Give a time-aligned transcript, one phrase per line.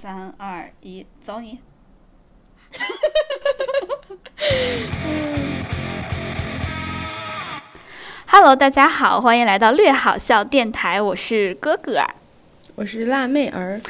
[0.00, 1.58] 三二一，走你
[8.28, 12.00] ！Hello，大家好，欢迎来到略好笑电台，我是哥哥，
[12.76, 13.80] 我是辣妹儿，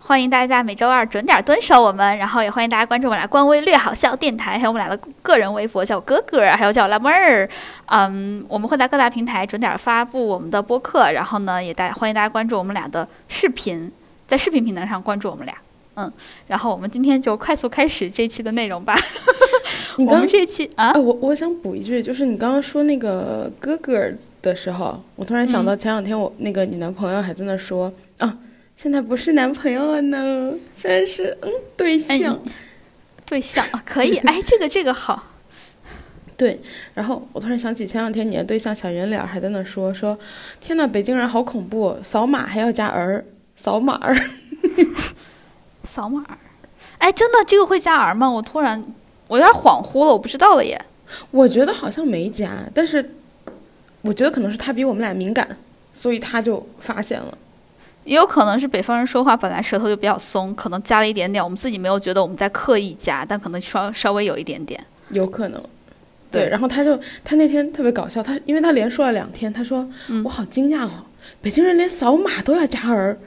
[0.00, 7.48] 欢迎大家每周二准点蹲守我们，然后也欢迎大家关注我们俩官微“略好笑电台”，还有我们俩的个人微博，叫我哥哥，还有叫我辣妹儿。
[7.86, 13.90] 嗯，我们会在各大平台准点发布我们的播客，然后呢，也大欢迎大家关注我们俩的视频，
[14.34, 15.54] 在视频平台上关注我们俩。
[15.96, 16.12] 嗯，
[16.48, 18.96] 然后我们今天就快速开始这一期的内容吧。
[19.96, 24.10] 你刚我们这一期啊啊，，我我想补一句，就是你刚刚说那个哥哥
[24.42, 28.36] 的时候，我突然想到前两天我那个你男朋友还在那说、啊，
[28.76, 32.40] 现在不是男朋友了呢，现在是嗯对哎象。
[33.24, 35.22] 对象啊，可以， 哎，这个这个好，
[36.36, 36.58] 对，
[36.92, 40.18] 然后我突然想起前两天你的对象小圆脸儿还在那说说，
[40.60, 43.24] 天呐，北京人好恐怖，扫码还要加儿，
[43.64, 44.14] 扫码儿。
[45.84, 46.36] 扫码儿。
[46.98, 48.30] 哎，真的这个会加 R 吗？
[48.30, 48.84] 我突然
[49.28, 50.78] 我有点恍惚了，我不知道了耶。
[51.30, 53.14] 我觉得好像没加，但是
[54.02, 55.56] 我觉得可能是他比我们俩敏感，
[55.94, 57.38] 所以他就发现了。
[58.04, 64.78] 也有可能是北方人说话本来舌头就比较松，可能加了一点点，我们自己没有觉得我们在刻意加，但可能稍稍微有一点点。
[65.08, 65.58] 有可能。
[66.30, 70.90] 对对，然后他就他那天特别搞笑，他因为他连说了两天，他说、嗯我好惊讶哦，
[71.40, 73.18] 北京人连扫码都要加儿，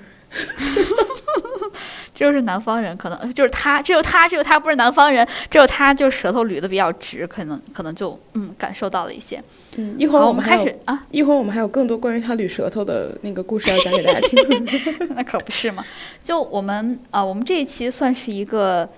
[2.13, 9.41] 这 就是南方人，可能就是他，只有他，只有他不是南方人，只有他就舌头捋的比较直，可能可能就嗯感受到了一些。
[9.75, 15.09] 嗯，一会儿，我们开始啊，一会儿我们还有更多关于他捋舌头的那个故事要讲给大家听。
[15.15, 15.85] 那可不是嘛。
[16.23, 18.89] 就我们啊、我们这一期算是一个。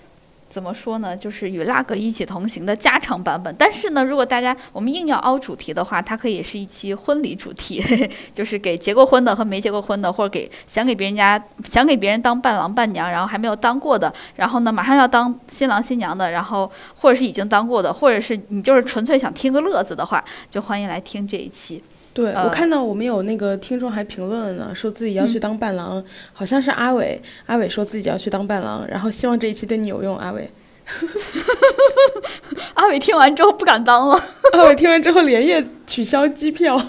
[0.60, 1.16] 怎么说呢？
[1.16, 3.56] 就是与拉格一起同行的加长版本。
[3.58, 7.82] 但是呢，如果大家我们硬要凹主题的话，它可以是一期婚礼主题，
[8.36, 21.82] 就是给结过婚的和没结过婚的，或者给想给别人家想给别人当伴郎伴娘，然后还没有当过的，然后呢马上要当新郎新娘的，然后或者是已经当过的，或者是你就是纯粹想听个乐子的话，就欢迎来听这一期。
[22.12, 30.50] 对、呃我看到我们有那个听众还评论了呢，说自己要去当伴郎，好像是阿伟，阿伟说自己要去当伴郎，然后希望这一期对你有用，阿伟。
[32.76, 34.20] 阿伟听完之后不敢当了。
[34.54, 36.82] 阿伟听完之后连夜取消机票。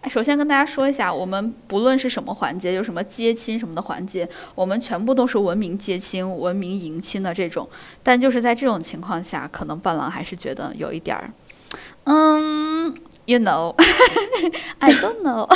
[0.00, 7.68] 哎，首先跟大家说一下，我们不论是什么环节，有什么接亲什么的环节，我们全部都是文明接亲、文明迎亲的这种。
[8.02, 11.32] 但就是在这种情况下，可能伴郎还是觉得有一点儿，
[12.04, 12.94] 嗯
[13.24, 15.48] ，you know，I don't know。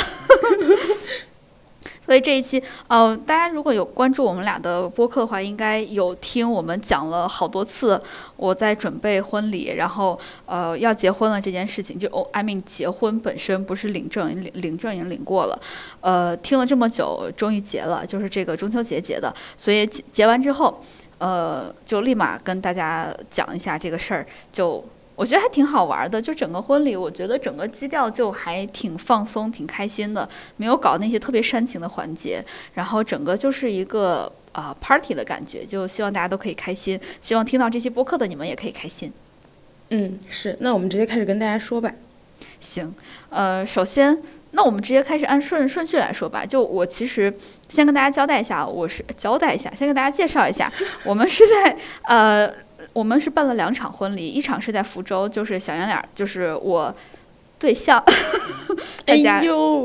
[2.05, 8.01] 所以这一期，呃，大家如果有关注我们俩的播客的话，应该有听我们讲了好多次
[8.35, 15.59] 我在准备婚礼，然后呃要结婚了这件事情，就哦，I mean 结婚本身不是领证，领领证已经领过了，
[16.01, 20.81] 呃，听了这么久，终于结了，就是这个中秋节结的，所以结结完之后，
[21.19, 24.83] 呃，就立马跟大家讲一下这个事儿，就。
[25.15, 32.43] 我觉得还挺好玩的，就整个婚礼，我觉得整个基调就还挺放松、挺开心的，没有搞那些特别煽情的环节，
[32.73, 39.13] 然后整个就是一个啊、呃 party 的感觉，就希望大家都可以开心，希望听到这期播客的你们也可以开心。
[39.89, 41.91] 嗯，是，那我们直接开始跟大家说吧。
[42.59, 42.93] 行，
[43.29, 44.17] 呃，首先，
[44.51, 46.45] 那我们直接开始按顺顺序来说吧。
[46.45, 47.31] 就我其实
[47.69, 50.71] 先跟大家交代一下，我是交代一下，先跟大家介绍一下，
[51.03, 52.51] 我们是在呃，
[52.91, 56.93] 我们是办了两场婚礼，一场是在福州，就是小圆脸儿，就是我
[57.57, 58.03] 对象，
[59.05, 59.41] 大家、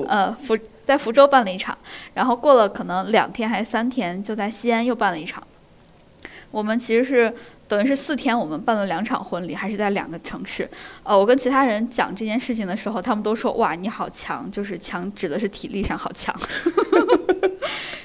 [0.09, 1.77] 呃福在福州办了一场，
[2.15, 5.43] 然后过了可能两天还是三天，就在西安又办了一场。
[6.51, 7.31] 我们其实是
[7.69, 10.67] 等于是四天，我们办了两场婚礼，还是在两个城市。
[11.03, 16.35] 呃，我跟其他人讲这件事情的时候，他们都说：“哇，你好强！”就是强指的是体力上好强。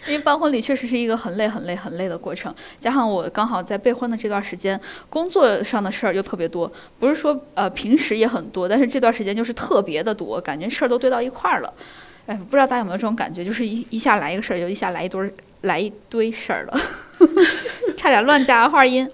[0.08, 11.74] 因为办婚礼确实是一个很累、很累、很累的过程，加上我刚好在备婚的这段时间，工作上的事儿又特别多，不是说呃平时也很多，但是这段时间就是特别的多，感觉事儿都堆到一块儿了。
[12.26, 15.32] 哎，不知道大家有没有这种感觉，就是一一下来一个事儿，就一下来一堆儿
[15.62, 16.80] 来一堆事儿了，
[17.98, 19.10] 差点乱加话音。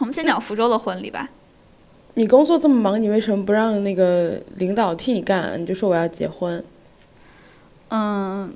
[0.00, 1.28] 我们先讲福州的婚礼吧。
[2.14, 5.60] 你工作这么忙，你为什么不让那个领导替你干？
[5.60, 6.64] 你就说我要结婚。
[7.90, 8.52] 嗯，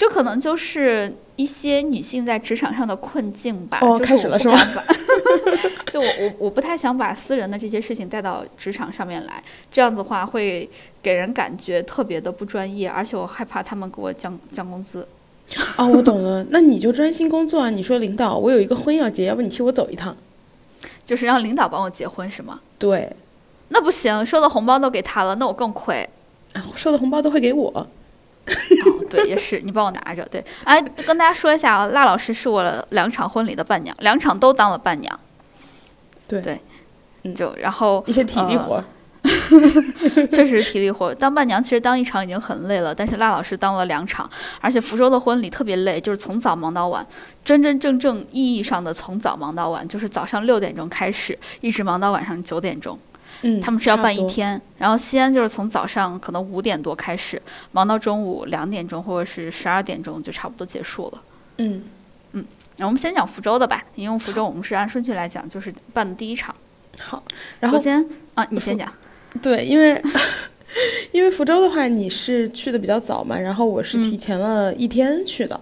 [0.00, 3.80] 这可能就是一些女性在职场上的困境吧。
[3.82, 4.94] 哦就是开始了是吗不敢把
[5.92, 10.66] 就我我我不太想把私人的这些事情带到职场上面来，这样子的话会
[11.02, 15.06] 给人感觉特别的不专业，而且我害怕他们给我降降工资。
[15.76, 17.68] 哦，我懂了，那你就专心工作啊！
[17.68, 20.16] 你说领导，我有一个婚要结，要不你替我走一趟？
[21.04, 22.58] 就是让领导帮我结婚是吗？
[22.78, 23.14] 对，
[23.68, 26.08] 那不行，收的红包都给他了，那我更亏。
[26.54, 27.86] 啊，收的红包都会给我。
[28.86, 30.24] 哦，对，也是你帮我拿着。
[30.30, 35.20] 对，哎，跟大家说一下啊，辣老师是我两场婚礼的伴娘，两场都当了伴娘。
[36.26, 36.60] 对对，
[37.22, 38.84] 嗯就然后一些体力活儿。
[40.30, 41.14] 确实是体力活。
[41.14, 44.28] 当伴娘其实当一场已经很累了，但是辣老师当了两场，
[44.60, 47.06] 而且福州的婚礼特别累，就是从早忙到晚，
[47.44, 52.98] 真真正正意义上的从早忙到晚，就是早上六点钟开始，一直忙到晚上九点钟。
[53.42, 54.26] 嗯，他们是要办一。
[54.26, 57.40] 天，然后西安就是从早上可能五点多开始，
[57.72, 61.22] 忙到中午两点钟或者是十二点钟就差不多结束了。
[61.56, 61.82] 嗯
[62.32, 62.44] 嗯，
[62.78, 66.54] 那我们先讲福州的吧，因为福州我们是按顺序来讲，就是办的第一场。
[67.00, 67.22] 好。
[67.58, 68.92] 然后先啊，你先讲。
[69.40, 70.00] 对，因为
[71.12, 75.58] 因为福州的话，你是去的比较早嘛，然后我是嗯提前了一天去的。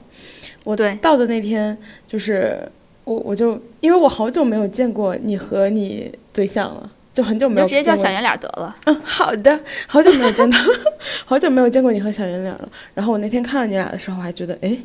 [0.64, 1.76] 我对到的那天，
[2.06, 2.70] 就是
[3.04, 8.76] 我我就因为我好久没有见过你和你对象了，就很久没有直接叫小圆脸得了。
[8.86, 10.56] 嗯，好的，好久没有见到，
[11.26, 12.68] 好久没有见过你和小圆脸了。
[12.94, 14.78] 然后我那天看到你俩的时候，还觉得哎，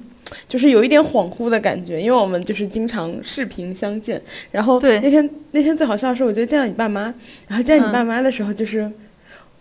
[0.49, 4.19] 就是有一点恍惚的感觉，因为我们就是经常视频相见。
[4.49, 7.13] 然后对那天那天最好笑的是，我觉得见到你爸妈，
[7.47, 8.91] 然后见到你嗯爸妈的时候，就是、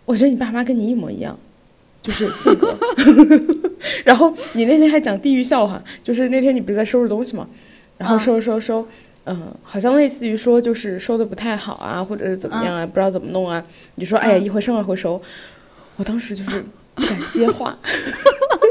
[0.06, 1.38] 我觉得你爸妈跟你一模一样，
[2.02, 2.74] 就是性格。
[4.02, 7.46] 然后你那天还讲地狱笑话，就是那天你不是在收拾东西吗？
[7.98, 8.80] 然后嗯收拾收拾收。
[8.80, 8.86] 嗯，
[9.62, 13.64] 好像类似于说就是收的不太好啊，或者是怎么样啊，不知道怎么弄啊。
[13.96, 15.20] 你说哎呀，嗯一回生二回熟，
[15.96, 16.64] 我当时就是
[16.94, 17.76] 不敢接话。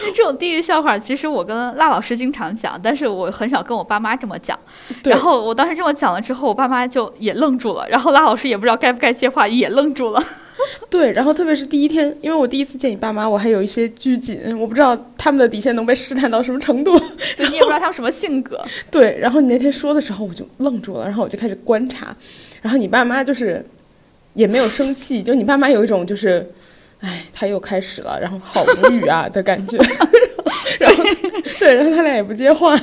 [0.00, 4.58] 因 为这种地域笑话，其实我跟辣老师经常讲，但是我很少跟我爸妈这么讲。
[5.02, 10.22] 对然后我当时这么讲了之后，我爸妈就也愣住了，然后辣老师也不知道该不该接话，也愣住了。
[10.90, 16.98] 对，然后特别是第一天，因为我第一次见你爸妈，我还有一些拘谨，我不知道他们的底线能被试探到什么程度。
[17.36, 18.60] 对你也不知道他们什么性格。
[18.90, 22.14] 对，然后你那天说的时候，我就愣住了，然后我就开始观察，
[22.60, 23.64] 然后你爸妈就是
[24.34, 26.44] 也没有生气，就你爸妈有一种就是，
[27.00, 29.76] 哎，他又开始了，然后好无语啊的感觉，
[30.80, 31.04] 然后
[31.58, 32.76] 对，然后他俩也不接话，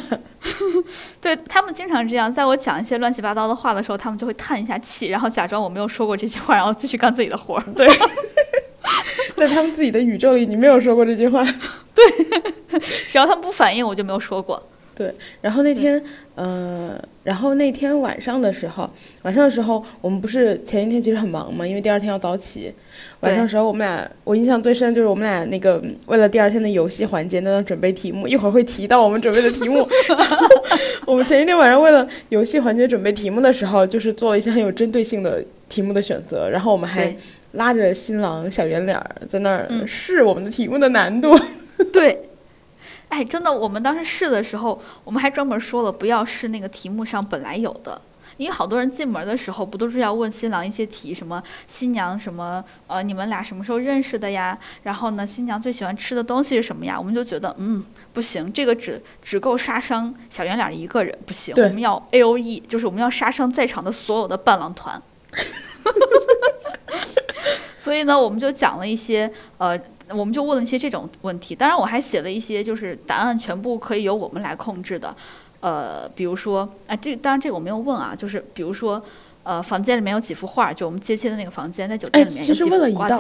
[1.20, 7.64] 对他们经常这样，在我讲一些乱七八糟的话的时候，他们就会叹一下气，然后假装我没有说过这些话，然后继续干自己的活儿。
[7.76, 7.88] 对，
[9.36, 11.44] 在他们自己的宇宙里，你没有说过这句话。
[11.94, 12.06] 对
[13.08, 14.62] 只要他们不反应，我就没有说过。
[15.42, 16.02] 然后那天，
[16.36, 18.90] 呃，然后那天晚上的时候，
[19.24, 22.74] 晚上的时候，我们不是前一天其实很忙嘛，因为第二天要早起。
[23.22, 29.88] 晚上的时候，我们俩我印象最深就是我们俩那个为了第二天的游戏环节，那准备题目，一会儿会提到我们准备的题目。
[31.06, 37.16] 我们前一天晚上为了游戏环节准备题目的时候，就是做了一些很有针对性的题目的选择，然后我们还
[37.54, 41.38] 拉着新郎小圆脸儿在那儿嗯试我们的题目的难度。
[41.92, 42.20] 对，
[43.10, 48.02] 哎，真的，我们当时试的时候，我们还专门说了不要试那个题目上本来有的。
[48.38, 54.58] 因为好多人进门的时候，不都是要问新郎一些题，什么新娘什么，呃，你们俩什么时候认识的呀？
[54.84, 57.00] 然后呢，新娘最喜欢吃的东西是什么呀？
[57.00, 57.82] 我们就觉得，嗯，
[58.12, 65.02] 不行，这个只只够杀伤小圆脸一个人，不行，我们要 A O E，就是我们要杀伤在场的所有的伴郎团。
[67.78, 69.80] 所以呢，我们就讲了一些，呃，
[70.10, 71.56] 我们就问了一些这种问题。
[71.56, 75.16] 当然，我还写了一些，就是答案全部可以由我们来控制的。
[75.62, 79.02] 呃，比如说，啊，这当然这个我没有问啊，就是比如说，
[79.44, 82.64] 呃，房间里面有几幅画，就我们接亲的那个房间，在酒店里面有几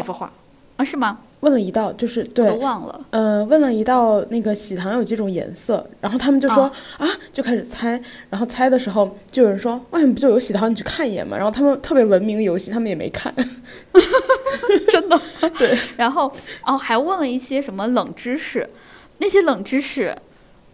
[0.03, 0.31] 幅画，
[0.77, 1.19] 啊，是吗？
[1.42, 3.06] 问了一道，就是对都，忘了。
[3.12, 6.63] 呃，问了一道那个喜糖有几种颜色，然后他们就说
[6.98, 8.01] 啊就开始猜，
[8.31, 11.38] 然后猜的时候就有人说，外面不就有喜糖，你去看一眼嘛。
[11.38, 13.31] 然后他们特别文明游戏，他们也没看。
[14.90, 15.21] 真的。
[15.59, 15.78] 对。
[15.95, 16.31] 然后，
[16.66, 18.68] 哦，还问了一些什么冷知识，
[19.19, 20.16] 那些冷知识，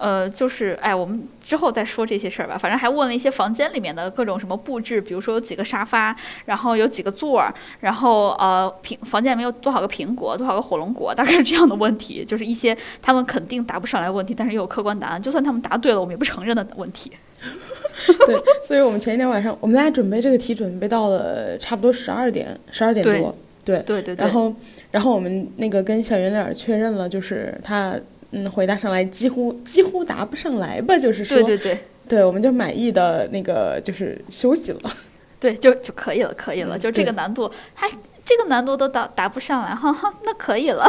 [0.02, 2.58] 呃，就是哎，我们之后再说这些事儿吧。
[2.58, 6.16] 反正还问了一些房间里面的各种什么布置，比如说有几个沙发，
[6.46, 17.12] 然后有几个座儿，然后呃，苹房间里面有多少个苹果，多少个火龙果，大概是这样的问题，就是一些他们肯定答不上来的问题，但是又有客观答案，就算他们答对了，我们也不承认的问题。
[18.26, 18.36] 对，
[18.68, 23.36] 所以我们前一天晚上，我们俩准备这个题准备到了差不多十二点，十二点多。
[23.64, 24.26] 对，对对对。
[24.26, 24.54] 然后，
[24.90, 27.96] 然后我们那个跟小圆脸儿确认了，就是他
[28.32, 34.98] 嗯回答上来几乎几乎答不上来吧，就是说对对对对我们就满意的那个就是休息了。
[35.40, 36.78] 对，就就可以了，可以了。
[36.78, 37.90] 嗯就这个难度，还
[38.24, 40.88] 这个难度都答答不上来，哈哈，那可以了。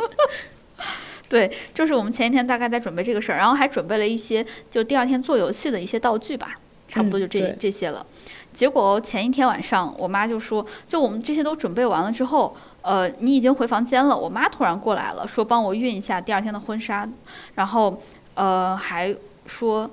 [1.28, 6.54] 对，就是我们前一天大概在准备这个事儿，然后还准备了一些就第二天做游戏的一些道具吧，
[6.86, 8.06] 差不多就这、嗯这些了。
[8.52, 14.16] 结果前一天晚上，我妈就说，就我们这些都准备完了之后，呃，你已经回房间了。
[14.16, 17.08] 我妈突然过来了，说帮我熨一下第二天的婚纱，
[17.54, 18.00] 然后
[18.34, 19.14] 呃还
[19.46, 19.90] 说。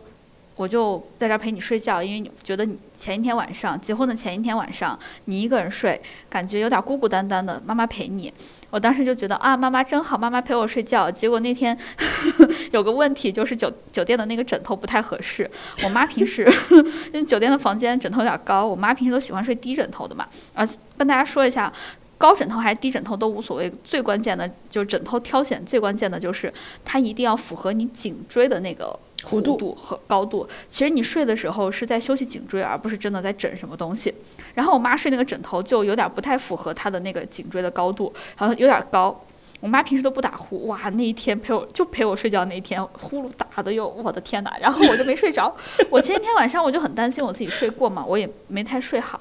[0.56, 5.98] 我就在这陪你睡觉，因为你觉得你前一天晚上结婚的前一天晚上你一个人睡，
[6.30, 8.34] 感觉有点孤孤单单的，妈妈陪你。
[8.70, 11.10] 我当时就觉得啊，妈妈真好，妈妈陪我睡觉。
[11.10, 11.78] 结果那天
[12.72, 15.50] 有个问题，就是酒酒店的那个枕头不太合适。
[15.82, 16.46] 我妈平时
[17.14, 20.28] 因为酒店的房间枕头有点高，我妈平时都喜欢睡低枕头的嘛。
[20.54, 20.68] 啊，
[20.98, 21.72] 跟大家说一下，
[22.20, 26.54] 高枕头还是低枕头都无所谓，最关键的就是枕头挑选最关键的就是
[26.86, 29.00] 它一定要符合你颈椎的那个。
[29.22, 34.14] 弧度和高度，其实你睡的时候是在休息颈椎，而不是真的在枕什么东西。
[34.54, 39.22] 然后我妈睡那个枕头就有点不太符合她的那个颈椎的高度，然后有点高。
[39.60, 44.56] 我妈平时都不打呼，哇，那一天陪我就陪我睡觉那一天，呼噜打的哟，我的天哪！
[44.62, 45.54] 然后我就没睡着。
[45.90, 49.20] 我前一天晚上我就很担心我自己睡过嘛，我也没太睡好。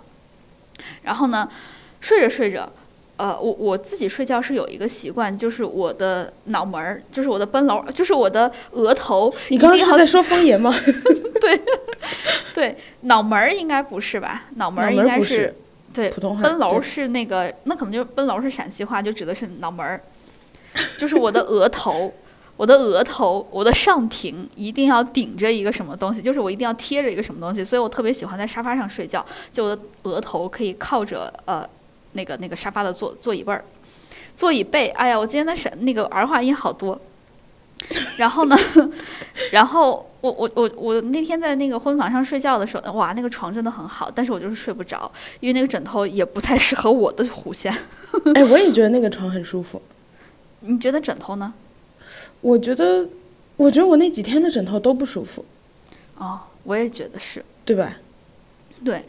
[1.03, 1.49] 然后呢，
[2.01, 2.73] 睡着睡着。
[3.19, 9.35] 呃，我我自己睡觉是有一个习惯，就是我的脑门儿，就是我的奔楼，就是我的额头。
[9.49, 10.73] 你刚刚是在说方言吗？
[11.43, 11.61] 对，
[12.55, 14.45] 对，脑门儿应该不是吧？
[14.55, 15.53] 脑门儿应该是
[15.93, 16.43] 对，普通话。
[16.45, 20.01] 奔楼是那个，那可能就是奔楼是陕西话，就指的是脑门儿，
[20.97, 22.13] 就是我的额头，
[22.57, 31.69] 我的额头，我的上庭一定要顶着一个什么东西，就是我一定要贴着一个什么东西，所以我特别喜欢在沙发上睡觉，就我的额头可以靠着呃。
[32.13, 33.65] 那个那个沙发的座座椅背儿，
[34.35, 37.01] 座椅背，哎呀，我今天的是那个儿化音好多。
[38.17, 38.57] 然后呢，
[39.53, 47.73] 然后我我我我那天在那个婚房上睡觉的时候，哇，那个床真的很好，但是我就是睡不着，因为那个枕头也不太适合我的弧线。
[48.35, 49.81] 哎，我也觉得那个床很舒服。
[50.61, 51.55] 你觉得枕头呢？
[52.41, 53.07] 我觉得，
[53.57, 55.45] 我觉得我那几天的枕头都不舒服。
[56.17, 57.97] 哦，我也觉得是，对吧？
[58.85, 59.05] 对。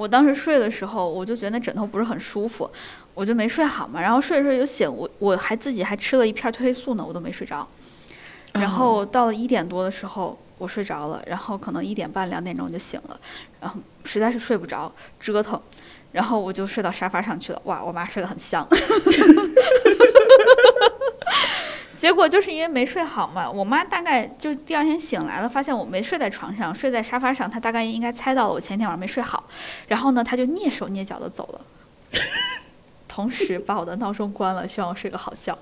[0.00, 2.70] 我当时睡的时候，我就觉得那枕头不是很舒服，
[3.12, 4.00] 我就没睡好嘛。
[4.00, 7.68] 然后睡着睡着就醒，我我还自己还吃了一片褪黑素呢，我都没睡着。
[8.54, 13.20] 然后到了一点多的时候，我睡着了，然后可能一点半两点钟就醒了，
[13.60, 14.90] 然后实在是睡不着，
[15.20, 15.60] 折腾，
[16.12, 17.60] 然后我就睡到沙发上去了。
[17.64, 18.66] 哇，我妈睡得很香。
[22.00, 29.44] 结果就是因为没睡好嘛，我妈大概就第二天醒来了，发现我没睡在床上，睡在沙发上，她大概应该猜到了我前天晚上没睡好，
[29.86, 31.60] 然后呢，她就蹑手蹑脚的走了，
[33.06, 35.58] 同时把我的闹钟关了，希望我睡个好觉。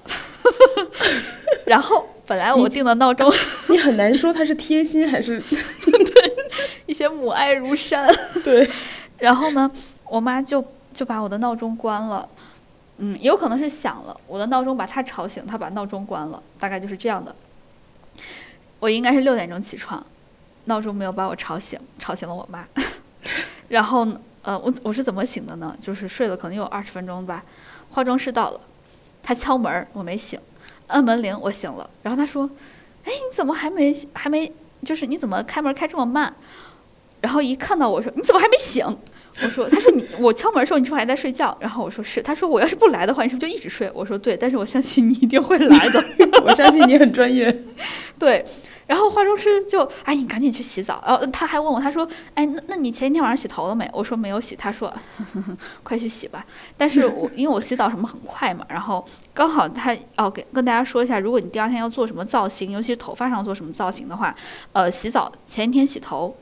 [1.67, 3.29] 然后本来我定的闹钟，
[3.69, 6.37] 你很难说他是贴心还是 对
[6.87, 8.09] 一些母爱如山。
[8.45, 8.71] 对，
[9.19, 9.69] 然后呢，
[10.05, 10.65] 我妈就
[10.95, 12.29] 就把我的闹钟关了。
[12.99, 17.35] 嗯，有可能是响了，我的闹钟把他吵醒，他把闹钟关了，大概就是这样的。
[18.81, 20.05] 我应该是六点钟起床，
[20.65, 22.67] 闹钟没有把我吵醒，吵醒了我妈。
[23.69, 24.07] 然后，
[24.43, 25.77] 呃，我我是怎么醒的呢？
[25.81, 27.45] 就是睡了可能有二十分钟吧。
[27.91, 28.61] 化妆师到了，
[29.23, 30.39] 他敲门，我没醒，
[30.89, 31.89] 按门铃，我醒了。
[32.03, 32.51] 然后他说
[33.05, 34.53] ：“哎，你怎么还没还没？
[34.85, 36.35] 就是你怎么开门开这么慢？”
[37.21, 38.85] 然后一看到我说：“你怎么还没醒？”
[39.43, 41.57] 我说，他说你 我敲门的时候，你是不是还在睡觉？
[41.61, 42.21] 然后我说是。
[42.23, 43.91] 他说我要是不来的话，你是不是就一直睡？
[43.95, 46.05] 我说对，但是我相信你一定会来的。
[46.45, 47.65] 我相信你很专业。
[48.19, 48.45] 对，
[48.87, 51.03] 然后化妆师就哎，你赶紧去洗澡。
[51.07, 53.89] 然后他还问我，他说哎，那那你前一天晚上洗头了没？
[53.93, 54.57] 我说没有洗。
[54.57, 54.93] 他说
[55.83, 56.45] 快去洗吧。
[56.77, 64.35] 但是我因为我洗澡什么很快嘛，然后刚好他哦，给跟大家说一下，如果你第二天要做什么造型，尤其是头发上做什么造型的话，
[64.73, 66.37] 呃，洗澡前一天洗头。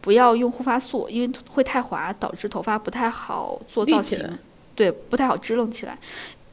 [0.00, 4.18] 不要用护发素，因为会太滑，导致头发不太好做造型。
[4.74, 5.98] 对，不太好支棱起来。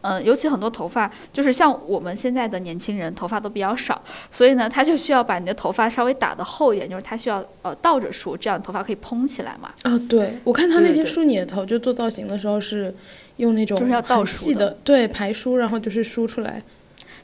[0.01, 3.99] 嗯，尤其很多头发，就是像我们现在的年轻人，头发都比较少，
[4.29, 9.71] 所以呢，他就需要把你的头发稍微打的厚一点，就是他需要呃倒着梳，这样头发可以蓬起来嘛。
[9.81, 12.93] 啊，对，我看他那天梳你的头，就做造型的时候是
[13.37, 16.61] 用那种就是要倒梳的，对，排梳，然后就是梳出来。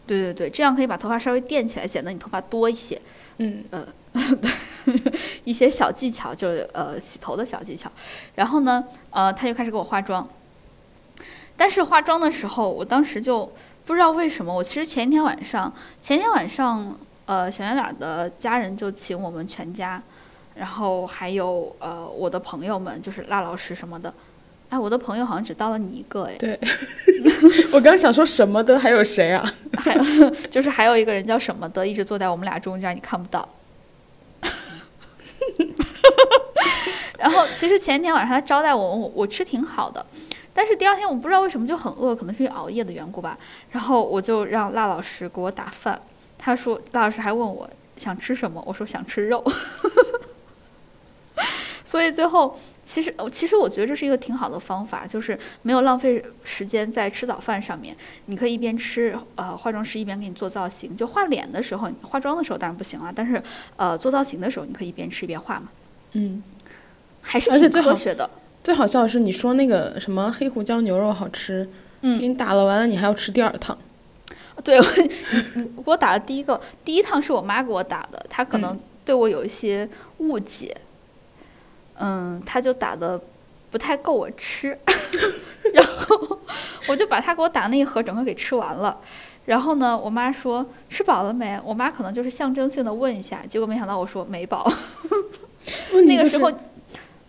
[0.08, 3.00] 对对对，这样可以把头发稍微垫起来，显得你头发多一些。
[3.38, 3.92] 嗯呃，对。
[5.46, 7.90] 一些小技巧，就是呃洗头的小技巧，
[8.36, 10.28] 然后呢，呃他就开始给我化妆。
[11.56, 13.52] 但是化妆的时候，我当时就
[13.86, 20.02] 不知道为什么，我其实前一天晚上，前天晚上，呃小圆脸的家人就请我们全家，
[20.56, 24.14] 然后还有呃我的朋友们，就是辣老师什么的。
[24.70, 26.36] 哎，我的朋友好像只到了你一个哎。
[26.40, 26.60] 对，
[27.72, 29.54] 我刚想说什么的，还有谁啊？
[29.78, 33.48] 还有 就是还有一个人叫什么的，一直坐在我们俩中间，你看不到。
[37.18, 40.06] 然后其实前一天晚上他招待我，我我吃挺好的，
[40.54, 43.38] 但是第二天我不知道为什么就很饿，可能是因为熬夜的缘故吧。
[43.72, 46.02] 然后我就让辣老师给我打饭，
[46.38, 49.44] 他说辣老师还问我想吃什么，我说想吃肉。
[51.84, 57.96] 所以最后，其实其实我觉得这是一个挺好的方法，就是没有浪费时间在吃早饭上面。
[58.26, 60.96] 你可以一边吃，呃，化妆师一边给你做造型。
[60.96, 63.42] 就画脸的时候，化妆的时候当然不行了，但是
[63.78, 65.70] 呃，做造型的时候你可以一边吃一边画嘛。
[66.14, 66.44] 嗯，
[67.22, 68.30] 还是而且最好挺科学的。
[68.64, 71.68] 最好笑的是你说那个什么黑胡椒牛肉好吃，
[72.02, 73.78] 嗯给你打了完了，你还要吃第二趟。
[74.64, 74.78] 对，
[75.76, 80.91] 我给我打的第一个第一趟是我妈给我打的，她可能对我有一些误解，嗯，
[82.46, 83.20] 她就打的
[83.70, 84.78] 不太够我吃，
[85.74, 86.40] 然后
[86.88, 88.98] 我就把他给我打那一盒整个给吃完了。
[89.46, 91.60] 然后呢，我妈说吃饱了没？
[91.64, 94.72] 我妈可能就是象征性的问一下，结果没想到我说没饱。
[96.06, 96.52] 那个时候，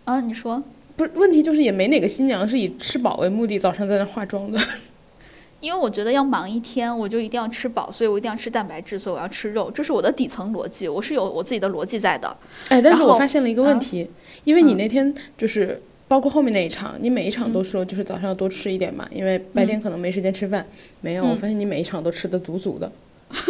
[0.05, 0.61] 啊，你说
[0.95, 4.59] 不是问题，就是也没哪个新娘是以吃饱为目的早上在那化妆的。
[5.59, 12.35] 因为我觉得要忙一天，我就一定要吃饱，所以我一定要吃蛋白质，所以我要吃肉，这是我的底层逻辑，我是有我自己的逻辑在的。
[12.67, 14.09] 哎，但是我发现了一个问啊题，
[14.43, 20.65] 因为你嗯那天就是包括后面那一场，你每一场都说就是早上要多吃一点嘛，因为白天可能没时间吃饭。
[21.01, 22.91] 没有，我嗯发现你每一场都吃的足足的。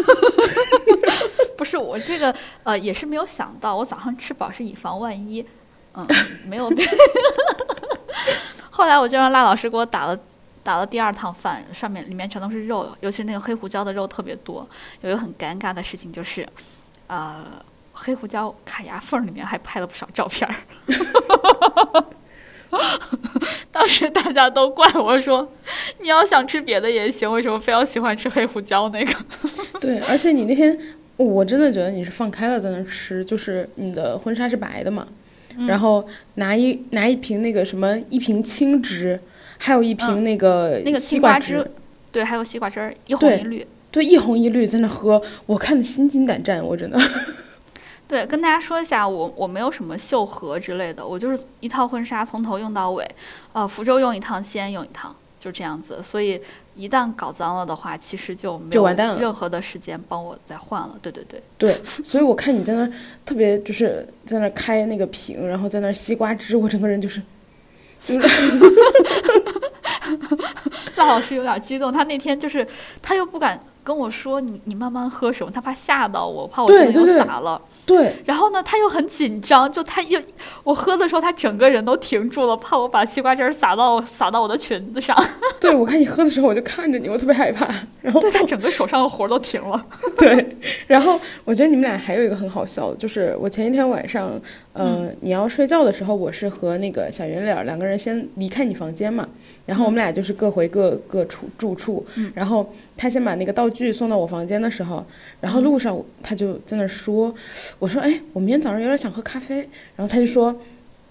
[1.58, 2.34] 不是我这个
[2.64, 5.46] 呃也是没有想到，我早上吃饱是以防万一，
[5.94, 6.06] 嗯，
[6.48, 6.72] 没有。
[8.70, 10.20] 后来我就让辣老师给我打了
[10.64, 14.68] 打了第二趟饭，上面里面全都是肉，尤其是那个黑胡椒的肉特别多。
[15.02, 16.48] 有一个很尴尬的事情就是，
[17.08, 17.46] 呃，
[17.94, 20.56] 黑胡椒卡牙缝里面还拍了不少照片儿。
[23.72, 25.48] 当时大家都怪我说
[26.02, 29.14] ：“你要想吃别的也行，为什么非要喜欢吃黑胡椒那个
[29.80, 30.78] 对，而且你那天，
[31.18, 35.08] 我真的觉得你是放开了在那吃，就是你的婚纱是白的嘛，
[35.58, 39.20] 嗯然后拿一拿一瓶那个什么一瓶青汁，
[39.58, 41.64] 还有一瓶嗯那个那个西瓜汁？”
[42.12, 43.68] 对，还有西瓜汁儿，一红一绿。
[43.92, 47.00] 对，一红一绿在那喝，我看的心惊胆战，我真的。
[48.14, 53.04] 对，跟大家说一下，我我没有什么秀禾之类的，我就是一套婚纱从头用到尾，
[53.54, 56.00] 呃，福州用一趟，西安用一趟，就这样子。
[56.04, 56.40] 所以
[56.76, 60.96] 一旦搞脏了的话，其实就没有任何的时间帮我再换了。
[61.02, 62.92] 对对对，对，所以我看你在那儿
[63.26, 67.20] 特别就是在那儿开那个瓶，然后在那儿西瓜汁，我整个人就是，
[70.98, 72.68] 辣老师有点激动，他那天就是
[73.02, 77.14] 他又不敢跟我说你你慢慢喝什么，他怕吓到我，怕我真的有对对。
[77.16, 77.62] 对洒了。
[77.86, 78.14] 对。
[78.26, 80.20] 然后呢，他又很紧张，就他又
[80.64, 85.16] 我喝的时候，他整个人都停住了，怕我把西瓜汁儿洒到洒到我的裙子上，
[85.60, 87.68] 对，我看你喝的时候我就看着你，我特别害怕，
[88.02, 89.86] 然后对他整个手上的活儿都停了。
[90.18, 90.58] 对，
[90.88, 94.40] 然后我觉得你们俩还有一个很好笑的，就是我前一天晚上，
[94.72, 99.28] 呃，你要睡觉的时候，我是和那个小圆脸两个人先离开你房间嘛，
[99.66, 102.32] 然后我们俩就是各回各各处住处，嗯。
[102.34, 105.06] 然后他先把那个道具送到我房间的时候，
[105.42, 107.34] 然后路上他就在那说，
[107.80, 109.58] 我说哎，我明天早上有点想喝咖啡，
[109.96, 110.56] 然后他就说。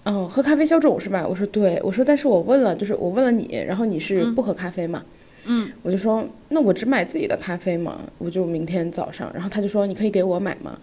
[0.05, 1.25] 哦，喝咖啡消肿是吧？
[1.25, 5.01] 我说对，我说但是我问了，就是我问了你，然后你是嗯不喝咖啡嘛？
[5.45, 9.31] 嗯，我就说那我只买自己的咖啡嘛，我就明天早上。
[9.33, 10.77] 然后他就说你可以给我买吗？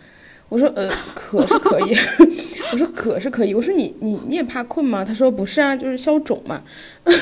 [0.48, 1.94] 我说呃 可是可以，
[2.72, 3.52] 我说可是可以。
[3.52, 5.04] 我说你你你也怕困吗？
[5.04, 6.62] 他说不是啊，就是消肿嘛。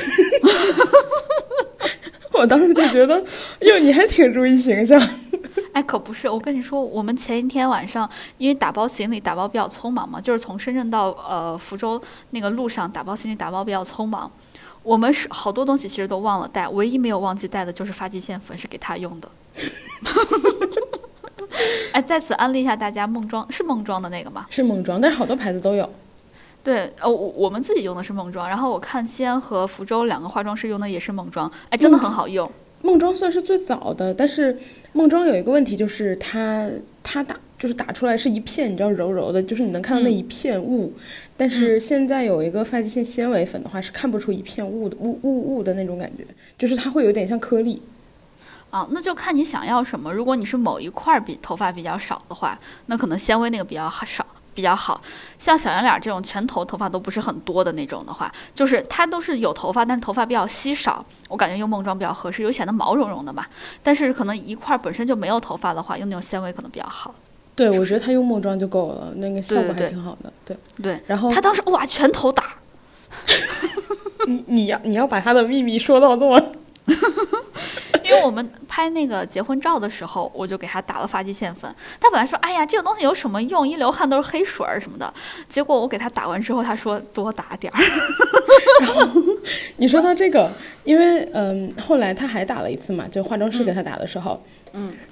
[2.38, 3.22] 我当时就觉得，
[3.60, 4.98] 哟，你还挺注意形象。
[5.72, 14.30] 哎，可不是，我跟你说，我们前一天晚上因为打包行李打包比较匆忙嘛，就是从深圳到呃福州那个路上打包行李打包比较匆忙，
[14.82, 19.28] 我们是好多东西其实都忘了带，唯一没有忘记带的就是发际线粉是给他用的。
[21.92, 24.46] 哎，在此安利一下大家，梦妆是梦妆的那个吗？
[24.50, 25.88] 是梦妆，但是好多牌子都有。
[26.62, 32.50] 对，呃，我我们自己用的是梦妆，然后我看西安和福州两个化妆师用的也是梦妆，哎，真的很好用。
[32.82, 34.56] 梦妆算是最早的，但是
[34.92, 36.68] 梦妆有一个问题，就是它
[37.02, 40.92] 它打就是打出来是一片，你知道柔柔的，就是你能看到那一片雾。
[41.36, 46.24] 但是现在有一个发际线纤维粉的话，是看不出一片雾的雾雾雾的那种感觉，
[46.56, 47.82] 就是它会有点像颗粒。
[48.70, 50.12] 啊，那就看你想要什么。
[50.12, 54.24] 如果你是某一块儿比头发比较少的话，那可能纤维那个比较好少
[54.58, 55.00] 比较好。
[55.38, 63.46] 像小圆脸儿这种全头头发都不是很多的那种的话，就是它都是有头发，但是头发比较稀少，我感觉用梦妆比较合适，有显得毛茸茸的嘛。
[63.84, 67.14] 但是可能一块儿本身就没有头发的话，用那种纤维可能比较好。
[67.54, 70.32] 对，我觉得它用梦妆就够了，那个效果还挺好的。
[70.44, 72.42] 对，对然后他当时哇，全头打。
[74.26, 76.40] 你你要你要把他的秘密说到这么，
[78.04, 81.72] 因为我们拍那个结婚照的时候，我就给他打了发际线粉。
[82.00, 83.66] 他本来说：“哎呀，这个东西有什么用？
[83.68, 85.12] 一流汗都是黑水儿什么的。”
[85.48, 87.80] 结果我给他打完之后，他说：“多打点儿。
[88.80, 89.06] 然后
[89.76, 90.50] 你说到这个，
[90.84, 94.57] 因为嗯，后来他还打了一次嘛，就化妆师给他打的时候，嗯，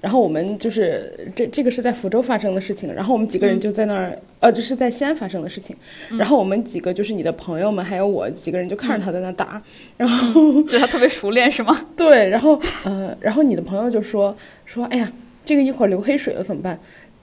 [0.00, 5.74] 然后我们就是这这个是在福州发生的事情，然后我们几个人就在那儿，呃，就是在西安发生的事情，
[6.18, 9.60] 然后我们几个就是你的朋友们还有我几个人就看着他在那打，
[9.96, 11.76] 然后觉得他特别熟练是吗？
[11.96, 15.10] 对，然后呃，然后你的朋友就说说，哎呀，
[15.44, 16.78] 这个一会儿流黑水了怎么办？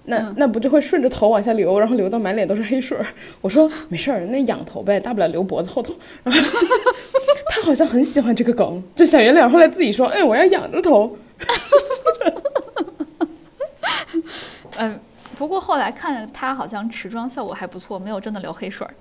[0.06, 3.06] 那嗯那不就会顺着头往下流，然后流到满脸都是黑水儿？
[3.40, 5.94] 我说没事儿，那仰头呗，大不了流脖子后头。
[6.24, 6.42] 然 后
[7.50, 11.18] 他好像很喜欢这个梗，就小圆脸后来自己说，哎，我要仰着头。
[14.78, 15.00] 嗯，
[15.38, 18.94] 不过后来看着他好像持妆效果还不错，没有真的流黑水儿。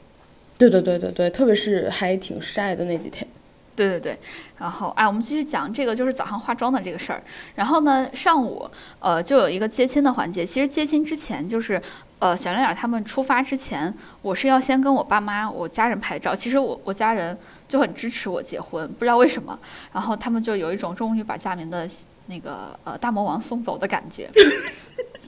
[0.58, 3.26] 对对对对对，特别是还挺晒的那几天。
[3.74, 4.18] 对对对，
[4.58, 7.22] 然后哎，我们继续讲这个，就是早上化妆的这个事儿。
[7.54, 10.44] 然后呢，上午呃就有一个接亲的环节。
[10.44, 11.80] 其实接亲之前，就是
[12.18, 16.34] 呃小亮眼他们出发之前，我是要先跟我爸妈、我家人拍照。
[16.34, 19.58] 其实我我家人就很支持我结婚，不知道为什么。
[19.90, 21.88] 然后他们就有一种终于把家明的
[22.26, 24.30] 那个呃大魔王送走的感觉。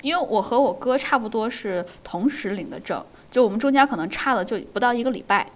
[0.04, 5.50] 因为我和我哥差不多是同时领的证，就我们中间可能差了就不到一个礼拜。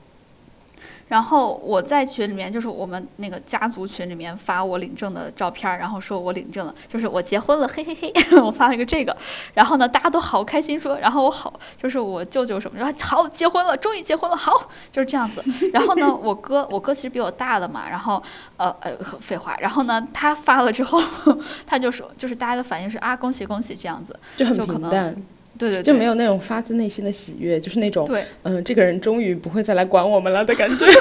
[1.09, 9.17] 然后我在群里面，就是我们那个家族群里面发我领证的照片儿，然后说我领证了，就是我结婚了，嘿嘿嘿， 我发了一个这个。
[9.55, 14.53] 然后呢，大家都好开心说，然后我好就是我舅舅什么，说好结婚了，终于结婚了，好
[14.93, 15.43] 就是这样子。
[15.73, 18.23] 然后呢，我哥我哥其实比我大的嘛，然后
[18.59, 21.03] 呃呃废话，然后呢他发了之后，
[21.67, 25.17] 他就说就是大家的反应是啊恭喜恭喜这样子，就很就可能平淡，
[25.59, 28.25] 对对对，就没有那种发自内心的喜悦，就是那种对。
[28.45, 30.87] 嗯、这个人终于不会再来管我们了的感觉。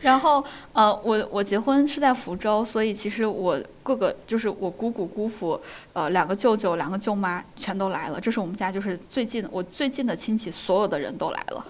[0.00, 5.60] 然后，呃，我我结婚是在福州，所以其实我各个就是我姑姑、姑父，
[5.92, 8.18] 呃，两个舅舅、两个舅妈全都来了。
[8.18, 11.64] 这是我们家就是最近我最近的亲戚，所有的人都来了，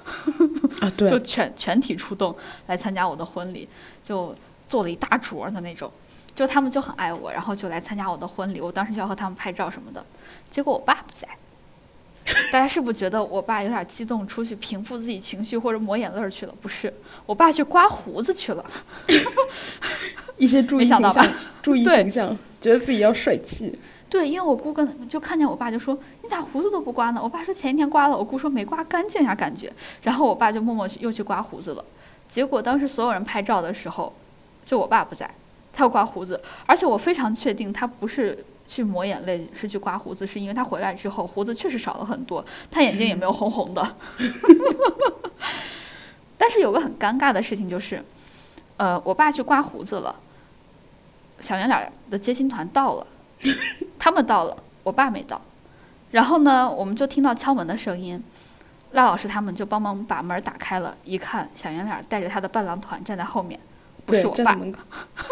[0.80, 2.32] 啊，对 就，全全体出动
[2.68, 3.68] 来参加我的婚礼，
[4.00, 4.32] 就
[4.68, 5.90] 做了一大桌的那种。
[6.32, 8.60] 就他们就很爱我，然后就来参加我的婚礼。
[8.60, 10.02] 我当时就要和他们拍照什么的，
[10.50, 11.28] 结果我爸不在。
[12.52, 16.54] 大家是不是觉得我爸有点激动，出去平复自己情绪或者抹眼泪儿去了？
[16.60, 16.92] 不是，
[17.26, 18.64] 我爸去刮胡子去了。
[20.36, 23.78] 一些注意形没想到吧象，注意对形象，觉得自己要帅气。
[24.08, 31.84] 对，因为我姑跟就看见我爸就说：“你咋胡子都不刮呢？”我爸说：“前一天刮了。”我姑说：“没刮干净呀，感觉。”然后我爸就默默去又去刮胡子了。
[32.26, 34.12] 结果当时所有人拍照的时候，
[34.64, 35.30] 就我爸不在，
[35.72, 43.96] 他要刮胡子，而且我非常确定他不是去抹眼泪，是去刮胡子，是因为他回来之后胡子确实少了很多，他眼睛也没有红红的。
[46.38, 48.00] 但是有个很尴尬的事情就是，
[48.76, 50.14] 呃，我爸去刮胡子了，
[51.40, 53.04] 小圆脸的接亲团到了。
[53.98, 55.42] 他们到了，我爸没到。
[56.12, 58.22] 然后呢，我们就听到敲门的声音，
[58.92, 60.96] 赖老师他们就帮忙把门打开了。
[61.04, 63.58] 一看，小圆脸带着他的伴郎团站在后面，
[64.06, 64.36] 不是，我爸。
[64.36, 64.78] 站在门口，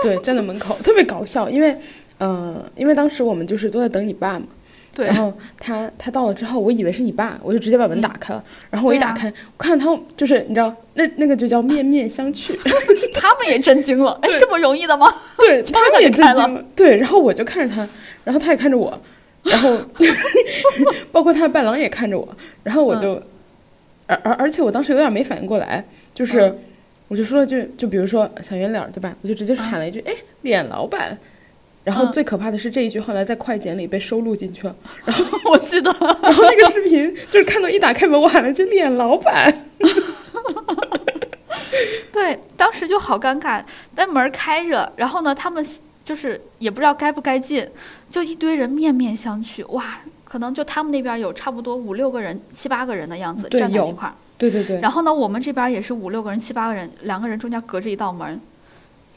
[0.02, 1.80] 对，站在门口，特别搞笑，因为，
[2.20, 4.46] 嗯、因为当时我们就是都在等你爸嘛，
[4.94, 12.56] 对然，后他他到了之后，我以为是你爸，我就直接把门打开了，然后我一打开，我看到他就是你知道，那那个就叫面面相觑，
[13.14, 14.18] 他们也震惊了。
[14.22, 15.12] 哎，这么容易的吗？
[15.38, 17.88] 对 他们也震惊了，对，然后我就看着他，
[18.24, 19.00] 然后他也看着我，
[19.44, 19.78] 然后
[21.12, 22.28] 包括他的伴郎也看着我，
[22.64, 23.22] 然后我嗯就，
[24.06, 26.40] 而而而且我当时有点没反应过来，就是。
[26.40, 26.58] 嗯
[27.10, 29.16] 我就说了句，就比如说小圆脸，对吧？
[29.22, 31.16] 我就直接喊了一句，哎，脸老板。
[31.88, 34.76] 然后嗯最可怕的是这一句后来在快剪里被收录进去了。
[35.06, 35.90] 然后我记得。
[36.20, 39.66] 然后那个视频就是看到一打开门，我喊了一句“脸老板
[42.12, 45.64] 对，当时就好尴尬，但门开着，然后呢，他们
[46.04, 47.66] 就是也不知道该不该进，
[48.10, 54.12] 就一堆人面面相觑，哇，可能就他们那边有差不多五六个人、七八个人的样子站在一块儿，”。
[54.36, 58.38] 对对对，然后呢，我们这边也是五六个人、七八个人，两个人中间隔着一道门，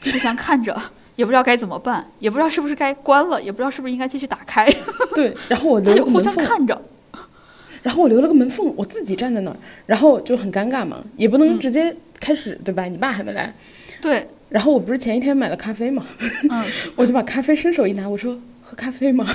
[0.04, 0.80] 互相看着，
[1.16, 4.66] 也不知道该怎么办，也不知道是不是该关了，也不知道是不是应该继续打开，
[5.14, 5.34] 对。
[5.48, 6.80] 然后我他就互相看着。
[7.82, 12.84] 然后我留了个门缝，我自己站在那儿，然后就很尴尬嘛，也不能嗯直接开始，对吧？
[12.84, 13.52] 你爸还没来。
[14.00, 16.06] 对，然后我不是前一天买了咖啡嘛，
[16.48, 19.26] 嗯， 我就把咖啡伸手一拿，我说喝咖啡吗？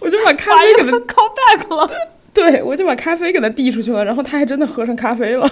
[0.00, 1.88] 我就把咖啡给他 call back 了。
[2.34, 5.48] 对，我就把咖啡给他递出去了，然后他还真的喝上咖啡了。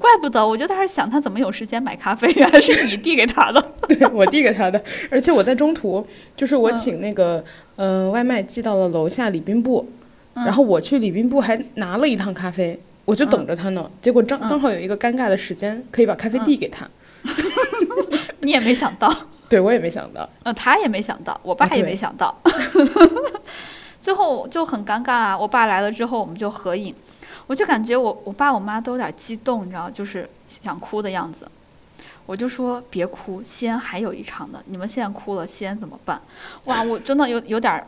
[0.00, 3.62] 哎，怪不得，我就在想，他怎么有时间买咖啡，原 来是你递给他的。
[3.86, 7.44] 对我递给他的，而且我在中途，就是我嗯请那个
[7.76, 9.86] 嗯、呃外卖寄到了楼下礼宾部，
[10.34, 13.90] 嗯然后我去礼宾部还拿了一趟咖啡，我就等着他呢。
[14.00, 16.88] 结果正嗯刚好有一个尴尬的时间，可以把咖啡递给他。
[18.40, 19.14] 你也没想到，
[19.50, 22.34] 对我也没想到，呃，他也没想到，我爸也没想到。
[24.00, 25.38] 最后就很尴尬啊！
[25.38, 26.94] 我爸来了之后，我们就合影，
[27.50, 31.50] 我就感觉我我爸我妈都有点激动，你知道，就是想哭的样子。
[32.24, 36.22] 我就说别哭，西安还有一场呢，你们现在哭了，西安怎么办？
[36.66, 37.84] 哇，我真的有有点，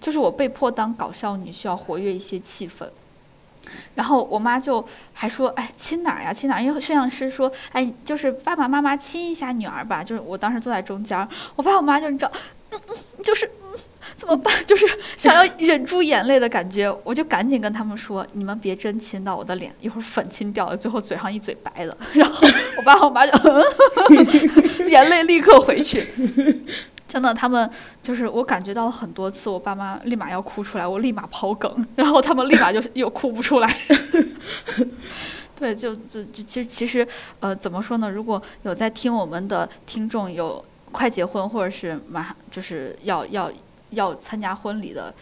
[0.00, 2.88] 就是我被迫当搞笑女，需要活跃一些气氛。
[3.94, 6.32] 然后我妈就还说：“哎，亲哪儿呀？
[6.32, 12.32] 亲哪儿？”因为摄像师说：“哎，就是爸爸妈妈亲一下女儿吧。”就是我当时坐在中间，我爸我妈就你知道，
[12.70, 12.80] 嗯，
[13.22, 13.78] 就是嗯，
[14.14, 14.52] 怎么办？
[14.66, 21.96] 就是想要忍住眼泪的感觉，我就赶紧跟他们说：“你们别真亲到我的脸，一会儿粉亲掉了，最后嘴上一嘴白的。
[22.14, 22.46] ”然后
[22.76, 23.32] 我爸我妈就
[24.88, 26.06] 眼泪立刻回去。
[27.08, 27.68] 真的，他们
[28.00, 33.76] 就是我感觉到了很多次，我爸妈立马要哭出来，我立马抛梗，然后他们立马就又哭不出来。
[35.54, 37.06] 对，就就就其实其实
[37.40, 38.10] 呃，怎么说呢？
[38.10, 43.52] 如果有在听我们的听众有快结婚或者是马上就是要要
[43.92, 45.14] 要参加婚礼的，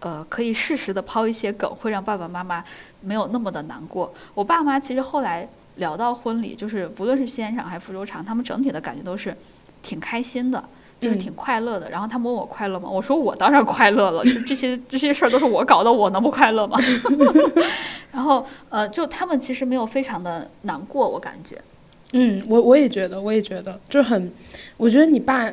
[0.00, 2.62] 呃，可以适时的抛一些梗，会让爸爸妈妈
[3.00, 4.12] 没有那么的难过。
[4.34, 9.36] 我爸妈其实后来聊到婚礼，就是不论是西安场还是福州场，他们整体的感觉都是
[9.80, 10.62] 挺开心的。
[10.98, 12.88] 就是挺快乐的，然后他们问我快乐吗？
[12.88, 16.78] 我说我当然快乐了， 就这些这些事儿都是我搞的，我能不快乐吗？
[18.10, 21.60] 然后呃，就他们其实没有非常的难过，我感觉。
[22.12, 24.32] 嗯，我我也觉得，我也觉得，就很，
[24.78, 25.52] 我觉得你爸，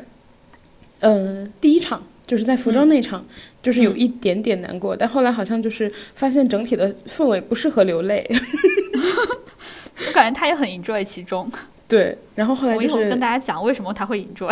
[1.02, 2.02] 嗯，第一场
[2.34, 3.24] 就是在服装那场，
[3.62, 8.28] 就是有一点点难过，但后来好像就是发现整体的氛围不适合流泪。
[10.08, 11.48] 我感觉他也很 enjoy 其中。
[11.88, 14.52] 对，然后后来我一会儿跟大家讲为什么他会 enjoy。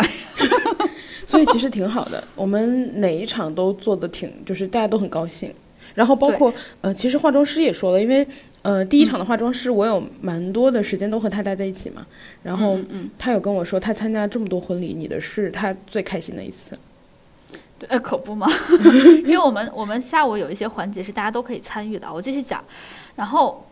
[1.26, 5.52] 所以其实挺好的，我们哪一场都做的挺，就是大家都很高兴。
[5.96, 8.24] 然后包括呃，其实化妆师也说了，因为
[8.62, 12.06] 呃第一场的化妆师我有蛮多的时间都和他待在一起嘛，
[12.44, 12.78] 然后
[13.18, 16.78] 他有跟我说，他参加这么多婚礼，你的是他最开心的一次。
[17.88, 18.48] 呃，可不嘛，
[19.24, 22.62] 因为我们我们下午有一些环节是大家都可以参与的，我继续讲，
[23.16, 23.66] 然后。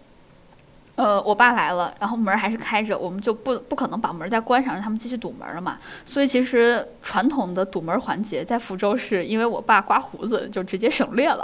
[0.96, 5.78] 呃，我爸来了，然后门还是开着，我们就不不可能把门再关上，让他们继续堵门了嘛。
[6.04, 11.42] 所以其实传统的堵门环节在福州是因为我爸刮胡子就直接省略了。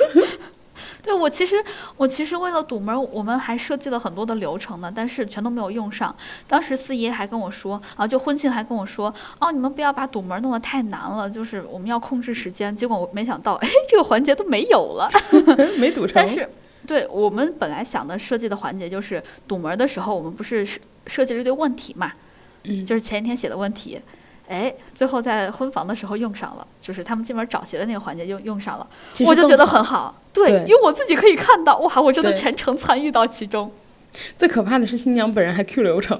[1.02, 1.56] 对我其实
[1.96, 6.14] 我其实为了堵门，我们还设计了很多的流程呢，但是全都没有用上。
[6.46, 12.74] 当时四爷还跟我说啊，就婚庆还跟我说哦，你们不要把堵门弄得太难了，就是我们要控制时间。
[12.74, 15.10] 结果我没想到，哎，这个环节都没有了，
[15.78, 16.12] 没堵成。
[16.14, 16.48] 但是。
[16.84, 22.10] 对我们本来想的设计的环节就是堵门的时候，我们不是设设计了一堆问题嘛，
[22.64, 24.00] 嗯，就是前一天写的问题，
[24.48, 28.86] 哎，最后在婚房的时候用上了，就是他们进门找鞋的那个环节用用上了，
[29.24, 33.70] 我就觉得很好，对，因为我自己可以看到，哇，我真的全程参与到其中。
[34.36, 36.18] 最可怕的是新娘本人还 Q 流程，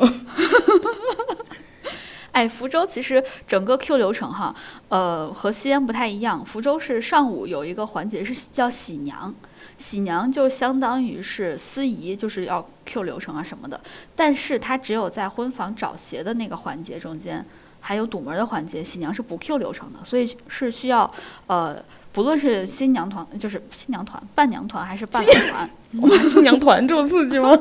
[2.33, 4.55] 哎，福州其实整个 Q 流程哈，
[4.88, 9.35] 呃，和西安不太一样，福州是上午有一个环节是叫喜娘。
[9.79, 13.81] 喜娘就相当于是司仪，就是要 Q 流程啊什么的，
[14.14, 17.44] 但是她只有在婚房找鞋的那个环节中间，
[17.81, 21.12] 还有堵门的环节，喜娘是不 Q 流程的，所以是需要
[21.48, 25.70] 呃，不论是新娘团，就是新娘团、伴娘团还是伴郎团，
[26.03, 27.59] 哇，新娘团这么刺激吗？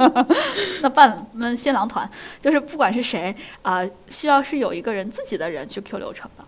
[0.80, 2.08] 那伴们新郎团
[2.40, 6.44] 就是不管是谁啊，需要是有一个人自己的人去 Q 流程的。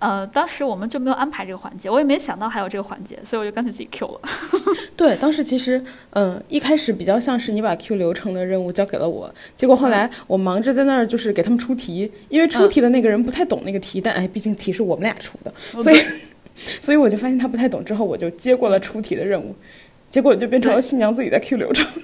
[0.00, 4.20] 呃，当时我们就没有安排这个环节，我也没想到还有这个环节，所以我就干脆自己 Q 了。
[4.96, 16.04] 对，当时其实，嗯，一开始比较像是你把 Q 流程的任务交给了我，结果后来我忙着在那儿就是给他们出题，因为出题的那个人不太懂那个题，但哎，毕竟题是我们俩出的，所以，
[16.80, 19.54] 所以我就发现他不太懂，之后我就接过了出题的任务，
[20.10, 21.86] 结果就变成了新娘自己在 Q 流程。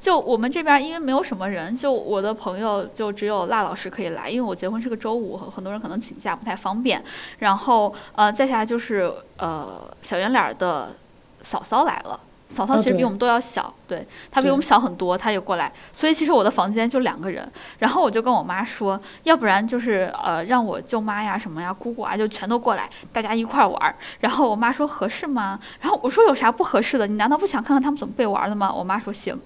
[0.00, 7.02] 就我们这边，因为没有什么人，就我的朋友就只有辣老师可以来，因为我结婚是个周五，很多人可能请假不太方便。
[7.38, 10.94] 然后呃，再下来就是呃小圆脸的
[11.42, 12.18] 嫂嫂来了。
[12.50, 17.50] 嫂嫂其实比我们都要小，对她比我们小很多，她也过来，所以其实我的房间就两个人。
[17.78, 23.94] 然后我就跟我妈说，要不然就是呃让我舅妈呀、什么呀、姑姑啊就全都过来，大家一块玩儿。
[24.18, 25.58] 然后我妈说合适吗？
[25.80, 27.06] 然后我说有啥不合适的？
[27.06, 28.72] 你难道不想看看他们怎么被玩的吗？
[28.72, 29.38] 我妈说行。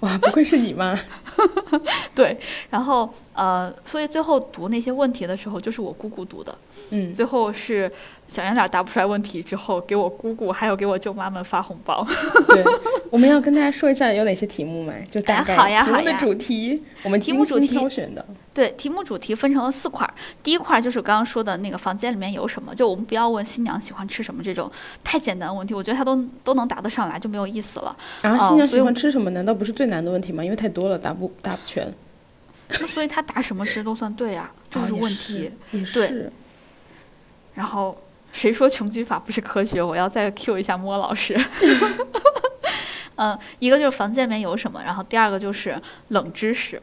[0.00, 0.98] 哇，不愧是你妈。
[2.14, 2.38] 对，
[2.68, 6.54] 然后呃，所以最后读那些问题的时候，就是我姑姑读的。
[6.90, 7.90] 嗯，最后是
[8.30, 12.06] 小圆脸答不出来问题之后，给我姑姑还有给我舅妈们发红包。
[12.46, 12.64] 对，
[13.10, 14.94] 我们要跟大家说一下有哪些题目吗？
[15.10, 16.16] 就大概好呀好呀。
[16.20, 18.24] 主题，我们题目主题挑选的。
[18.54, 20.14] 对，题目主题分成了四块儿。
[20.44, 24.70] 第一块就是刚刚说的那个房间里面有什么，就我们不要问新娘喜欢吃什么这种
[25.02, 27.96] 太简单的问题，我觉得她都都能答得上来，就没有意思了。
[28.22, 29.28] 啊，新娘喜欢吃什么？
[29.30, 30.44] 难道不是最难的问题吗？
[30.44, 31.92] 因为太多了，答不答不全。
[32.78, 35.50] 那所以她答什么其实都算对啊，这就是问题。
[35.92, 36.30] 对。
[37.54, 37.96] 然后
[38.32, 39.82] 谁说穷举法不是科学？
[39.82, 41.38] 我要再 Q 一下莫老师。
[43.16, 46.80] 嗯，一个就是房间里面有什么，然后第二个就是冷知识。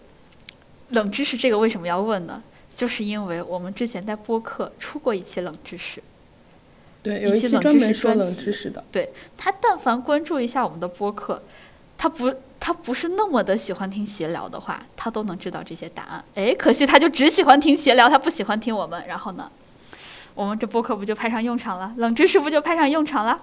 [0.89, 2.41] 冷知识这个为什么要问呢？
[2.73, 5.99] 就是因为我们之前在播客出过一期冷知识，
[7.01, 11.41] 对，有一期期冷知专门说识专辑冷知识的，对他但凡关注一下我们的播客，
[11.97, 16.23] 他不他不是那么的喜欢听闲聊的话，他都能知道这些答案。
[16.35, 19.03] 哎，可惜他就只喜欢听闲聊，他不喜欢听我们。
[19.07, 19.51] 然后呢，
[20.37, 21.91] 我们这播客不就派上用场了？
[21.97, 23.35] 冷知识不就派上用场了？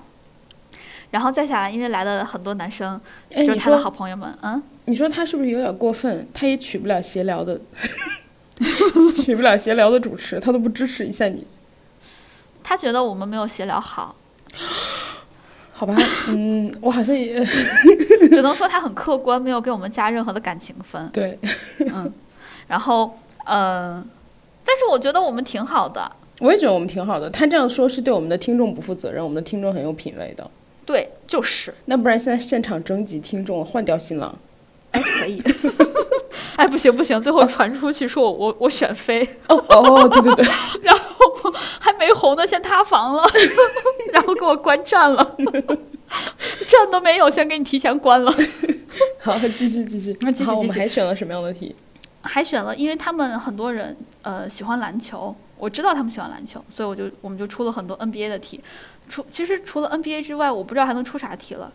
[1.10, 6.28] 然后再下来，因为来的很多男生，就是他的好朋友们，嗯，你说他是不是有点过分？
[6.32, 7.60] 他也娶不了闲聊的，
[9.24, 11.44] 娶不了闲聊的主持，他都不支持一下你，
[12.62, 14.14] 他觉得我们没有闲聊好，
[15.72, 15.96] 好吧？
[16.28, 17.44] 嗯，我好像也
[18.30, 21.08] 只能说他很客观，没有给我们加任何的感情分。
[21.08, 21.36] 对，
[21.80, 22.12] 嗯，
[22.68, 24.06] 然后嗯、
[24.64, 26.08] 但是我觉得我们挺好的。
[26.40, 27.30] 我也觉得我们挺好的。
[27.30, 30.50] 他这样说是对我们的听众不负责任，我们的听众很有品位的。
[30.86, 34.36] 对，就是，那不然现在现场征集听众，换掉新郎。
[34.90, 35.42] 哎，可以，
[36.56, 40.44] 哎，不行不行，最后传出去说我我我选妃，哦哦，对对对，
[40.82, 43.22] 然后还没红呢，先塌房了，
[44.12, 45.36] 然后给我关站了，
[46.68, 48.32] 站都没有，先给你提前关了。
[49.18, 50.16] 好，继续继续。
[50.20, 51.74] 那继续继续们还选了什么样的题？
[52.22, 58.60] 还选了，因为他们很多人呃喜欢篮球，我知道他们喜欢篮球，所以我就我们就出了很多 NBA 的题。
[59.08, 61.72] 除其实除了 NBA 之外，我不知道还能出啥题了，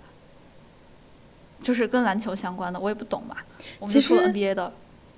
[1.61, 3.35] 就是跟篮球相关的，我也不懂嘛。
[3.79, 4.71] 我们就出了 NBA 的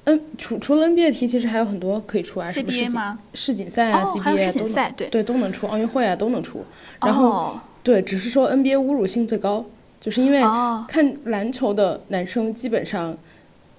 [0.05, 3.19] 嗯，除除了 NBA 的题，其实还有很多可以出啊，什么世 CBA 锦吗？
[3.33, 5.07] 世锦赛啊、哦，CBA 啊都能世锦赛，对。
[5.09, 6.65] 对都能出，奥运会啊都能出。
[7.01, 9.65] 然后、哦对，只是说 NBA 侮辱性最高，
[9.99, 13.15] 就是因为哦，看篮球的男生基本上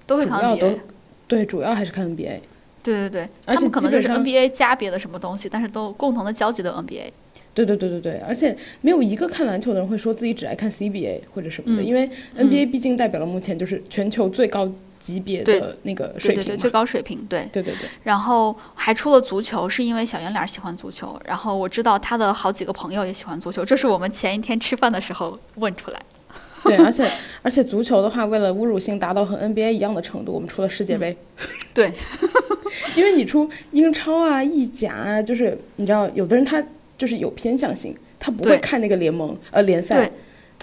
[0.07, 0.79] 都会看主要都 NBA。
[1.27, 2.39] 对，主要还是看 NBA。
[2.83, 7.11] 对对对，而且他们可能就是 NBA 加别的什么东西，但是都共同的交集的 NBA。
[7.55, 14.67] 对对对对对，而且没有一个看篮球的人会说自己只爱看 CBA 或者什么的，嗯因为 NBA 毕竟代表了目前就是全球最高
[14.99, 16.57] 级别的那个对对对，水平。
[16.57, 17.47] 最高水平，对。
[17.51, 26.05] 对对对，然后还出了足球，是因为小圆脸喜欢足球，然后我知道他的好几个朋友也喜欢足球，这是我们前一天吃饭的时候问出来的。
[26.63, 27.07] 对，而且
[27.43, 31.15] 而且足球的话，为了侮辱性达到和 NBA 一样的程度，我们出了世界杯。
[31.73, 31.91] 对，
[32.95, 36.63] 因为你出英超啊、意甲啊，就是你知道，有的人他
[36.97, 39.95] 就是有偏向性，他不会看那个联盟呃联赛。
[40.05, 40.11] 对。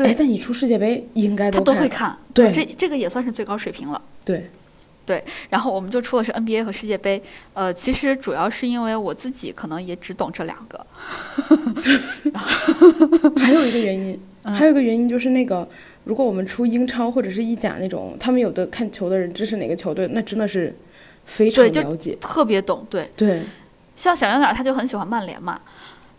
[0.06, 2.50] 哎，但你出世界杯应该他都会看，对。
[2.52, 4.00] 这这个也算是最高水平了。
[4.24, 4.48] 对，
[5.04, 5.22] 对。
[5.50, 7.20] 然后我们就出的是 NBA 和世界杯，
[7.52, 10.86] 呃，其实主要是因为我自己可能也只懂这两个。
[13.36, 14.54] 还有一个原因，嗯。
[14.54, 15.68] 还有一个原因就是那个，
[16.04, 20.74] 如果我们出英超或者是意甲那种，他们有的看球的人支持哪个球队，那真的是
[21.30, 22.16] 非常了解。
[22.20, 23.40] 特别懂，对，对，
[23.94, 25.60] 像小圆脸他就很喜欢曼联嘛，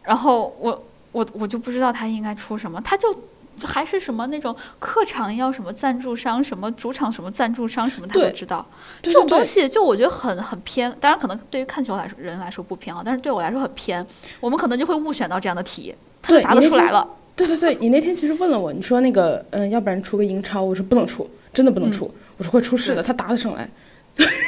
[0.03, 3.13] 然后我我我就不知道他应该出什么，他就
[3.57, 8.65] 就还是什么那种客场要什么赞助商，什么主场什么赞助商什么他都知道，
[9.01, 14.05] 这种东西就我觉得很很偏，当然可能对于看球来说人来说不偏啊，但是对我来说很偏，
[14.39, 23.69] 我们可能就会误选到这样的题，他就答得出来了，对对对，你那天其实问了我，你说那个，嗯，要不然出个英超，我说不能出，真的不能嗯出，我说会出事的，他答得上来。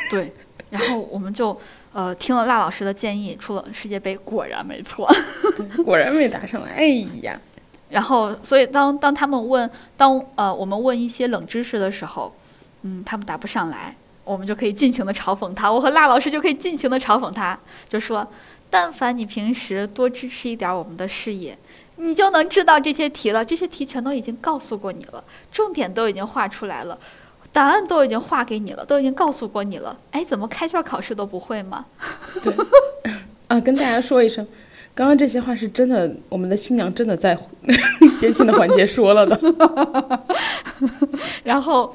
[0.10, 0.32] 对，
[0.74, 1.56] 然后我们就
[1.94, 5.08] 呃听了辣老师的建议，出了世界杯，果然没错。
[5.86, 6.88] 果然没答上来，哎
[7.22, 7.40] 呀，
[7.90, 12.34] 然后，所以当当他们问，当呃我们问一些冷知识的时候，
[12.82, 15.72] 嗯，他们答不上来，我们就可以尽情的嘲讽他。
[15.72, 18.28] 我和辣老师就可以尽情的嘲讽他，就说，
[18.72, 21.56] 但凡你平时多支持一点我们的事业，
[21.98, 23.46] 你就能知道这些题了。
[23.46, 26.98] 这些题全都已经告诉过你了，重点都已经画出来了。
[27.54, 29.96] 答案都已经画给你了，都已经告诉过你了。
[30.12, 31.86] 哎，怎么开卷考试都不会吗？
[32.44, 32.54] 对
[33.48, 34.46] 啊，跟大家说一声，
[34.96, 37.38] 刚刚这些话是真的，我们的新娘真的在
[38.20, 39.40] 艰辛的环节说了的。
[41.44, 41.94] 然后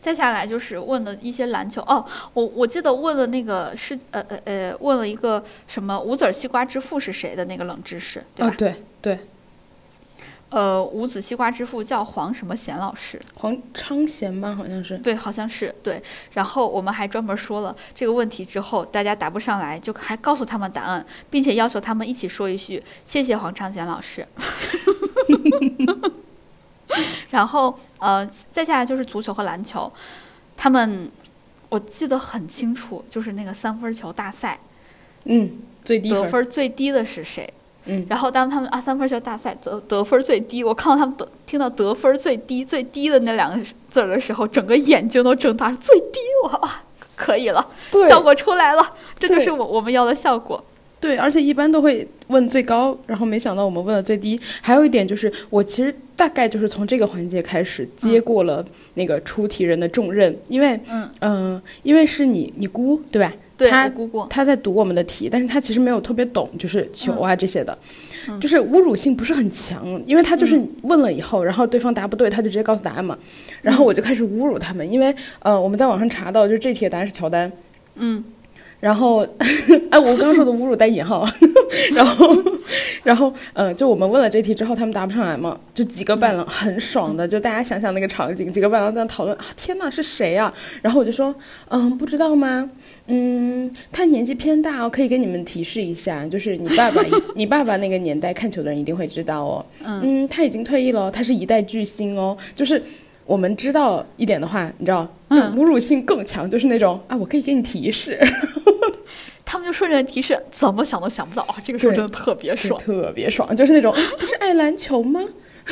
[0.00, 8.52] 再下来就是问的一些篮球哦，我我记得问了那个是呃呃呃问了一个什么无籽西瓜之父是谁的那个冷知识，对吧？
[8.52, 9.18] 啊，对对，
[10.52, 14.98] 呃，五子西瓜之父叫黄什么贤老师，黄昌贤吧，好像是。
[14.98, 16.02] 对，好像是对。
[16.32, 24.26] 然后我们还专门说了这个问题之后，大家答不上来，就还告诉他们答案，并且要求他们一起说一句“谢谢黄昌贤老师”。
[27.30, 29.90] 然后呃，再下来就是足球和篮球，
[30.54, 31.10] 他们
[31.70, 34.60] 我记得很清楚，就是那个三分球大赛，
[35.24, 36.22] 嗯，最低分。
[36.22, 37.50] 得分最低的是谁？
[37.86, 46.82] 嗯，然后当他们啊三分球大赛得得分最低，我看到他们得听到得分最低最低的那两个字儿的时候，整个眼睛都睁大，最低我啊
[47.16, 50.62] 可以了，对效果出来了，这就是我我们要的效果。
[51.00, 54.38] 对，而且一般都会问最高，然后没想到我们问了最低。
[54.60, 63.32] 还有一点就是，我其实大概就是从这个环节开始接过了那个出题人的重任，因为嗯嗯、因为是你你姑对吧？
[63.62, 67.76] 对，他姑姑，他在读我们的题，但是他其实没有特别懂，就是球啊这些的，
[68.28, 68.40] 嗯。
[68.40, 73.16] 就是侮辱性不是很强，因为他就是问了以后，然后对方答不对，他就直接告诉答案嘛，
[73.60, 77.50] 然后我就开始侮辱他们，因为呃我们在网上查到，就是这题的答案是乔丹，
[77.96, 78.22] 嗯，
[78.82, 79.24] 然后
[79.90, 81.24] 哎我刚刚说的侮辱带引号，
[81.94, 82.26] 然后
[83.04, 90.52] 然后呃就我们问了这题之后，他们答不上来嘛，就几个伴郎很爽的，就大家想想那个场景，几个伴郎在那讨论啊天呐是谁啊，
[90.82, 91.32] 然后我就说
[91.68, 92.68] 嗯不知道吗？
[93.06, 97.00] 嗯，他年纪偏大哦，可以给你们提示一下，就是你爸爸，
[97.36, 99.64] 你爸爸那个年代看球的人一定会知道哦。
[99.84, 102.36] 嗯，他已经退役了，他是一代巨星哦。
[102.56, 102.82] 就是
[103.24, 108.18] 我们知道一点的话，你知道，就嗯侮辱性更强，就是那种啊，我可以给你提示，
[109.44, 111.56] 他们就顺着提示，怎么想都想不到啊！
[111.62, 112.80] 这个时候真的特别爽。
[112.80, 115.20] 特别爽，就是那种嗯不是爱篮球吗？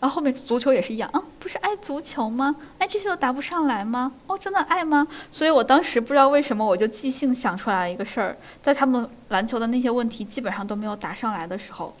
[0.00, 2.56] 然后后面足球也是一样啊，不是爱足球吗？
[2.78, 4.12] 哎，这些都答不上来吗？
[4.26, 5.06] 哦，真的爱吗？
[5.30, 11.94] 所以我当时不知道为什么，我就即兴想出来一个事儿，在他们篮球的那些问题基本上都没有答上来的时候，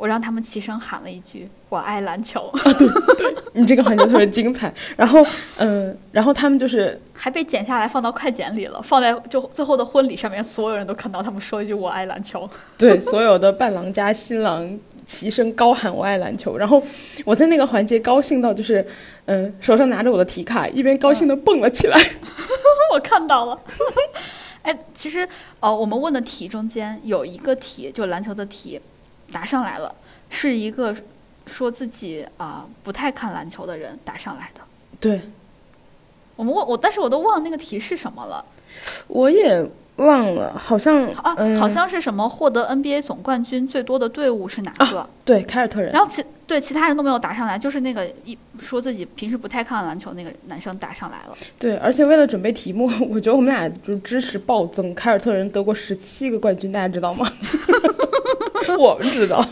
[0.00, 2.50] 我让他们齐声喊了一句：“我爱篮球。
[2.54, 2.72] 啊。
[2.72, 2.88] 对
[3.18, 4.72] 对你这个环节特别精彩。
[4.96, 5.22] 然后
[5.58, 12.48] 嗯，然后他们就是”还被剪下来放到快剪里了，放在就最后的婚礼上面，所有人都看到他们说一句“我爱篮球
[12.78, 16.82] 对所有的伴郎加新郎齐声高喊“我爱篮球”，然后
[17.26, 18.86] 我在那个环节高兴到就是，
[19.26, 22.00] 嗯，手上拿着我的题卡，一边高兴的蹦了起来。
[22.94, 23.60] ”，我看到了。
[24.62, 25.28] 哎，其实
[25.60, 28.78] 呃，我们问的题中间有一个题，就篮球的题，
[29.32, 29.94] 答上来了，
[30.28, 30.94] 是一个
[31.46, 34.60] 说自己啊、不太看篮球的人答上来的。
[34.98, 35.20] 对，
[36.36, 38.44] 我们问我，但是我都忘了那个题是什么了
[39.08, 39.66] 我也
[40.00, 45.08] 忘了，好像啊，嗯、好像是什么获得 NBA 总冠军最多的队伍是哪个？
[45.24, 45.92] 对凯尔特人。
[45.92, 51.36] 然后其对其他人都没有答上来，就是那个一说自己平时不太看篮球那个男生答上来了。
[51.58, 54.94] 对，而且为了准备题目， 我觉得我们俩就知识暴增。
[54.94, 57.30] 凯尔特人得过十七个冠军，大家知道吗？
[58.78, 59.44] 我们知道。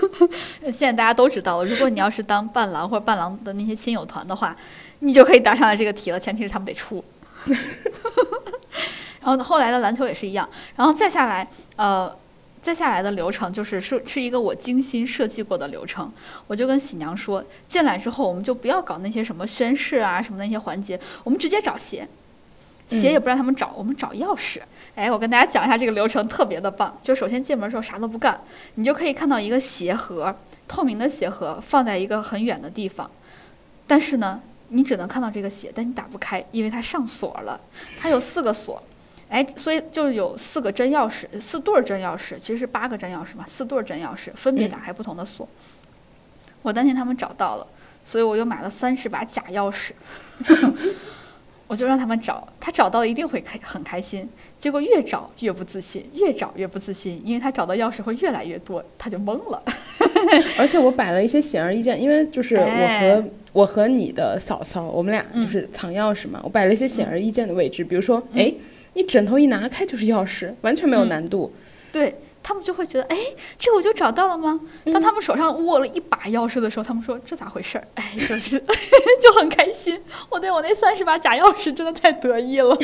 [0.64, 4.56] 现在大家都知道了，如果你要是当伴郎或者伴郎的那些亲友团的话，
[5.00, 7.02] 你就可以答上来这个题了，前提是他们得出。
[9.22, 11.46] 然后后来的篮球也是一样，然后再下来，
[11.76, 12.14] 呃，
[12.62, 16.10] 再下来的流程就是是是一个我精心设计过的流程。
[16.46, 22.08] 我就跟喜娘说，进来之后我们就不要搞那些什么宣誓啊什么的那些环节，我们直接找鞋。
[22.88, 24.60] 鞋也不让他们找，我们找钥匙。
[24.96, 26.98] 哎，我跟大家讲一下这个流程，特别的棒。
[27.00, 28.40] 就首先进门的时候啥都不干，
[28.74, 30.34] 你就可以看到一个鞋盒，
[30.66, 33.08] 透明的鞋盒放在一个很远的地方，
[33.86, 34.40] 但是呢，
[34.70, 37.60] 你只能看到这个鞋，但你打不开，因为它上锁了。
[37.96, 38.82] 它有四个锁，
[39.30, 45.48] 哎，所以就有四个真钥匙，四对儿真钥匙，其实是八个真钥匙嘛，四对儿真钥匙分别打开不同的锁。
[46.62, 47.66] 我担心他们找到了，
[48.04, 49.92] 所以我又买了三十把假钥匙。
[51.68, 54.28] 我就让他们找，他找到了一定会开很开心。
[54.58, 59.62] 结果越找越不自信，越找越不自信，因为他找到钥匙会越来越多，他就懵了。
[60.58, 68.52] 而且我摆了一些显而易见，因为就是我和、哎我和你的嫂嫂，我们俩嗯就是藏钥匙嘛，我摆了一些显而易见的位置，比如说，哎，
[69.00, 71.52] 你枕头一拿开就是钥匙，完全没有嗯难度。
[71.92, 73.16] 对他们就会觉得，哎，
[73.58, 74.60] 这我就找到了吗？
[74.92, 77.88] 当他们手上握了一把钥匙的时候，他们说这咋回事儿？
[77.96, 78.58] 哎，就是
[79.20, 80.00] 就很开心。
[80.28, 82.76] 我对我那三十把假钥匙真的太得意了。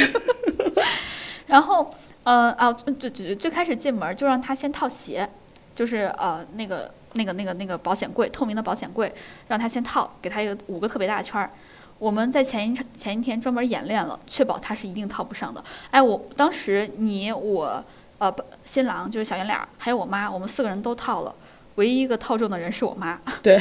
[1.47, 1.89] 然后，
[2.25, 5.29] 呃啊，最最最最开始进门就让他先套鞋，
[5.75, 9.13] 就是呃那个那个那个那个保险柜，透明的保险柜，
[9.47, 11.51] 让他先套，给他一个五个特别大的圈儿。
[11.99, 15.63] 我们在前一前一天专门演练了，确保他是一定套不上的。
[15.91, 17.83] 哎，我当时你我
[18.19, 21.35] 呃不新郎就是小圆脸儿，还有我妈，我们四个人都套了，
[21.77, 23.59] 唯一一个套中的人是我妈，对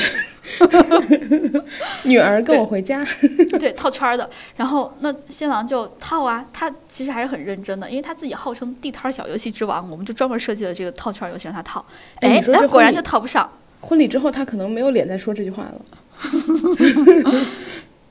[2.04, 3.06] 女儿跟我回家，
[3.58, 4.30] 对，套圈儿的。
[4.58, 11.84] 然后那新郎就套啊，他其实还是很认真的，因为他自己号称地摊儿小游戏之王，我们就专门设计了这个套圈儿游戏让他套。
[12.16, 13.50] 哎果然就套不上。
[13.82, 15.82] 婚礼之后他可能没有脸再说这句话了。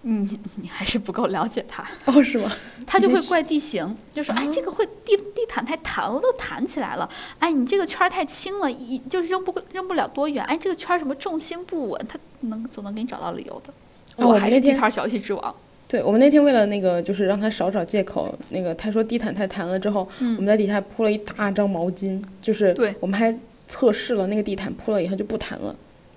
[0.06, 2.52] 嗯，你还是不够了解他，哦，是吗？
[2.86, 7.08] 他就会怪地形，就说哎，这个会地地毯太弹了，都弹起来了。
[7.38, 10.44] 哎，你这个圈儿太轻了，一就扔不扔不了多远。
[10.44, 13.72] 哎，这个圈儿什么重心不稳，他能总能给你找到理由的。
[14.16, 15.54] 哦我还是地摊儿小游戏之王。
[15.88, 23.34] 对我们那天为了那个，就是让他少找借口，那个他说地毯太弹了之后，嗯我们在底下铺了一大张毛巾，就是对我们还
[23.68, 25.74] 测试了那个地毯铺了以后就不弹了。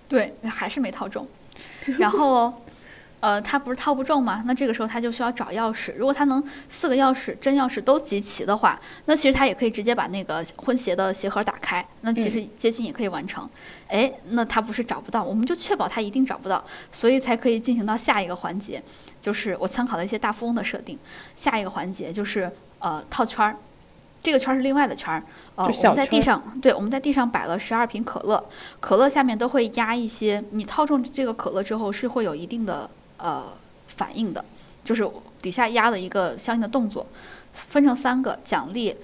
[0.10, 1.26] 对，还是没套中。
[1.98, 2.54] 然后，
[3.20, 4.44] 呃，他不是套不中吗？
[4.46, 5.92] 那这个时候他就需要找钥匙。
[5.98, 13.50] 如果他能四个钥匙真钥匙都集齐的话，那其实他也可以直接把那个婚鞋的鞋盒打开，那其实接亲也可以完成。
[13.88, 18.82] 哎，那他不是找不到，我们就确保他一定找不到，所以才可以进行到下一个环节，
[19.20, 21.00] 就是我参考了一些大富翁的设定。
[21.36, 23.58] 下一个环节就是呃套圈儿，
[24.22, 25.24] 这个圈儿是另外的圈儿。
[25.56, 28.48] 呃，我们在地上，对，我们在地上摆了十二瓶可乐，
[28.80, 32.88] 可乐下面都会压一些，你套中这个可乐之后是会有一定的。
[33.18, 33.54] 呃，
[33.88, 34.44] 反应的，
[34.84, 35.10] 就是
[35.42, 37.06] 底下压的一个相应的动作，
[37.54, 38.96] 分成三个奖励、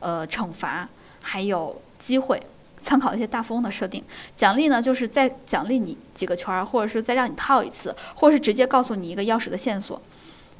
[0.00, 0.88] 呃惩罚，
[1.22, 2.40] 还有机会。
[2.78, 4.04] 参考一些大富翁的设定，
[4.36, 10.00] 奖励呢就是再奖励你几个圈儿，或者是再让你套一次，或者是直接告诉你一个钥匙的线索。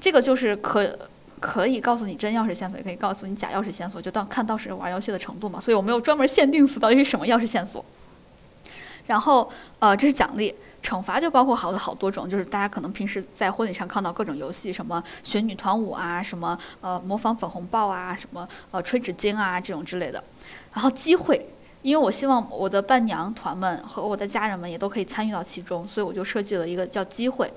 [0.01, 0.99] 这个就是可
[1.41, 5.61] 可以告诉你真钥匙线索，也可以告诉你假钥匙线索，就当看当时玩游戏的程度嘛。
[5.61, 7.85] 所以我没有专门限定死到底是什么钥匙线索。
[9.07, 10.53] 然后呃，这是奖励。
[10.87, 20.23] 惩罚就包括好多好多种，就是大家可能平时在婚礼上看到各种游戏，什么学女团舞啊，什么呃模仿粉红豹啊，什么呃吹纸巾啊这种之类的。
[20.73, 21.45] 然后机会，
[21.83, 27.53] 因为我希望我的伴娘团们和我的家人们也都可以参与到其中，所以我就设计了一个叫机会。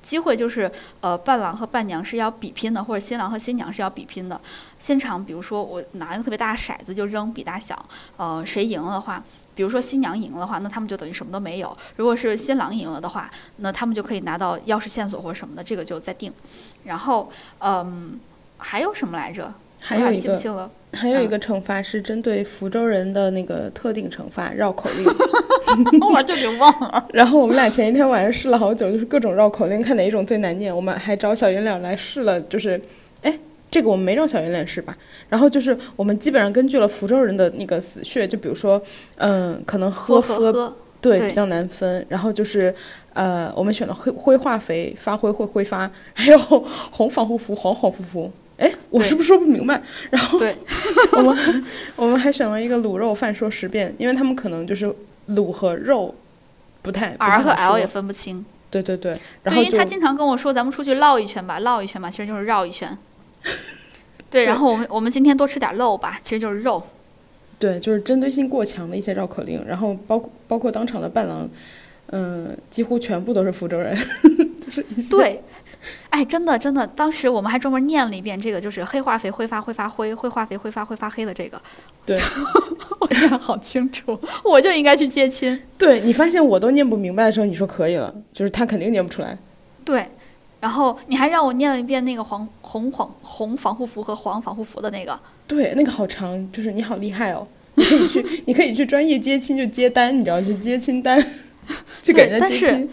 [0.00, 0.72] 机会就是
[1.02, 4.40] 呃伴郎和伴娘是要比拼的，或者新郎和新娘是要比拼的。
[4.78, 7.84] 现场比如说我拿一个特别大的骰子就扔比大小，
[8.16, 9.22] 呃谁赢了的话。
[9.54, 16.32] 比如说新娘赢了的话，那他们就等于什么都没有；如果是新郎赢了的话，那他们就可以拿到钥匙线索或者什么的，这个就再定。
[16.84, 18.18] 然后，嗯，
[18.56, 19.52] 还有什么来着？
[19.82, 25.06] 还有一个，还有一个惩罚是针对福州人的那个特定惩罚，绕口令。
[26.12, 27.06] 我就给忘了。
[27.12, 30.74] 然后我们俩前一天晚上试了好久，就是各种绕口令，看哪一种最难念。
[30.74, 32.80] 我们还找小圆脸来试了，就是，
[33.22, 33.38] 哎。
[33.70, 34.96] 这个我们没让小圆脸试吧，
[35.28, 38.82] 然后就是我们基本上根据了福州人的那个死穴，就比如说，
[39.16, 42.04] 嗯，可能喝喝，对，比较难分。
[42.08, 42.74] 然后就是，
[43.12, 46.38] 呃，我们选了灰灰化肥，发灰会挥发， 还有
[46.90, 48.32] 红防护服，黄防护服。
[48.58, 49.82] 哎，我是不是说不明白？
[50.10, 50.54] 然后对，
[51.16, 51.64] 我们
[51.96, 54.92] 我们还选了一个卤肉饭说十遍，因为他们可能就是
[55.28, 56.14] 卤和肉
[56.82, 58.44] 不太 R 和 L 也分不清。
[58.68, 62.96] 对对对，对，因为他经常跟我说，咱们出去绕一圈吧，绕一圈吧，其实就是绕一圈。
[64.30, 66.82] 对，然后我们我们今天多吃点肉吧，其实就是肉。
[67.58, 71.48] 对，就是针对性过强的一些绕口令，然后包括包括当场的伴郎，
[72.06, 73.94] 嗯，几乎全部都是福州人，
[74.64, 75.42] 就是对，
[76.08, 81.60] 哎，真的真的，当时我们还专门念了一遍这个，就是黑化肥挥发会发灰，灰化肥挥发会发黑的这个。
[82.06, 82.18] 对，
[83.00, 85.60] 我念好清楚，我就应该去接亲。
[85.76, 89.36] 对你发现我都念不明白的时候，你说可以了，就是他肯定念不出来。
[89.84, 90.06] 对。
[90.60, 101.18] 然后你还让我念了一遍那个黄红黄红防护服和黄防护服的那个，对，那个好长，就是你好厉害哦，你可以去，你可以去专业接亲就接单，你知道，去接亲单，
[102.02, 102.68] 去给人家接亲。
[102.68, 102.88] 但是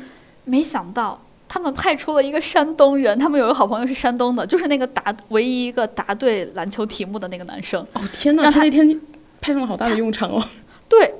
[0.46, 7.86] 没想到他们派出了一个山东人，他们有个好朋友是山东的，就是那个答唯一一个答对篮球题目的那个男生。
[7.94, 9.00] 哦天哪，他那天
[9.42, 10.42] 派上了好大的用场哦。
[10.88, 11.14] 对，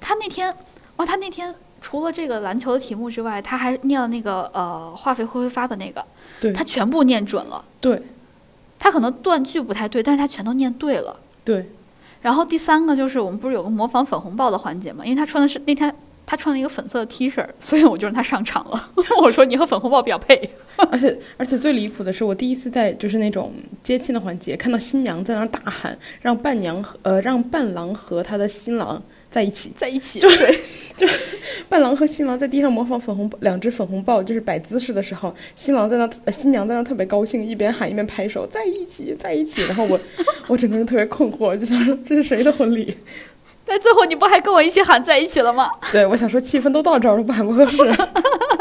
[0.00, 0.54] 他那天，
[0.96, 1.54] 哇，他那天。
[1.84, 6.02] 除了这个篮球的题目之外，他还念了那个呃化肥会挥发的那个，
[6.54, 7.62] 他全部念准了。
[7.78, 8.00] 对，
[8.78, 11.14] 他可能断句不太对，但是他全都念对了。
[11.44, 11.68] 对。
[12.22, 15.04] 然后第三个就是我们不是有个模仿粉红豹的环节吗？
[15.04, 18.90] 因为他穿的是那天他穿了一个粉色的 T 恤，所以我就让他上场了。
[19.20, 20.50] 我说你和粉红豹比较配。
[20.90, 29.02] 而且而且最离谱的是，我第一次在就是那种接亲的环节看到新娘在那儿大喊，让伴娘呃让伴郎和他的新郎。
[29.34, 30.60] 在一起，在一起，就对，
[30.96, 31.04] 就
[31.68, 39.66] 伴郎和新郎在地上模仿粉红两只粉红豹，就是摆姿势的时候，新郎在那，新娘在那特别高兴，一边喊一边拍手，在一起，在一起。
[39.66, 39.98] 然后我，
[40.46, 42.96] 我整个人特别困惑，就想说这是谁的婚礼？
[43.64, 45.68] 但最后你不还跟我一起喊在一起了吗？
[45.90, 47.76] 对，我想说气氛都到这儿了，不喊不合适。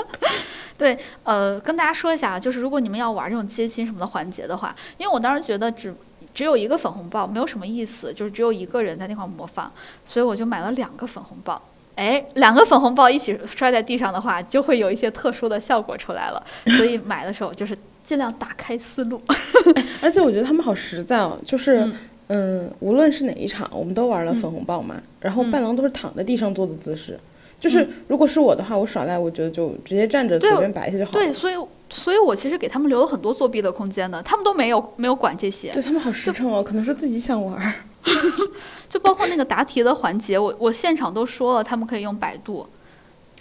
[0.75, 5.93] 对，呃，跟大家说一下，就是如果你们要玩这种接亲什么的环节的话，因为我当时觉得只。
[6.33, 9.67] 只有一个粉红豹，没有什么意思，就是只有一个人在那块模仿，
[10.03, 11.61] 所以我就买了两个粉红豹。
[11.95, 16.43] 哎，两个粉红豹一起摔在地上的话，就会有一些特殊的效果出来了。
[16.75, 19.21] 所以买的时候就是尽量打开思路。
[20.01, 21.87] 而且我觉得他们好实在哦，就是
[22.29, 27.19] 嗯，无论是哪一场，我们都玩了粉红豹嘛，然后伴郎都是躺在地上做的姿势。
[27.63, 31.17] 就是如果是我的话，我耍赖，我觉得就直接站着随便摆一下就好了。
[31.17, 31.55] 对，所以
[31.89, 35.71] 所以我其实给他们留了很多作弊的空间的，他们都没有没有管这些。
[35.71, 37.73] 对他们好实诚哦，可能是自己想玩。
[38.89, 42.67] 就包括那个答题的环节，我我现场都说了，他们可以用百度，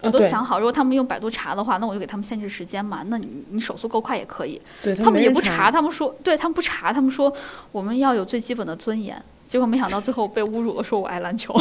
[0.03, 3.03] 我都想好，如果他们用百度查的话，那我就给他们限制时间嘛。
[3.09, 4.63] 那你你手速够快也可以。
[4.85, 7.33] 对他们也不查，他们说，对他们不查，他们说
[7.73, 9.21] 我们要有最基本的尊严。
[9.45, 11.53] 结果没想到最后被侮辱了，说我爱篮球。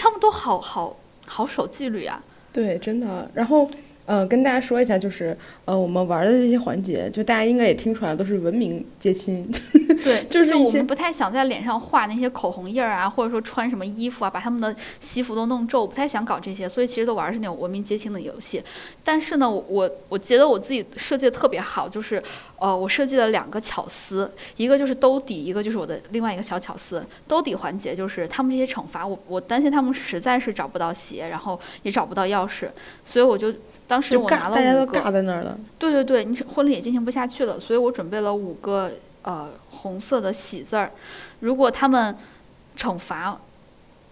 [0.00, 0.96] 他们都好好
[1.26, 2.22] 好守纪律啊！
[2.52, 3.30] 对，真的。
[3.34, 3.68] 然后
[4.06, 9.46] 呃，跟大家说一下，就是呃，我们玩的这些环节，就大家应该也听出来，都是文明接亲。
[10.04, 18.62] 对， 就是我们不太想在脸上画那些口红印儿啊，或者说穿什么衣服啊，把他们的西服都弄皱，不太想搞这些，所以其实都玩的是那种文明接亲的游戏。
[19.02, 22.22] 但是呢，我我觉得我自己设计的特别好，就是
[22.60, 27.04] 呃，我设计了两个巧思，一个就是兜底，一个就是我的另外一个小巧思。
[27.26, 32.68] 兜底环节就是他们这些惩罚，我我担心他们实在是找不到鞋，然后也找不到钥匙，
[33.04, 33.52] 所以我就
[33.86, 34.84] 当时，我拿了大家都。
[34.86, 35.58] 尬在那儿了。
[35.78, 38.90] 对对对，你婚礼也进行不下去了，所以我准备了五个
[39.22, 40.90] 呃红色的喜字儿。
[41.40, 42.16] 如果他们
[42.76, 43.38] 惩罚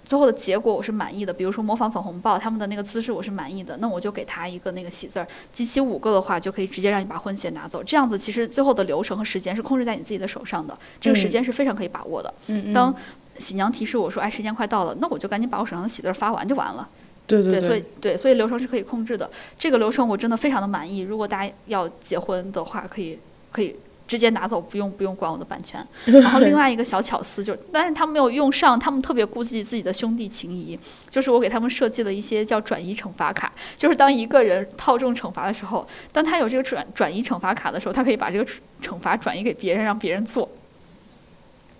[0.04, 5.26] 最后的结果我是满意的，比如说模仿粉红豹他们的那个姿势我是满意的，那我就给他一个那个喜字儿。
[5.52, 7.82] 集齐五个的话，就可以直接让你把婚鞋拿走。
[7.82, 12.32] 这样子其实最后的流程和时间是控制在你自己的手上的，这个时嗯间是非常可以把握的。
[12.72, 12.94] 当
[13.38, 16.88] 喜娘提示我说：“哎，时间快到了。”那我就赶紧把我手上的喜字儿发完就完了。
[17.26, 19.30] 对对对，所以对，所以流程是可以控制的。
[19.58, 21.00] 这个流程我真的非常的满意。
[21.00, 23.18] 如果大家要结婚的话，可以
[23.50, 23.74] 可以
[24.06, 25.80] 直接拿走，不用不用管我的版权。
[26.04, 40.46] 然后另外一个小巧思就是，但是他们没有用上，他们特别顾及自己的兄弟情谊，就是我给他们设计了一些叫转移惩罚卡，就是当一个人套中惩罚的时候，当他有这个转转移惩罚卡的时候，他可以把这个惩惩罚转移给别人，让别人做。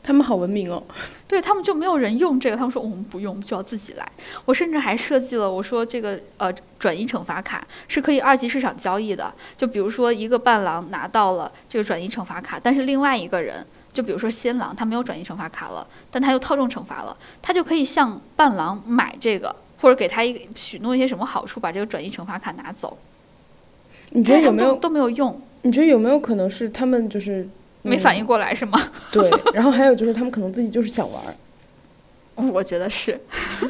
[0.04, 0.80] 他们好文明哦。
[1.26, 4.08] 对他们就没有人用这个，他们说我们不用，就要自己来。
[4.44, 9.32] 我甚至还设计了，我说这个呃转移惩罚卡是可以二级市场交易的。
[9.56, 22.96] 就比如说一个伴郎拿到了这个转移惩罚卡，但是另外一个人，就比如说新郎他没有转移惩罚卡了，但他又套中惩罚了，他就可以向伴郎买这个，或者给他一个许诺一些什么好处，把这个转移惩罚卡拿走。
[24.10, 24.74] 你觉得有没有？
[24.74, 27.48] 都都没有用，你觉得有没有可能是他们就是
[27.90, 28.80] 没反应过来是吗？
[29.12, 31.34] 对，然后还有就是他们可能自己就是想玩儿。
[32.52, 33.18] 我觉得是，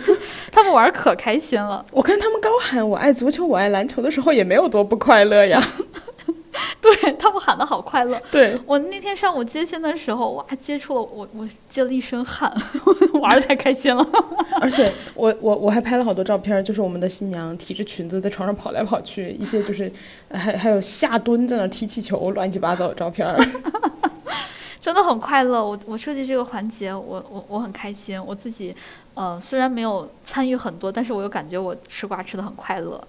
[0.51, 1.85] 他们玩儿可开心了。
[1.91, 5.63] 我看他们高喊“我爱足球，我爱篮球”的时候，也没有多不快乐呀。
[6.81, 8.21] 对他们喊的好快乐。
[8.31, 12.53] 对，我那天上午接亲的时候，哇，接触了我，我接了一身汗，
[13.21, 14.07] 玩的太开心了。
[14.61, 19.93] 而且我我我还拍了好多照片，就是我们的新娘提着裙子在床上跑来跑去，一些就是
[20.29, 23.27] 呃还还有下蹲在那踢气球，乱七八糟的照片。
[24.81, 25.65] 真的很快乐。
[25.65, 28.23] 我我设计这个环节，我我我很开心。
[28.23, 28.75] 我自己，
[29.15, 33.03] 呃，虽然没有参与很多，但是我又感觉我吃瓜吃的很快乐。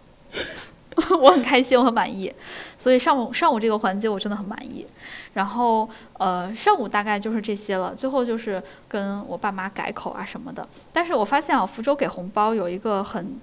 [1.20, 2.32] 我很开心，我很满意，
[2.78, 4.86] 所以上午上午这个环节我真的很满意。
[5.34, 10.68] 然后呃，上午大概就是这些了，最后就是跟我爸妈改口啊什么的。
[10.94, 13.38] 但是我发现啊，福州给红包有一个很，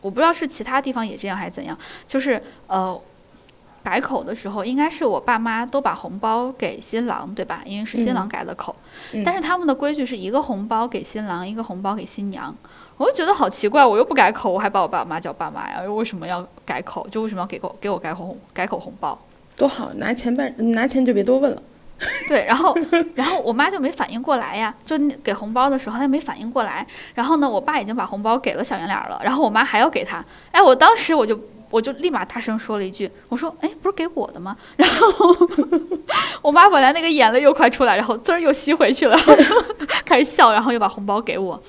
[0.00, 1.76] 我不知道是其他地方也这样还是怎样，
[2.06, 3.00] 就是呃。
[3.84, 7.60] 改口的时候，应该是我爸妈都把红包给新郎，对吧？
[7.66, 8.74] 因为是新郎嗯改的口，
[9.12, 12.56] 嗯但是他们的规矩是一个红包给新郎，一个红包给新娘。
[12.96, 17.06] 我就觉得好奇怪，我又不改口，我还把我爸妈叫爸妈呀，又为什么要改口？
[17.10, 19.18] 就为什么要给口给我改口红改口红包？
[19.56, 21.62] 多好，拿钱办，拿钱就别多问了。
[22.28, 22.76] 对，然后
[23.14, 26.86] 然后我妈就没反应过来呀，就给红包的时候她没反应过来。
[27.14, 30.24] 然后呢，我爸已经把红包给了小圆脸了，然后我妈还要给他。
[30.50, 31.38] 哎，我当时我就
[31.70, 35.34] 我就立马大声说了一句，我说：“哎，不是给我的吗？” 然后
[36.42, 39.16] 我妈本来那个眼泪又快出来，然后滋儿又吸回去了，
[40.04, 41.60] 开始笑，然后又把红包给我。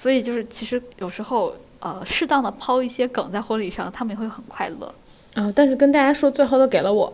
[0.00, 4.94] 所以就是其实有时候呃，适当的抛一些梗在婚礼上，他们也会很快乐。
[5.34, 7.12] 啊、但是跟大家说，最后都给了我。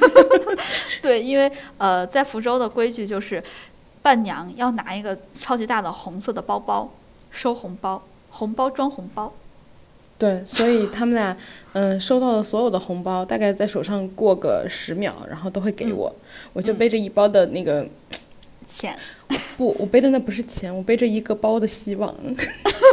[1.02, 3.42] 对，因为呃，在福州的规矩就是，
[4.00, 6.90] 伴娘要拿一个超级大的红色的包包
[7.30, 9.30] 收红包，红包装红包。
[10.16, 11.36] 对，所以他们俩，
[11.74, 16.14] 嗯，收到的所有的红包，大概在手上过个十秒，然后都会给嗯我。
[16.54, 17.86] 我就背着一包的那个，
[18.66, 18.98] 钱
[19.56, 22.14] 不，我背的那不是钱，我背着一个包的希望。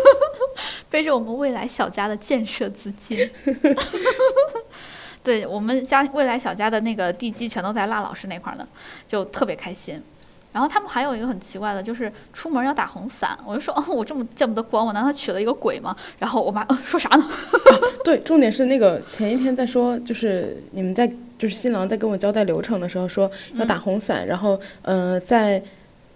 [0.89, 3.29] 背着我们未来小家的建设资金。
[5.23, 8.67] 对我们家未来小家的那个地基全都在辣老师那块儿呢，
[9.07, 10.01] 就特别开心。
[10.51, 13.35] 然后他们还有一个很奇怪的，就是出门要打红伞。
[13.43, 15.95] 我就说，哦，我这么见不得光，我难道娶了一个鬼吗？
[16.19, 17.27] 然后我妈、呃、说啥呢？
[18.03, 23.23] 对，重点是那个前一天在说，就是你们在就是新郎在跟我交代流程的时候说
[23.55, 25.63] 要嗯打红伞，然后呃在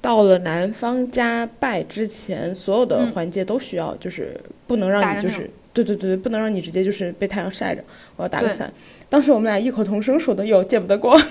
[0.01, 7.83] 到了男方家拜之前，所有的嗯环节都需要就是不能让你就是对对对对，不能让你直接就是被太阳晒着，
[8.15, 8.71] 我要打个伞。
[9.09, 11.17] 当时我们俩异口同声说的有见不得光，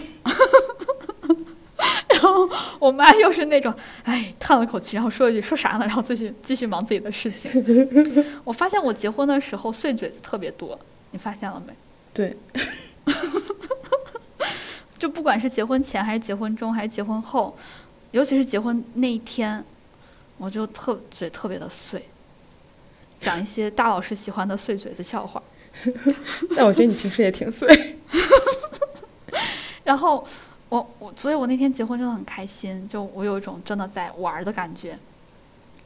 [2.09, 2.49] 然后
[2.79, 3.73] 我妈又是那种，
[4.05, 5.85] 哎，叹了口气，然后说一句说啥呢？
[5.87, 7.51] 然后继续继续忙自己的事情。
[8.45, 10.79] 我发现我结婚的时候碎嘴子特别多，
[11.11, 11.73] 你发现了没？
[12.15, 12.35] 对，
[14.99, 17.55] 就不管是结婚前还是结婚中还是结婚后，
[18.13, 19.65] 尤其是结婚那一天，
[20.39, 22.03] 我就特嘴特别的碎，
[23.19, 25.43] 讲一些大老师喜欢的碎嘴子笑话。
[26.57, 27.97] 但我觉得你平时也挺碎。
[29.85, 30.27] 然后
[30.69, 34.99] 我我，所以我那天结婚真的很开心，就我有一种真的在玩儿的感觉。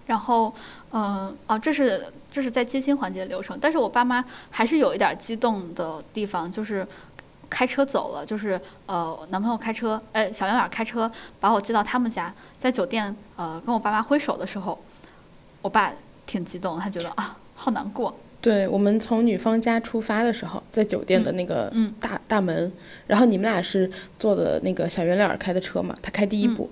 [0.06, 0.52] 然后，
[0.90, 6.84] 嗯、哦，这是这是在接亲环节流程，但是我爸妈还是有一点儿激动的地方，就是
[7.50, 14.78] 开车走了，就是呃，男朋友开车，哎，小圆脸开车把我接到他们家，在酒店呃跟我爸妈挥手的时候，
[15.60, 15.92] 我爸
[16.24, 22.72] 挺激动，他觉得啊好难过，对我们从女方家出发的时候，在酒店的那个嗯大、大门，
[23.08, 26.70] 然后你们俩是坐的那个小圆脸开的车嘛，他开第一步。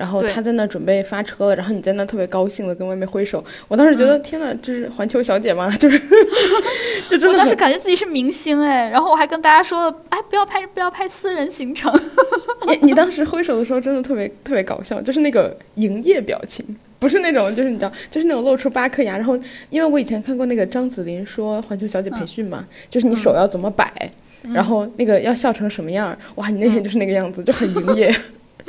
[0.00, 5.70] 然后他在那准备发车了，然后你在那特别高兴的跟外面挥手，我当时觉得、天呐，这是环球小姐吗？
[5.76, 6.00] 就是，
[7.10, 11.92] 就真我当时感觉自己是明星哎，然后我还跟大家说了，哎，不要拍不要拍私人行程，
[12.66, 16.64] 你你当时挥手的时候真的特别特别搞笑，就是那个营业表情，
[16.98, 19.18] 不是那种就是你知道，就是那种露出八颗牙。
[19.18, 19.38] 然后
[19.68, 24.10] 因为我以前看过那个张子琳说环球小姐培训嘛，就是你手要怎么摆，
[24.54, 28.10] 然后那个要笑成什么样，哇，你那天就是那个样子，就很营业。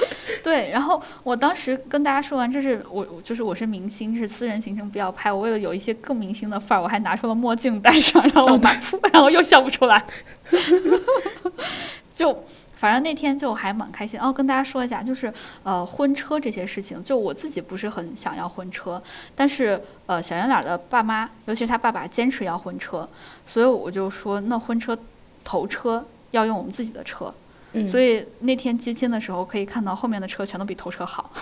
[0.44, 5.32] 对，然后我当时跟大家说完，这是我我就是我是明星，是私人行程不要拍。
[5.32, 10.04] 我为了有一些更明星的范儿，我还拿出了墨镜戴上，然后我妈噗， 然后又笑不出来。
[12.14, 12.44] 就
[12.76, 14.34] 反正那天就还蛮开心哦。
[14.34, 15.32] 跟大家说一下，就是
[15.64, 19.02] 呃婚车这些事情，就我自己不是很想要婚车，
[19.36, 23.08] 但是呃小圆脸儿的爸妈，尤其是他爸爸坚持要婚车，
[23.46, 24.98] 所以我就说那婚车
[25.44, 27.34] 头车要用我们自己的车。
[27.74, 31.32] 嗯，所以那天接亲的时候，可以看到后面的车全都比头车好。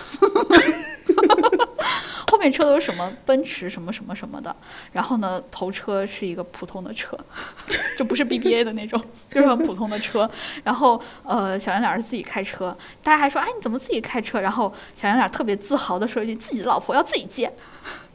[2.30, 4.54] 后面车都是什么奔驰什么什么什么的，
[4.92, 7.18] 然后呢，头车是一个普通的车，
[7.98, 10.30] 就不是 BBA 的那种， 就是很普通的车。
[10.62, 14.40] 然后呃，小圆脸儿是自己开车，大家还说，哎，你怎么自己开车？
[14.40, 17.52] 然后小圆脸儿特别自豪的说一句，自己的老婆要自己接。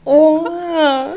[0.04, 1.10] 哇，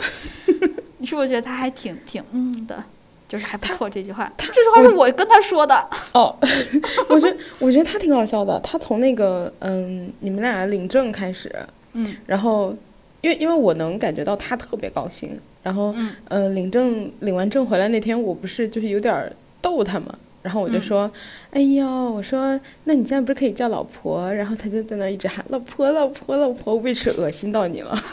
[0.97, 2.83] 你是不是觉得他还挺挺嗯的？
[3.29, 5.75] 就是还不错这句话，这句话是我跟他说的。
[6.13, 6.35] 哦，
[7.09, 8.59] 我觉得我觉得他挺好笑的。
[8.61, 11.49] 他从那个嗯，你们俩领证开始，
[11.93, 12.75] 嗯然后
[13.21, 21.11] 因为因为我能感觉到他特别高兴，然后嗯呃领证领完证回来那天，我不是就是有点逗他嘛，然后我就嗯说，
[21.51, 24.33] 哎呦，我说那你现在不是可以叫老婆？
[24.33, 27.95] 然后他就在那一直喊老婆老婆老婆，我为是恶心到你了。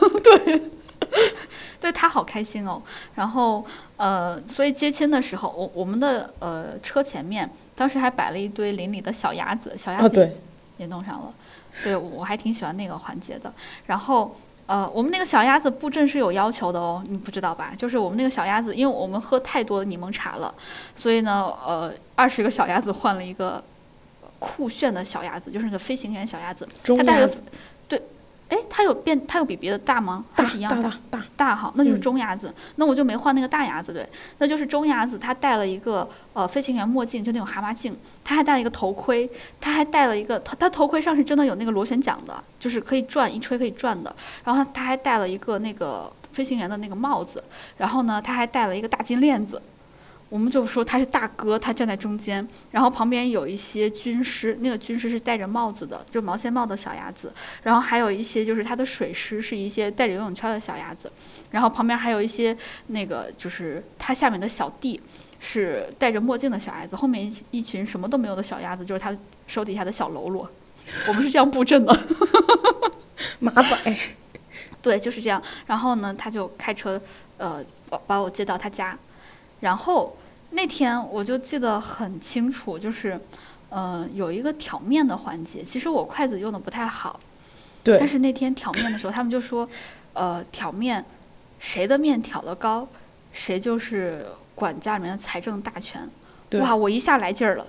[0.22, 0.62] 对
[1.92, 2.80] 他好开心哦。
[3.14, 3.64] 然后
[3.96, 10.30] 呃，所以接亲的时候，我我们的呃车前面当时还摆了一堆邻里的小鸭子，小鸭啊，子，
[10.78, 11.32] 也弄上了。
[11.82, 13.52] 对，我还挺喜欢那个环节的。
[13.86, 14.36] 然后
[14.66, 17.72] 呃，我们那个小鸭子布阵是有要求的哦，你不知道吧？
[17.76, 20.54] 就是我们那个小鸭子，因为我们喝太多柠檬茶了，
[20.94, 23.62] 所以呢，呃，二十个小鸭子换了一个
[24.38, 26.68] 酷炫的小鸭子，就是那个飞行员小鸭子。
[26.82, 27.52] 中它带了鸭子对，
[28.50, 30.24] 哎，它有变，它有比别的大吗？
[30.34, 30.88] 还大是一样大？
[30.88, 34.06] 大大大，大哈，那就是嗯中牙子，那我就没换那个大牙子，对，
[34.38, 39.30] 那就是中牙子，它戴了一个呃飞行员墨镜，就那种蛤蟆镜，它还戴了一个头盔，
[39.60, 47.42] 它还戴了一个，它它头盔上是真的有那个螺旋桨的，就是可以转，一吹可以转的，然后它还戴了一个那个飞行员的那个帽子，
[47.76, 49.62] 然后呢，它还戴了一个大金链子。
[50.30, 57.32] 我们就说他是大哥，他站在中间，然后旁边有一些军师，那个军师是戴着帽子的，就毛线帽的小鸭子，
[57.64, 61.10] 然后还有一些就是他的水师是一些戴着游泳圈的小鸭子，
[61.50, 62.56] 然后旁边还有一些
[62.86, 65.00] 那个就是他下面的小弟
[65.40, 69.12] 是戴着墨镜的小鸭子，后面一一群什么都没有的小鸭子，就是他
[69.48, 70.48] 手底下的小喽啰。
[71.08, 71.92] 我们是这样布阵的，
[73.40, 73.96] 马仔，
[74.80, 75.42] 对，就是这样。
[75.66, 77.00] 然后呢，他就开车，
[77.36, 78.96] 呃，把把我接到他家。
[79.60, 80.16] 然后
[80.50, 83.20] 那天我就记得很清楚，就是，
[83.68, 85.62] 呃，有一个挑面的环节。
[85.62, 87.20] 其实我筷子用的不太好，
[87.84, 89.68] 对但，是那天挑面的时候，他们就说，
[90.12, 91.04] 呃，挑面，
[91.58, 92.88] 谁的面挑得高，
[93.32, 96.08] 谁就是管家里面的财政大权。
[96.48, 97.66] 对哇，我一下来劲儿了，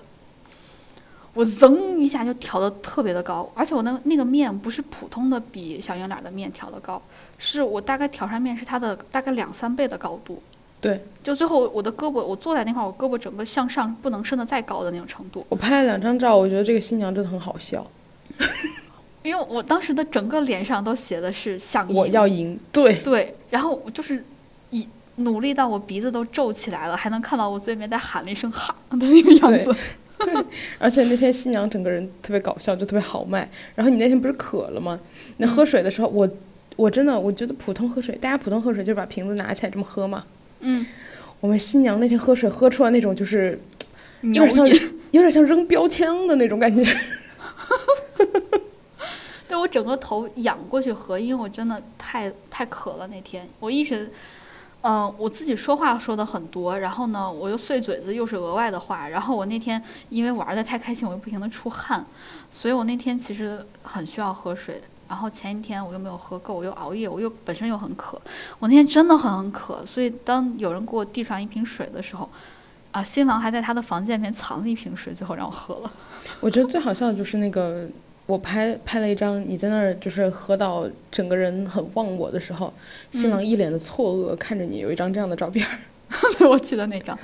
[1.34, 7.00] 我噌一下就挑的特别的高，而且我那那个面不是普通的比小圆脸的面挑的高，
[7.38, 10.42] 是我大概挑上面是它的大概两三倍的高度。
[10.82, 15.46] 对，就最后我的胳膊，我坐在那块儿，我胳膊整个向上不能伸得再高的那种程度。
[15.48, 17.86] 我拍了两张照，我觉得这个新娘真的很好笑。
[19.22, 24.26] 因为我当时的整个脸上都写的是想赢，我要赢，对，对，然后我就是
[24.72, 29.76] 以努力到我鼻子都皱起来了，还能看到我嘴里面在喊了一声“哈”的那个样子。
[30.18, 30.46] 对
[30.80, 33.48] 而且那天新娘整个人特别搞笑，就特别豪迈。
[33.76, 35.00] 然后你那天不是渴了吗？
[35.38, 36.28] 那喝水的时候，我
[36.76, 40.24] 我真的我觉得普通喝水，大家普通喝水就是把瓶子拿起来这么喝嘛。
[40.62, 40.86] 嗯，
[41.40, 43.60] 我们新娘那天喝水喝出来那种就是
[44.22, 44.92] 牛有点像。
[45.12, 46.82] 有点像扔标枪的那种感觉。
[49.46, 54.10] 对我整个头仰过去喝，因为我真的太太渴了那天，我一直
[54.84, 59.10] 嗯、我自己说话说的很多，然后呢，我又碎嘴子，又是额外的话。
[59.10, 62.06] 然后我那天因为玩的太开心，我又不停的出汗，
[62.50, 64.82] 所以我那天其实很需要喝水。
[65.12, 68.20] 然后前一天我又没有喝够，我又熬夜，我又本身又很渴，
[68.60, 69.86] 我那天真的很很渴。
[69.86, 72.30] 所以当有人给我递上一瓶水的时候，
[72.92, 75.92] 啊，新郎还在他的房间里面藏了一瓶水，最后让我喝了。
[76.40, 77.86] 我觉得最好笑的就是那个，
[78.26, 82.74] 我拍拍了一张你在那儿就是喝到整个人很忘我的时候，
[83.12, 85.68] 新郎一脸的错愕看着你，有一张这样的照片
[86.50, 87.18] 我记得那张。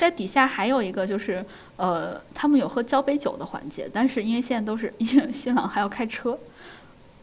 [0.00, 1.44] 在底下还有一个就是，
[1.76, 6.38] 呃，他们有喝交杯酒的环节，但是因为现在都是因为新郎还要开车，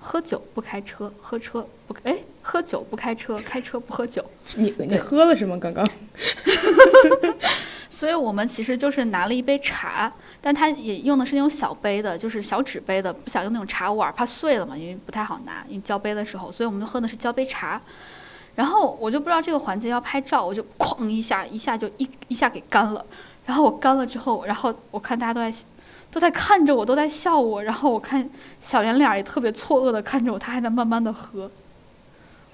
[0.06, 4.24] 喝酒不开车，喝车不哎，喝酒不开车， 开车不喝酒。
[4.56, 5.58] 你你喝了是吗？
[5.60, 5.86] 刚刚？
[7.90, 17.82] 所以我们其实就是拿了一杯茶，但它也用的是那种小杯的，就是小纸杯的，不想用那种茶碗，怕碎了嘛，因为不太好拿，因为交杯的时候，所以我们就喝的是交杯茶。
[18.54, 23.04] 然后我就不知道这个环节要拍照，我就哐一下，一下就一一下给干了。
[23.46, 25.52] 然后我干了之后，然后我看大家都在
[26.16, 28.26] 都在看着我，都在笑我，然后我看
[28.62, 31.52] 小圆脸儿也特别错愕的看着我，他还在慢慢的喝，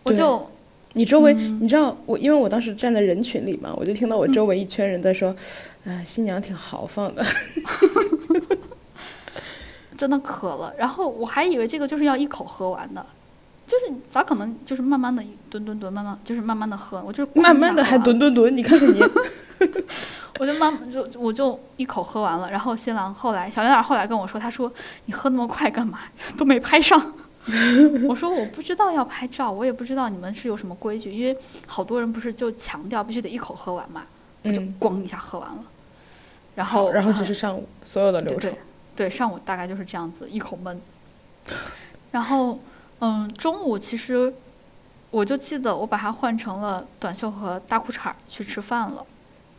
[0.01, 0.49] 我就
[0.93, 1.59] 你周围，嗯。
[1.61, 5.35] 你知道我，因为我当时站在人群里嘛，我就听到我周围一圈人在说，
[5.85, 7.23] 哎、新娘挺豪放的。
[9.95, 13.05] 真的渴了，然后我还以为这个就是要一口喝完的，
[13.67, 18.99] 就是咋可能就是慢慢的蹲蹲蹲，慢慢就是慢慢的喝，我就是慢慢的还吨，吨吨吨，你看看你，
[20.39, 24.71] 我就慢慢就我就一口喝完了，然后新郎后来小圆脸后来跟我说，他说
[25.05, 25.99] 你喝那么快干嘛？
[26.37, 26.99] 都没拍上。
[28.07, 31.35] 我说我不知道要拍照，我也不知道你们是有什么规矩，因为
[31.65, 34.03] 好多人不是就强调必须得一口喝完嘛，
[34.43, 35.65] 我就嗯，咣一下喝完了，
[36.53, 38.59] 然，后然后啊这是上午所有的流程对对。
[38.93, 40.79] 对，上午大概就是这样子，一口闷。
[42.11, 42.59] 然后，
[42.99, 44.31] 嗯，中午其实
[45.09, 49.03] 我就记得我把它换成了短袖和大裤衩去吃饭了。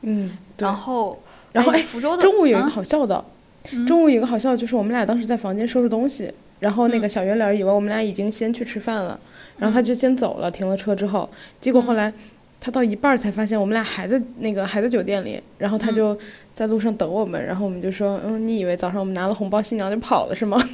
[0.03, 0.75] 嗯，对然。
[0.75, 1.19] 后，
[1.53, 3.25] 然后哎，福州的中午有一个啊好笑的，
[3.73, 9.19] 嗯中午有一个好笑的就是我们俩当时在房间收拾东西，然后那个嗯小圆脸以为我们俩已经先去吃饭了，
[9.59, 11.29] 然后他就先走了，停了车之后，
[11.61, 12.13] 结果后来
[12.61, 16.19] 他到一半才发现我们俩还在那个还在酒店里，然后他嗯就
[16.55, 20.59] 在路上等我们，然后我们就说，嗯，你以为早上我们拿了红包新娘就跑了是吗？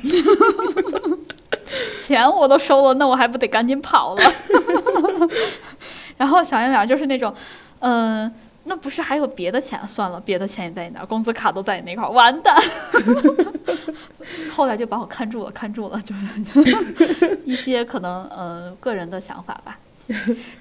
[1.99, 4.23] 钱我都收了，那我还不得赶紧跑了？
[6.17, 7.33] 然后小圆脸就是那种，
[7.81, 8.33] 嗯、
[8.69, 9.81] 那不是还有别的钱？
[9.87, 12.57] 算了，别的钱也在你那儿，工资卡都在你那块儿，完蛋。
[14.53, 19.79] 后来就把我看住了，看住了，就是一些可能呃个人的想法吧。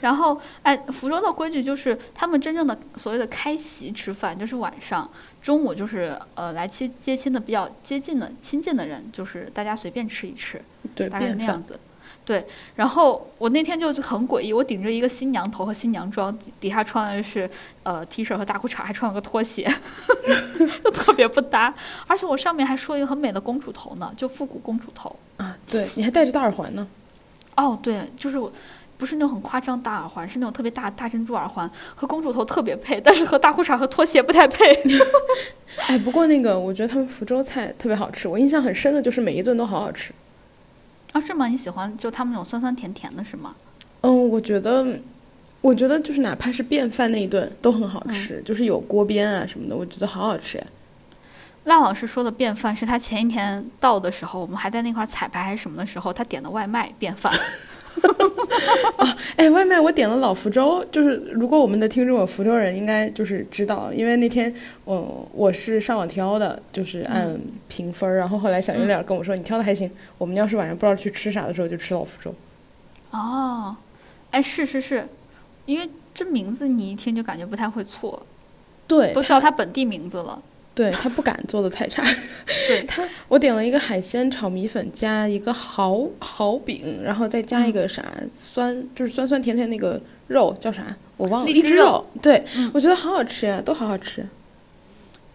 [0.02, 5.10] 然后，哎，福州的规矩就是，他们真正的所谓的开席吃饭，就是晚上，
[5.42, 10.62] 中午就是呃来接接亲的比较接近的亲近的人，就是大家随便吃一吃，
[10.94, 11.34] 对，大概。
[11.34, 11.80] 那样子。
[12.28, 17.50] 对，然后我那天就很诡异，我顶着一个新娘头和新娘装，底底下穿的是
[17.84, 19.66] 呃 T 恤和大裤衩，还穿了个拖鞋，
[20.84, 21.74] 就特别不搭。
[22.06, 25.16] 而且我上面还梳了一个很美的公主头呢，就复古公主头。
[25.38, 26.86] 啊，对，你还戴着大耳环呢。
[27.56, 28.52] 哦，对，就是我。
[29.00, 34.66] 不是那种很夸张大耳环，是那种特别大大珍珠耳环，和公主头特别配，但是和大裤衩和拖鞋不太配。
[35.86, 40.12] 哎，不过那个我觉得他们福州菜特别好吃，我印象很深的就是每一顿都好好吃。
[41.18, 41.48] 啊，是吗？
[41.48, 43.56] 你喜欢就他们那种酸酸甜甜的，是吗？
[44.02, 44.86] 嗯，我觉得，
[45.62, 50.64] 我觉得就是哪怕是便饭那一顿都很好吃，就是有锅边啊什么的，我觉得好好吃呀。
[51.64, 57.34] 赖老师说的便饭是他前一天到的时候，我们还在那块儿彩排还是什么的时候，他点的外卖便饭。
[59.38, 64.54] 哎，外卖我点了老福州，就是如果我们的听众有福州人，应该就是知道，因为那天
[64.86, 72.34] 我我是上网挑的，就是按评分儿，然后后来小圆脸跟我说、你挑的还行，我们要是晚上不知道去吃啥的时候就吃老福州。
[73.12, 73.76] 哦，
[74.32, 75.08] 哎，是是是，
[75.66, 78.26] 因为这名字你一听就感觉不太会错，
[78.88, 80.42] 对，都叫他本地名字了。
[80.78, 82.04] 对他不敢做的太差。
[82.68, 88.06] 对他，我点了一个海鲜炒米粉，加一个蚝蚝饼，然后再加一个啥、
[88.36, 94.24] 酸，就是酸酸甜甜那个肉叫啥我忘了，荔枝肉对、嗯我觉得好好吃呀，都好好吃。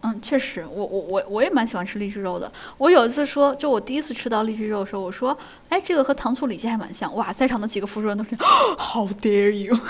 [0.04, 2.50] 嗯，确实，我我我我也蛮喜欢吃荔枝肉的。
[2.78, 5.36] 我有一次说，就我第一次吃到荔枝肉的时候，我说，
[5.68, 7.12] 哎，这个和糖醋里脊还蛮像。
[7.16, 8.30] 哇，在场的几个福州人都是，
[8.78, 9.76] How dare you！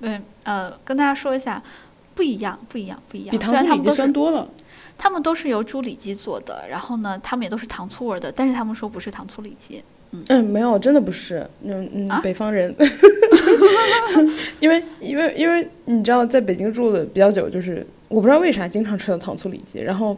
[0.00, 1.62] 对，呃，跟大家说一下，
[2.14, 3.30] 不一样，不一样，不一样。
[3.30, 4.48] 比糖醋里脊酸多了。
[4.98, 9.82] 他们都是由猪里脊做的，然后呢，他们也都是糖醋味儿的，但是他们说不是糖醋里脊。
[10.28, 12.72] 嗯，没有，真的不是，嗯嗯，啊北方人，
[14.60, 20.14] 因为因为因为你知道，在北京住的比较久，就是我不知道为啥经常吃到糖醋里脊，然后，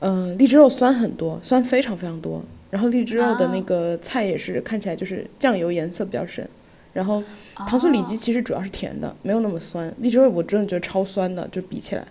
[0.00, 6.48] 嗯、荔枝肉酸很多，酸非常非常多，然后荔枝肉的那啊个菜也是看起来就是酱油颜色比较深，
[6.96, 7.22] 然后
[7.54, 9.92] 糖醋里脊其实主要是甜的，没有那么酸。
[9.98, 12.02] 荔枝肉我真的觉得超酸的，就比起来。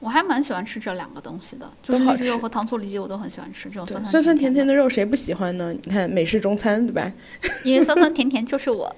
[0.00, 5.74] 我还蛮喜欢吃这两个东西的，就是荔枝肉和糖醋里脊我都很喜欢吃这种酸酸酸甜甜的肉，谁不喜欢呢？
[5.84, 7.12] 你看美式中餐对吧？
[7.64, 8.90] 因为酸酸甜甜就是我。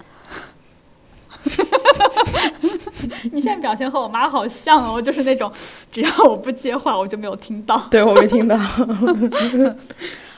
[3.33, 5.53] 你现在表情和我妈好像哦，就是那种
[5.91, 7.77] 只要我不接话，我就没有听到。
[7.91, 8.57] 对我没听到。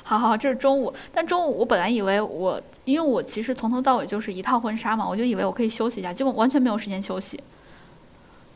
[0.09, 0.93] 好好，这是中午。
[1.13, 7.41] 但中午我本来以为我，因为我其实从头到尾就是一套婚纱嘛，我就以为我可以休息一下，结果完全没有时间休息。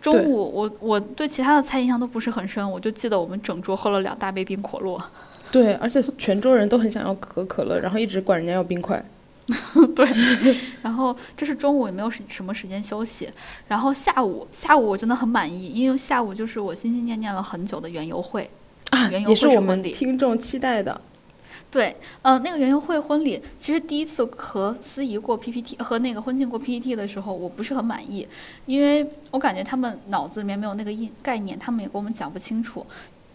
[0.00, 4.96] 中午我我对其他的菜印象都不是很深，我就记得我们整桌喝了两大杯冰可乐。
[5.50, 9.04] 对，而且全桌人都很想要可可乐，然后一直管人家要冰块。
[9.96, 10.08] 对，
[10.80, 13.28] 然后这是中午也没有什什么时间休息，
[13.66, 18.48] 然后下午下午我真的很满意，因为下午就是我心心念念了很久的园游会
[18.90, 21.00] 啊，园游会是我们听众期待的。
[21.70, 28.26] 对，呃，那个园游会婚礼，其实第一次和司仪过 PPT 和那个婚庆过 PPT 的时候，我不是很满意，
[28.66, 32.84] 因为我感觉他们脑子里面没有那个印概念，他们也给我们讲不清楚。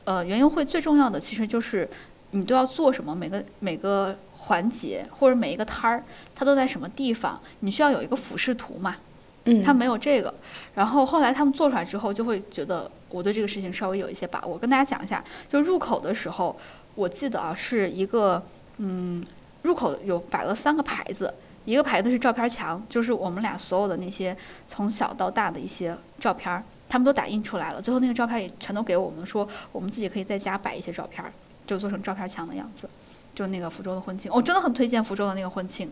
[0.03, 1.89] 呃，园游会最重要的其实就是
[2.31, 6.03] 你都要做什么，每个每个环节或者每一个摊儿，
[6.35, 8.97] 它都在什么地方，你需要有一个俯视图嘛。
[9.45, 9.63] 嗯。
[9.63, 10.33] 他没有这个，
[10.73, 14.57] 然后后来他们做出来之后，就会觉得我对这个事情稍微有一些把握。
[14.57, 16.53] 跟大家讲一下，就入口的时候。
[16.95, 18.41] 我记得啊，是一个，
[18.77, 19.23] 嗯，
[19.63, 21.33] 入口有摆了三个牌子，
[21.65, 24.35] 一个牌子是照片墙，就是我们俩所有的那些
[24.65, 31.23] 从小到大的一些照片，他们都打印出来了，最后那个照片也全都给我们，说我们自己可以在家摆一些照片，
[31.67, 32.89] 就做成照片墙的样子，
[33.33, 35.91] 就那个福州的婚庆，我真的很推荐福州的那个婚庆，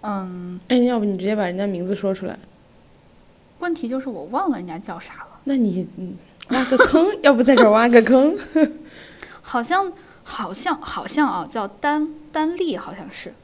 [0.00, 2.36] 嗯，哎，要不你直接把人家名字说出来？
[3.60, 5.38] 问题就是我忘了人家叫啥了。
[5.44, 5.86] 那你
[6.48, 8.36] 挖个坑，要不在这挖个坑？
[9.40, 9.92] 好像。
[10.24, 13.34] 好像好像啊，叫丹丹丽，好像是。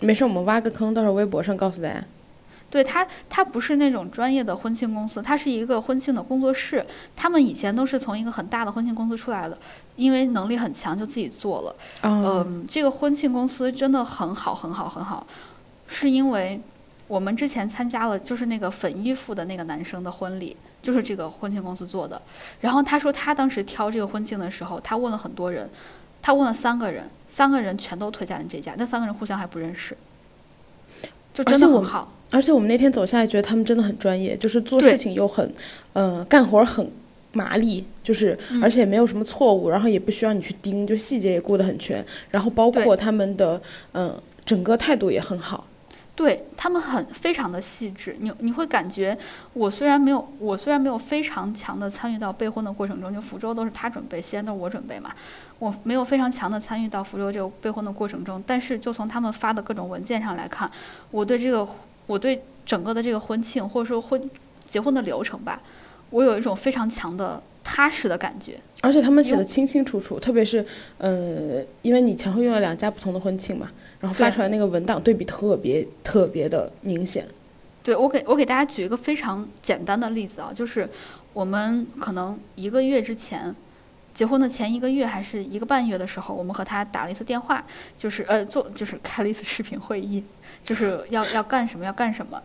[0.00, 2.02] 没事，我们挖个坑，到时候微博上告诉大家。
[2.70, 6.86] 对他，他不是那种专业的婚庆公司，他是一个婚庆的工作室。
[7.16, 9.58] 他们以前都是从一个很大的婚庆公司出来的，
[9.96, 11.76] 因为能力很强，就自己做了。
[12.02, 15.26] 嗯，这个婚庆公司真的很好，很好，很好。
[15.88, 16.60] 是因为
[17.08, 22.22] 我们之前参加了，就是那个粉衣服的那个男生的婚礼，就是这个婚庆公司做的。
[22.60, 25.68] 然后他说，他当时挑这个婚庆的时候，他问了很多人。
[26.22, 29.96] 他问了三个人，三个人全都推荐了这家，那三个人互相还不认识，
[31.32, 32.12] 就真的很好。
[32.30, 35.52] 而且我们那天走下来，觉得他们真的很专业，就是做事情又很，
[35.94, 36.88] 嗯，干活很
[37.32, 43.60] 麻利，就是而且没有什么错误，然后也不需要你去盯，就细节也顾得很全，然后包括他们的，
[43.94, 45.66] 嗯，整个态度也很好。
[46.16, 49.16] 对他们很非常的细致，你你会感觉
[49.54, 55.14] 我虽然没有我虽然没有非常强的参与到备婚的过程中，就福州都是他准备，西安都是我准备嘛，
[55.60, 60.68] 我没有非常强的参与到福州这个备婚的过程中，但是就从他们发的各种文件上来看，
[61.12, 61.64] 我对这个
[62.08, 64.20] 我对整个的这个婚庆或者说婚
[64.64, 65.62] 结婚的流程吧，
[66.10, 70.66] 我有一种非常强的踏实的感觉，而且他们写的清清楚楚，特别是
[70.98, 73.70] 呃，因为你前后用了两家不同的婚庆嘛。
[74.00, 77.28] 然后发出来那个文档对比特别特别的明显。
[77.82, 80.88] 对我给我给大家举一个非常简单的例子啊，就是
[81.34, 83.54] 我们可能一个月之前
[84.12, 87.64] 结婚的前一个月还是一个半月的时候，我们和他打了一次电话，
[87.96, 90.22] 就是呃做就是开了一次视频会议，
[90.64, 92.42] 就是要要干什么要干什么。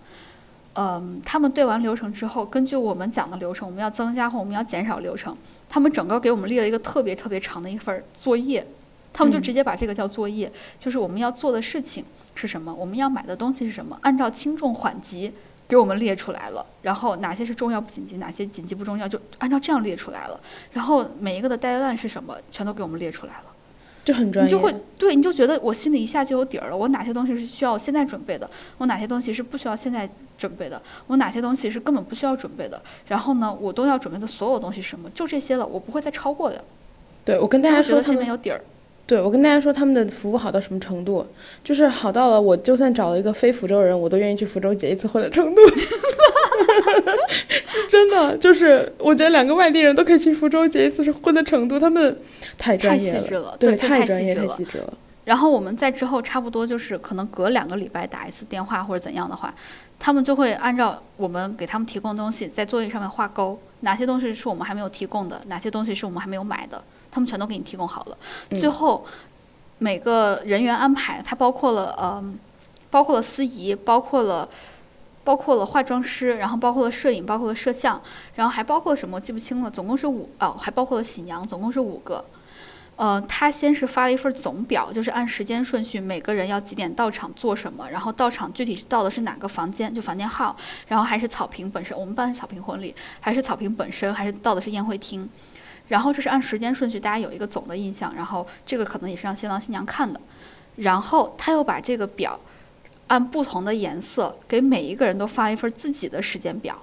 [0.77, 5.35] 嗯，他们对完流程之后，根据我们讲的流程，我们要增加或我们要减少流程，
[5.69, 8.65] 他们整个给我们列了一个特别特别长的一份作业。
[9.13, 12.03] 他们就直接把这个叫作业，就是我们要做的事情
[12.35, 15.31] 是什么，我们要买的东西是什么，按照轻重缓急
[15.67, 16.65] 给我们列出来了。
[16.81, 20.39] 然后哪些是重要不紧急，哪些紧急不重要，就按照这样列出来了。
[20.71, 23.51] 然后每一个的 deadline 是什么，全都给我们列出来了，
[24.03, 24.47] 就很专业。
[24.47, 26.77] 你就会对，你就觉得我心里一下就有底儿了。
[26.77, 32.81] 我哪些东西是需要现在准备的，我哪些东西是不需要现在准备的，我哪些东西是根本不需要准备的。
[33.07, 36.63] 然后呢，我都要准备的所有东西是什么，就这些了，我不会再超过的。
[37.23, 38.61] 对，我跟大家说，心里面有底儿。
[39.07, 41.25] 对，我跟大家说他们的服务好到什么程度，
[41.63, 45.61] 就是好到了我就算找了一个非福州人，我都愿意去福州结一次婚的程度。
[47.87, 52.19] 真的，就是我觉得两个外地人都可以去福州结一次婚的程度，他们
[52.57, 54.93] 太专业了，对，太专业太细致了。
[55.23, 59.53] 然后我们在之后差不多就是可能隔两个礼拜打一次电话或者怎样的话，
[59.99, 66.83] 他们就会按照我们给他们提供的东西在作业上面画勾，哪些东西是我们还没有提供的，哪些东西是我们还没有买的。
[67.15, 68.17] 他们全都给你提供好了，
[68.59, 69.05] 最后
[69.77, 72.21] 每个人员安排，它包括了呃，
[72.89, 74.49] 包括了司仪，包括了
[75.23, 78.01] 包括了化妆师，然后包括了摄影，包括了摄像，
[78.35, 82.25] 然后还包括什么我记不清了，总共是五哦，还包括了喜娘，总共是五个。
[82.97, 90.55] 呃，他先是发了一份总表，就是按时间顺序，每个人要几点到场做什么，然后到场具体到的是哪个房间，就房间号，
[90.87, 95.29] 然后还是草坪本身，我们办是草坪婚礼，还是草坪本身，还是到的是宴会厅，
[95.87, 100.19] 然后这是按时间顺序，大家有一个总的印象，然后这个可能也是让新郎新娘看的，
[100.77, 102.39] 然后他又把这个表
[103.07, 106.81] 按不同的颜色给每一个人都发一份自己的时间表，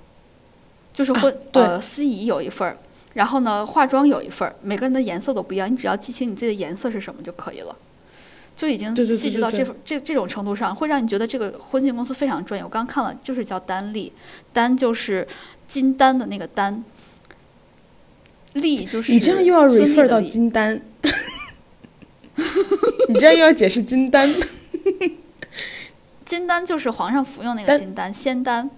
[0.93, 2.77] 就是婚、对呃司仪有一份儿。
[3.15, 7.77] 然后呢，化妆有一份儿，每个人的颜色都不一样，你只要记清你自己的颜色是什么就可以了，
[8.57, 12.65] 就已经细致到这份这这种程度上，会让你觉得这个婚庆公司非常专业。
[12.65, 14.11] 我刚看了，就是叫单立，
[14.53, 15.29] 单就是
[15.67, 16.83] 金丹的那个丹，
[18.55, 20.81] 丽就是你这样又要 refer 到的金丹，
[23.09, 24.33] 你这样又要解释金丹，
[26.25, 28.71] 金丹就是皇上服用那个金丹，仙丹。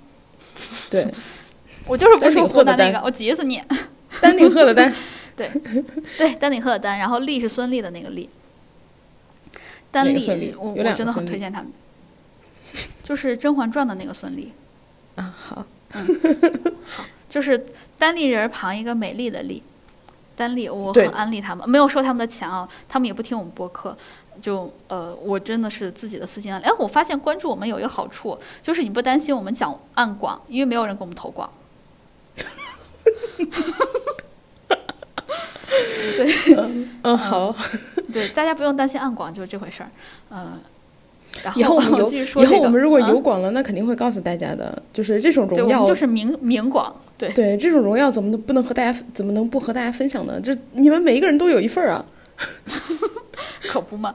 [0.90, 1.06] 对，
[1.86, 3.62] 我就是不丹说顶鹤的丹湖南那个，我急死你。
[4.20, 4.94] 丹顶鹤的丹，
[5.34, 5.50] 对，
[6.16, 8.28] 对丹顶鹤的丹，然后丽是孙俪的那个丽。
[9.90, 11.72] 丹哪个孙俪，丽我我真的很推荐他们，
[13.02, 14.48] 就是《甄嬛传》的那个孙俪，
[15.16, 15.66] 啊，好，
[17.28, 17.66] 就是
[18.04, 19.62] 单立人儿旁一个美丽的丽。
[20.36, 23.96] 单立，我对很安利他们，没有收他们的钱啊，他们也不听我们播客，
[24.42, 26.66] 就呃，我真的是自己的私心安利。
[26.66, 31.50] 哎，我发现关注我们有一个好处，就是你不担心我们讲暗广，因为没有人给我们投广。
[36.16, 36.26] 对
[37.04, 37.56] 嗯，好，
[38.12, 39.90] 对，大家不用担心暗广，就是这回事儿。
[40.30, 40.60] 嗯、
[41.54, 50.40] 以后我们有，继续说以后我们如果啊有广了，那肯定会告诉大家的，就是这种，荣耀就是明明广，对，对这种荣耀怎么能不能和大家怎么能不和大家分享呢？
[50.40, 52.04] 这你们每一个人都有一份儿啊。
[53.68, 54.14] 可不嘛。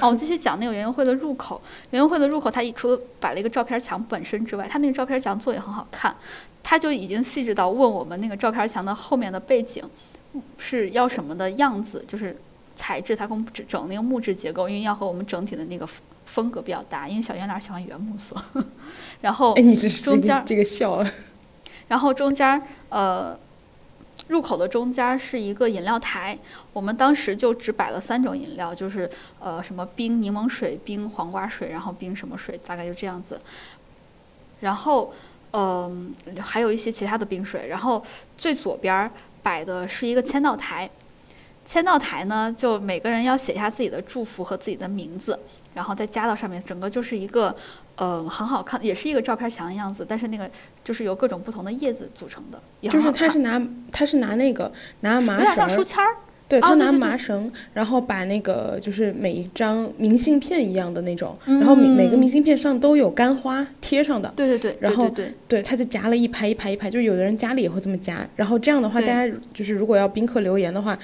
[0.00, 1.60] 哦，我继续讲那个园游会的入口。
[1.90, 6.14] 园游会的入口，它一除了摆了一个照片墙本身之外，它那个照片墙做也很好看。
[6.62, 9.84] 它就已经细致到问我们那个照片墙的后面的背景
[10.58, 12.36] 是要什么的样子，就是
[12.74, 15.86] 材质，它给我们整整那个木质结构，因为要和我们整体的那个
[16.26, 17.08] 风风格比较大。
[17.08, 18.36] 因为小圆脸喜欢原木色，
[19.22, 21.12] 然后哎，你这是中间个这个笑啊，
[21.88, 23.38] 然后中间儿呃，
[24.28, 26.38] 入口的中间儿是一个饮料台，
[26.72, 29.10] 我们当时就只摆了三种饮料，就是
[29.40, 33.40] 呃什么冰柠檬水、冰黄瓜水，然后冰什么水，大概就这样子。
[34.60, 35.12] 然后
[35.52, 37.68] 嗯、还有一些其他的冰水。
[37.68, 38.04] 然后
[38.36, 39.10] 最左边儿
[39.42, 40.90] 摆的是一个签到台，
[41.66, 45.38] 签到台呢，就每个人要写下自己的祝福和自己的名字，
[45.74, 47.54] 然后再加到上面，整个就是一个
[47.96, 50.48] 呃很好看，也是一个照片墙的样子，但是那个
[50.84, 53.10] 就是由各种不同的叶子组成的，也就是。
[53.12, 53.60] 他是拿
[53.90, 56.16] 他是拿那个拿麻有点像绳，书签儿，
[56.48, 70.98] 对他拿哦对对对麻绳，然后把那个就是每一张明信片一样的那种，然后每每个嗯明信片上都有干花贴上的，对对对，然后对对他就夹了一排一排一排，就是有的人家里也会这么夹，然后这样的话，大家就是如果要宾客留言的话，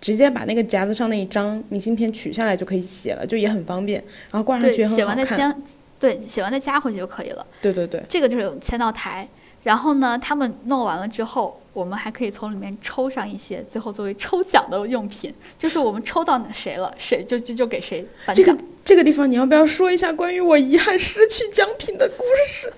[0.00, 5.26] 直接把那个夹子上那一张明信片取下来就可以写了，就也很方便，然后挂上去，也写很好看。
[5.26, 5.56] 完再加，
[5.98, 7.46] 对，写完再加回去就可以了。
[7.60, 9.28] 对对对，这个就是有签到台。
[9.62, 18.56] 然后呢，他们弄完了之后，我们还可以从里面抽上一些，最后作为抽奖的用品，就是我们抽到谁了，谁就就就给谁颁这个。
[18.84, 22.72] 这个地方你要不要说一下关于我遗憾失去奖品的故事？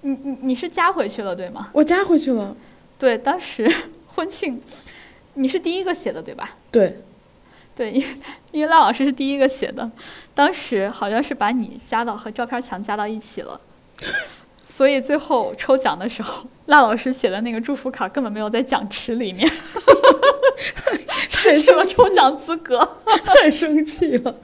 [0.00, 1.70] 你你你是加回去了对吗？
[1.72, 2.56] 我加回去了。
[2.98, 3.72] 对，当时
[4.16, 4.60] 婚庆，
[5.34, 6.56] 你是第一个写的对吧？
[6.72, 7.02] 对，
[7.74, 8.06] 对，因为
[8.50, 9.88] 因为赖老师是第一个写的，
[10.34, 13.60] 当时好像是把你加到和照片墙加到一起了，
[14.66, 19.48] 所以最后抽奖的时候，赖老师写的那个祝福卡根本没有在奖池里面，
[21.30, 22.76] 太失去了抽奖资格。
[23.24, 24.34] 太生气了。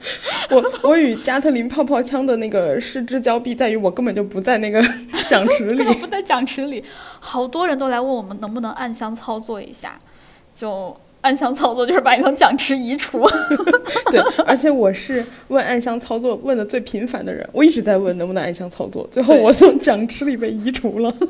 [0.49, 4.81] 我我与加特林泡泡枪的那个失之交臂在于我根本就不在那个
[5.27, 5.85] 奖池里根。
[5.87, 6.83] 本不在奖池里，
[7.19, 9.99] 好多人都来问我们能不能暗箱操作一下，
[10.53, 13.25] 就暗箱操作就是把你从奖池移除。
[14.11, 21.11] 对，而且我是问暗箱操作问的最频繁的人，我一直在问能不能暗箱操作，最后我从奖池里被移除了。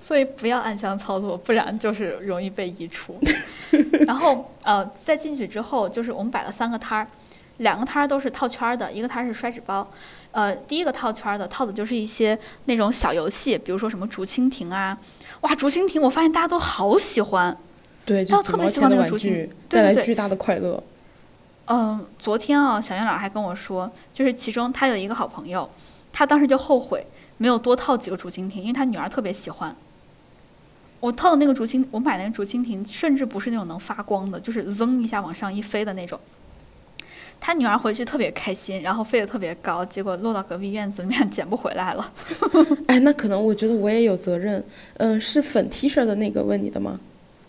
[0.00, 3.18] 所以不要暗箱操作，不然就是容易被移除。
[4.06, 7.06] 然后呃，在进去之后，就是我们摆了三个摊儿，
[7.56, 9.90] 两个摊儿都是套圈儿的，一个摊儿是摔纸包。
[10.30, 14.98] 呃，第一个套圈儿的套的就是一些那种小游戏，比如说什么竹蜻蜓啊，
[15.44, 17.56] 哇，竹蜻蜓我发现大家都好喜欢。
[18.06, 20.82] 对，哦就特别喜欢那个竹蜻对对对带来巨大的快乐。
[21.66, 25.68] 嗯，昨天啊，小袁老师还跟我说，就是其中他有一个好朋友，
[26.12, 27.06] 他当时就后悔
[27.36, 29.74] 没有多套几个竹蜻蜓，因为他女儿特别喜欢。
[31.00, 36.18] 我套的那个竹蜻，我买那个竹蜻蜓，甚至不是那种能发光的，就是扔一下往上一飞的那种。
[37.40, 42.12] 他女儿回去特别开心，然后飞得特别高，结果落到隔壁院子里面捡不回来了。
[42.88, 44.64] 哎，那可能我觉得我也有责任。
[44.96, 46.98] 嗯、是粉 T 恤的那个问你的吗？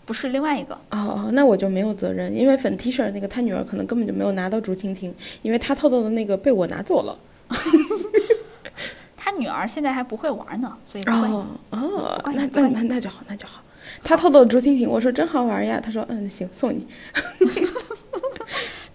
[0.04, 0.74] 不是另外一个。
[0.90, 7.18] 哦哦，那我就没有责任，因为粉 T 恤那个他女儿可能根本就没有拿到竹蜻蜓，因为他偷到的那个被我拿走了。
[9.16, 11.26] 他女儿现在还不会玩呢，所以不会。
[11.28, 13.62] 哦哦那那那那就好，那就好。
[14.04, 16.86] 他偷到的竹蜻蜓，我说真好玩呀，他说嗯行，送你。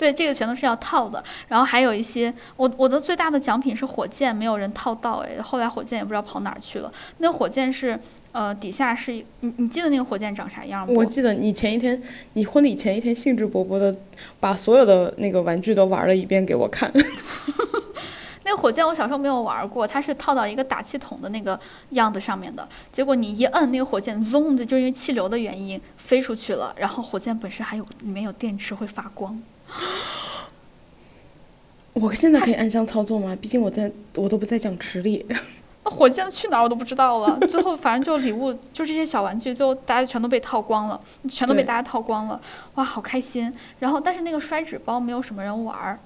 [0.02, 1.24] 对，这个全都是要套的。
[1.48, 6.92] 然后还有一些，我我的最大的奖品是火箭，没有人套到哎，后来火箭也不知道跑哪儿去了。
[7.20, 8.00] 那个火箭是
[8.32, 10.94] 呃底下是一你你记得那个火箭长啥样吗？
[10.98, 12.02] 我记得你前一天，
[12.34, 13.96] 你婚礼前一天兴致勃勃的
[14.40, 16.92] 把所有的那个玩具都玩了一遍给我看。
[18.44, 21.58] 那个火箭我小时候没有玩过，它是套到一个打气筒的那个
[21.92, 22.68] 样子上面的。
[22.92, 26.74] 结果你一摁，那个火箭嗡的，就因为气流的原因飞出去了。
[26.76, 29.40] 然后火箭本身还有里面有电池会发光。
[31.94, 33.38] 我现在可以暗箱操作吗？
[33.40, 35.26] 毕竟我在我都不在讲池里。
[35.84, 37.38] 那火箭去哪儿我都不知道了。
[37.50, 42.40] 最后反正就礼物就这些小玩具，最后大家全都被套光了，全都被大家套光了。
[42.76, 43.52] 哇，好开心！
[43.80, 46.00] 然后但是那个摔纸包没有什么人玩儿。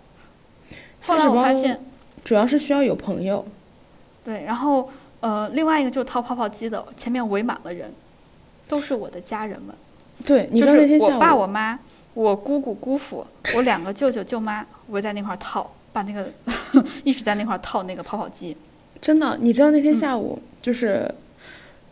[1.01, 1.83] 后来我发现，
[2.23, 3.45] 主要是需要有朋友。
[4.23, 4.89] 对，然后
[5.19, 7.93] 呃，另外一个就是套泡泡机的，前面围满了人，
[8.67, 9.75] 都是我的家人们，
[10.25, 11.77] 对，你就是我爸我妈、
[12.15, 13.23] 我姑姑姑父、
[13.55, 16.27] 我两个舅舅舅妈围在那块儿套，把那个
[17.05, 18.57] 一直在那块儿套那个泡泡机。
[18.99, 21.13] 真的，你知道那嗯天下午、就是。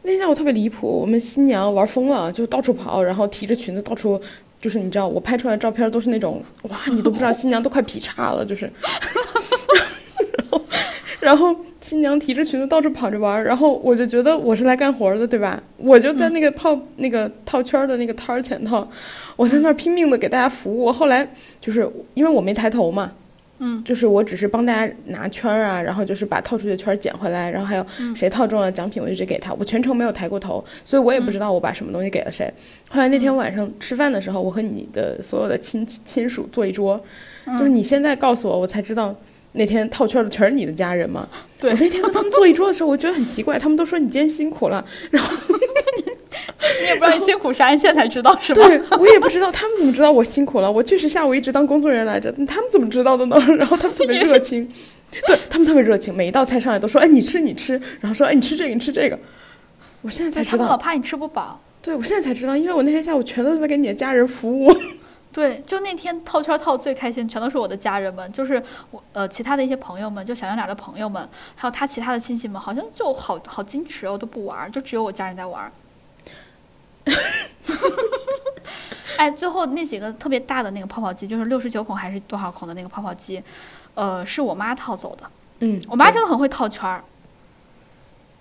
[0.06, 4.20] 那天下午特别离谱，我们新娘玩疯了，就到处跑，然后提着裙子到处，
[4.60, 8.70] 就是你知道，我拍出来的照片都是那种，哇，你都不知道 新娘都快劈叉了，就是。
[11.24, 15.62] 然后，新娘提着裙子到处跑着玩儿，然后我就觉得我是来干活的，对吧？
[15.78, 18.88] 我就在那个泡、那个套圈儿的那个摊儿前头，
[19.36, 20.91] 我在那儿拼命的给大家服务。
[20.91, 21.28] 后来
[21.62, 23.12] 就是因为我没抬头嘛，
[23.60, 27.86] 嗯，就是我只是帮大家拿圈儿啊，然后就是把套出去的圈儿捡回来，然后还有
[28.16, 29.54] 谁套中了奖品，我就直给他。
[29.54, 32.52] 我全程没有抬过头，所以我也不知道我把什么东西给了谁。
[32.90, 37.02] 后来那天晚上吃饭的时候，我和你的所有的亲亲属坐一桌，
[37.58, 39.16] 就是你现在告诉我，我才知道
[39.53, 41.27] 那天套圈的全是你的家人嘛。
[41.59, 45.35] 对我那天和他们坐一桌的时候，我觉得很奇怪，他们都说你今天辛苦了，然后
[46.81, 48.67] 你也不知道你辛苦啥，你现在才知道是吧？
[48.67, 50.71] 对我也不知道他们怎么知道我辛苦了。
[50.71, 53.38] 我确实下午一直当工作人员来着，他们怎么知道的呢？
[53.57, 54.67] 然后他们特别热情，
[55.27, 59.17] 对他们特别热情，每一道菜上来都说：“哎，你吃你吃。”然后说：“哎，你吃这个，你吃这个。”
[60.01, 61.61] 我现在才对，知他们老，怕你吃不饱。
[61.81, 64.69] 对我现在才知道，因为我那天下午全都是在给你的家人服务。
[65.34, 75.72] 对，就那天套圈套最开心，全都是我的家人们，就是我呃其他的一些朋友们，就小圆脸的朋友们，还有他其他的亲戚们，好像就好好矜持哦，都不玩，就只有我家人在玩儿。
[79.18, 83.41] 哎，最后那几个特别大的那个泡泡机，就是六十九孔还是多少孔的那个泡泡机，
[83.95, 85.30] 呃，是我妈套走的。
[85.60, 87.03] 嗯，我妈真的很会套圈儿，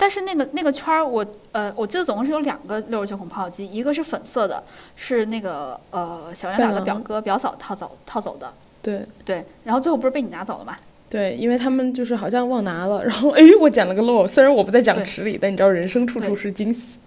[0.02, 4.60] 但是那个那个圈儿，我呃，我记得总共是有两个六十九孔泡泡机，一个是粉色的，
[4.96, 8.52] 是那个呃小圆脸的表哥表嫂套走套走的，
[8.82, 10.76] 对对，然后最后不是被你拿走了吗？
[11.08, 14.26] 对，因为他们就是好像忘拿了，然后哎，我捡了个漏。
[14.26, 16.98] 虽然我不在奖池里，但你知道人生处处是惊喜。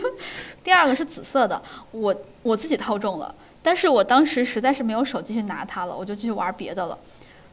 [0.62, 1.62] 第二个是紫色的，
[1.92, 6.98] 我我自己套中了，但是我当时实在是没有手继续拿它了，我就继续玩别的了。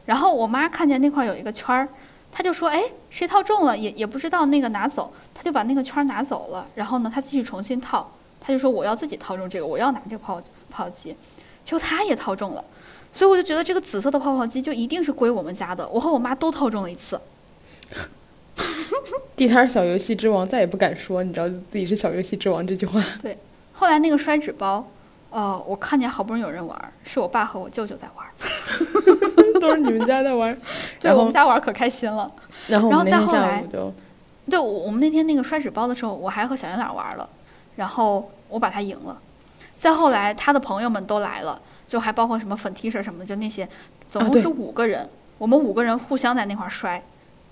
[0.04, 1.88] 然后我妈看见那块有一个圈儿，
[2.32, 3.76] 她就说：“哎，谁套中了？
[3.76, 6.66] 也也不知道那个拿走。”他就把那个圈拿走了。
[6.74, 8.10] 然后呢，他继续重新套，
[8.40, 11.14] 他就说：“我要自己套中这个，我要拿这个泡泡机。”
[11.62, 12.64] 结果他也套中了，
[13.12, 15.86] 所以我就觉得这个紫色的泡泡机就一定是归我们家的。
[15.90, 17.20] 我和我妈都套中了一次。
[19.36, 23.00] 地摊小游戏之王再也不敢说，你知道自己是小游戏之王这句话。
[23.20, 23.36] 对
[23.74, 24.88] 后来那个摔纸包，
[25.32, 28.26] 呃，我看见好不容易有人玩，是我爸和我舅舅在玩。
[29.58, 30.56] 都是你们家在玩。
[31.00, 32.30] 对我们家玩可开心了。
[32.68, 33.64] 然后再后来
[34.50, 37.28] 对，我我们那天那个摔纸包的时候，我还和小圆脸玩了，
[37.76, 39.18] 然后我把他赢了。
[39.74, 43.66] 再后来，他的朋友们都来了，就还包括什么粉 T 恤什么的，就那些，
[44.10, 47.02] 总共是五个人，我们五个人互相在那块摔，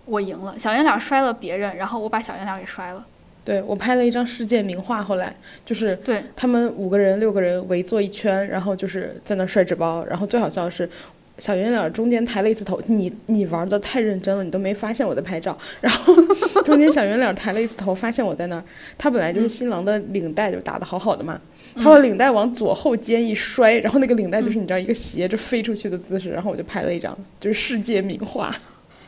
[0.04, 0.58] 我赢了。
[0.58, 3.04] 小圆脸摔了别人，然后我把小圆脸给摔了。
[3.50, 5.34] 对我拍了一张世界名画，后来
[5.66, 10.04] 就是对，他们五个人、六个人围坐一圈，然后就是在那摔纸包。
[10.04, 10.88] 然后最好笑的是，
[11.38, 15.58] 小圆脸中间抬了一次头，你你玩的太认真了，你都没发现我在拍照。
[15.80, 16.14] 然后
[16.62, 18.62] 中间小圆脸抬了一次头，发现我在那儿。
[18.96, 21.40] 他本来就是新郎的领带就打得好好的嘛，
[21.74, 28.54] 他把领带往左后肩一摔，然后那个领带就是你知道一个斜着飞出去的姿势，然后我就拍了一张就是世界名画。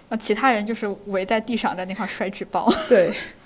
[0.08, 2.70] 啊其他人就是围在地上在那块儿摔纸包。
[2.86, 3.10] 对，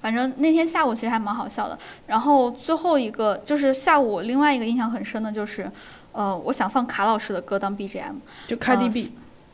[0.00, 1.78] 反正那天下午其实还蛮好笑的。
[2.06, 5.70] 然后最后一个就是下午，另外一个印象很深的就是，
[6.12, 8.14] 呃，我想放卡老师的歌当 BGM，
[8.46, 9.12] 就 Cardi 呃 B，、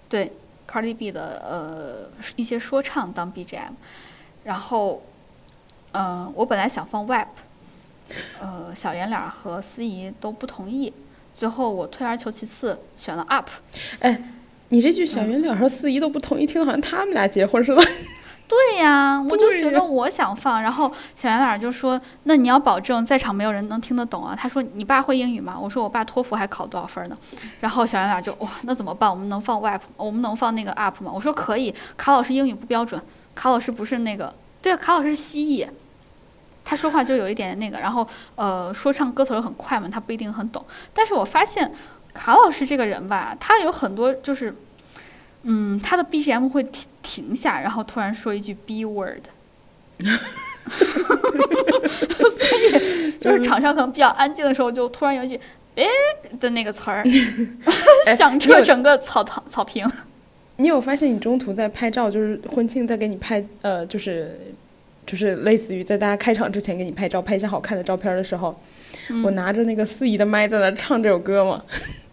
[0.08, 0.32] 对
[0.70, 3.72] Cardi B 的呃一些说唱当 BGM，
[4.44, 5.02] 然后，
[5.92, 7.26] 嗯、我本来想放 WAP，
[8.40, 10.92] 呃，小圆脸和司仪都不同意，
[11.34, 13.48] 最后我退而求其次选了 up。
[14.00, 14.32] 哎
[14.68, 17.82] 你这句小圆脸和司仪都不同意，听得好像他们俩结婚似的。
[18.48, 27.18] 对呀，我就觉得我想放，然后小圆脸儿就说：“那你要保证在场没有人能听得懂啊。”他说：“你爸会英语吗？”我说：“我爸托福还考多少分呢？”
[27.58, 29.10] 然后小圆脸儿就哇，那怎么办？
[29.10, 31.10] 我们能放 web，我们能放那个 up 吗？
[31.12, 31.74] 我说可以。
[31.96, 33.00] 卡老师英语不标准，
[33.34, 34.32] 卡老师不是那个，
[34.62, 35.68] 对啊，卡老师是蜥蜴，
[36.64, 38.06] 他说话就有一点那个，然后
[38.36, 40.64] 呃，说唱歌词又很快嘛，他不一定很懂。
[40.94, 41.72] 但是我发现
[42.14, 44.54] 卡老师这个人吧，他有很多就是。
[45.48, 49.22] 嗯，他的 BGM 会停停下，然后突然说一句 B word，
[50.66, 55.38] 所以就是场上可能比较安静的时候，就突然有一句
[55.76, 55.86] “诶”
[56.40, 57.04] 的那个词儿，
[58.16, 59.88] 响彻整个草堂草坪。
[60.56, 64.40] 你有发现你中途在拍照，就是婚庆在给你拍，呃，就是
[65.06, 68.58] 就是类似于在大家开场之前给你拍照，拍一些好看的照片的时候，
[69.22, 71.62] 我拿着那个司仪的麦在那唱这首歌吗？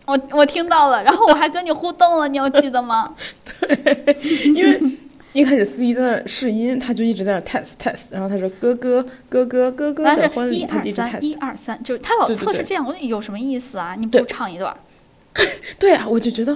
[0.06, 3.16] 我我听到了，然后我还跟你互动了，你有记得吗？
[3.62, 4.18] 对
[4.54, 4.98] 因为
[5.34, 11.22] 一开始司仪在那试音，他就一直在那 test test，然后他说哥哥哥哥哥哥的婚礼，一他一直二三，test。
[11.22, 13.96] 一二三，就是他老测试这样，我说有什么意思啊？
[13.98, 14.76] 你不唱一段。
[15.80, 16.54] 对啊，我就觉得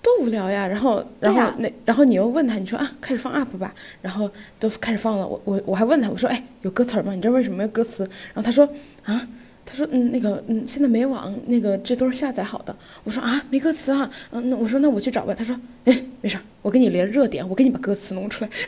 [0.00, 0.66] 多无聊呀。
[0.68, 4.30] 然后，然后那，然后你又问他，你说啊，开始放 up 吧，然后
[4.60, 5.26] 都开始放了。
[5.26, 7.12] 我我我还问他，我说，哎，有歌词吗？
[7.14, 8.04] 你知道为什么没有歌词？
[8.34, 8.68] 然后他说
[9.04, 9.26] 啊。
[9.66, 18.50] 他说：“嗯，那个，嗯，现在没网，那个这都是下载好的。”我说：“啊，没歌词啊，嗯，那我说那我去找吧。”他说：“哎，没事儿，我给你连热点，我给你把歌词弄出来。”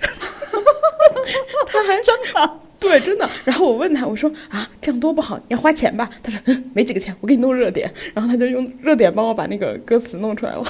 [1.68, 3.28] 他还真的，对，真的。
[3.44, 6.10] 然后我问他，我说啊，这样多不好，你要花钱吧？
[6.22, 7.92] 他说嗯，没几个钱，我给你弄热点。
[8.12, 10.64] 然后他就用热点帮我把那个歌词弄出来了，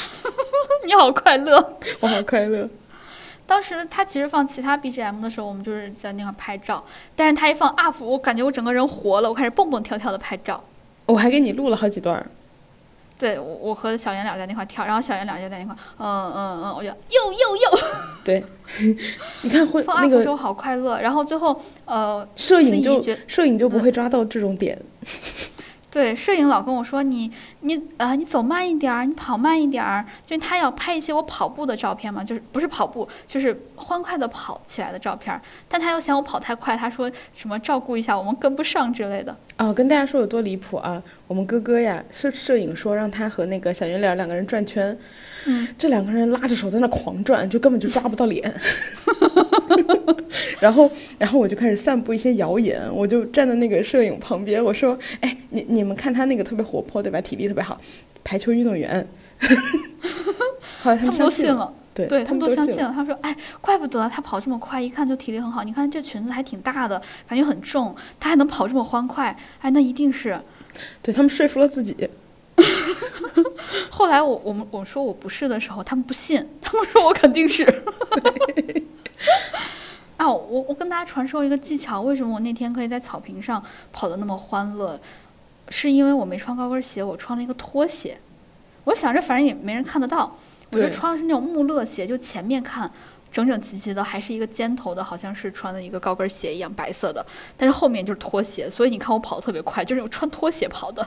[0.86, 1.78] 你好快乐。
[2.00, 2.68] 我好快乐。
[3.46, 6.82] 当时他其实放其他 BGM 的时候，我们就是在那块拍照，
[7.14, 10.62] 但是他一放 up，我感觉我整个人活了，我开始蹦蹦跳跳的拍照。
[11.06, 12.24] 我还给你录了好几段，
[13.18, 17.78] 对，我我和小圆脸在那块跳，然后小圆脸就在那块，嗯嗯嗯，我就又又又，
[18.24, 18.42] 对，
[19.42, 20.98] 你看会放那 up 的时候好快乐。
[21.00, 24.80] 然后最后，呃，摄影就觉摄影就不会抓到这种点。
[25.92, 27.30] 对，摄影老跟我说你
[27.64, 39.34] 你呃你走慢一点儿，你跑慢一点儿，就是他要拍一些我跑步的照片嘛，就是不是跑步，就是欢快的跑起来的照片，但他又嫌我跑太快，他说什么照顾一下我们跟不上之类的。
[39.56, 41.02] 哦，跟大家说有多离谱啊！
[41.26, 44.96] 我们哥哥呀，摄摄影说让他和那个小圆脸两个人转圈，
[45.46, 48.52] 嗯，这两个人拉着手在那狂转，就根本就抓不到脸。
[50.60, 57.20] 然后，然后我就开始散布一些谣言，我就站在那个摄影旁边，我说：“哎，你你们看他那个特别活泼，对吧？
[57.20, 57.80] 体力特别好，
[58.24, 59.06] 排球运动员。”
[60.82, 61.72] 后来他们都，信了。
[61.94, 65.62] 对对他们都相信了，他们说：“哎，怪不得他跑这么快，一看就体力很好。
[65.62, 70.36] 你看这裙子还挺大的，感觉很重，他还能跑这么欢快，哎，那一定是。
[71.00, 72.10] 对他们说服了自己。”
[73.88, 77.64] 后来我我们我说我不是的时候，他们不信，他们说我肯定是。
[80.16, 83.62] 啊，我我跟大家传授一个技巧，为什么我那天可以在草坪上
[83.92, 84.98] 跑得那么欢乐，
[85.68, 88.18] 是因为我没穿高跟鞋，我穿了一个拖鞋。
[88.84, 90.36] 我想着反正也没人看得到，
[90.72, 92.90] 我就穿的是那种穆勒鞋，就前面看
[93.32, 97.24] 整整齐齐的，还是一个尖头的，好像是穿的一个高跟鞋一样白色的，
[97.56, 101.06] 但是后面就是拖鞋，所以你看我跑得特别快，就是我穿拖鞋跑的。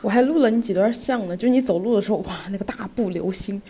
[0.00, 3.60] 我还录了你几段像呢，就你走路的时候，哇，那个大步流星，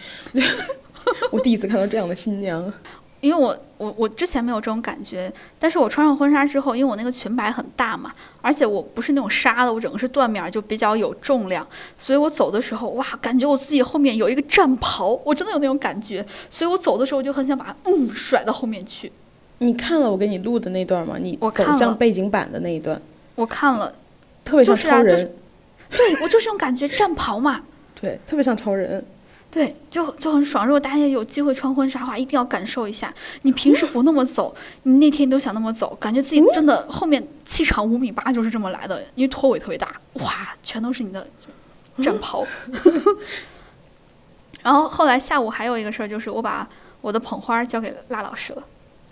[1.32, 2.72] 我第一次看到这样的新娘。
[3.26, 11.66] 因为我我我之前没有这种感觉，但是我穿上婚纱之后，因为我那个裙摆很大嘛，而且我不是那种纱的，我整个是缎面儿，就比较有重量，
[11.98, 19.10] 所以我走的时候，哇，感觉我自己后面有一个战袍，我真的有那种感觉，所以我走的时候就很想把它嗯甩到后面去。
[19.58, 21.16] 你看了我给你录的那段吗？
[21.18, 23.00] 你走我看了向背景板的那一段，
[23.34, 23.92] 我看了，
[24.44, 25.28] 特别像超人，就是啊
[25.90, 27.62] 就是对我就是这种感觉，战袍嘛。
[28.00, 29.04] 对，特别像超人。
[29.56, 30.66] 对，就就很爽。
[30.66, 33.10] 如果大家有机会穿婚纱的话，一定要感受一下。
[33.40, 41.26] 你平时不那么走，你那天都想那么走，感觉自己真的后面气场五米八就是这么来的，因为拖尾特别大，哇，全都是你的
[42.02, 42.46] 战袍。
[44.62, 46.68] 然后后来下午还有一个事儿，就是我把
[47.00, 48.62] 我的捧花交给辣老师了。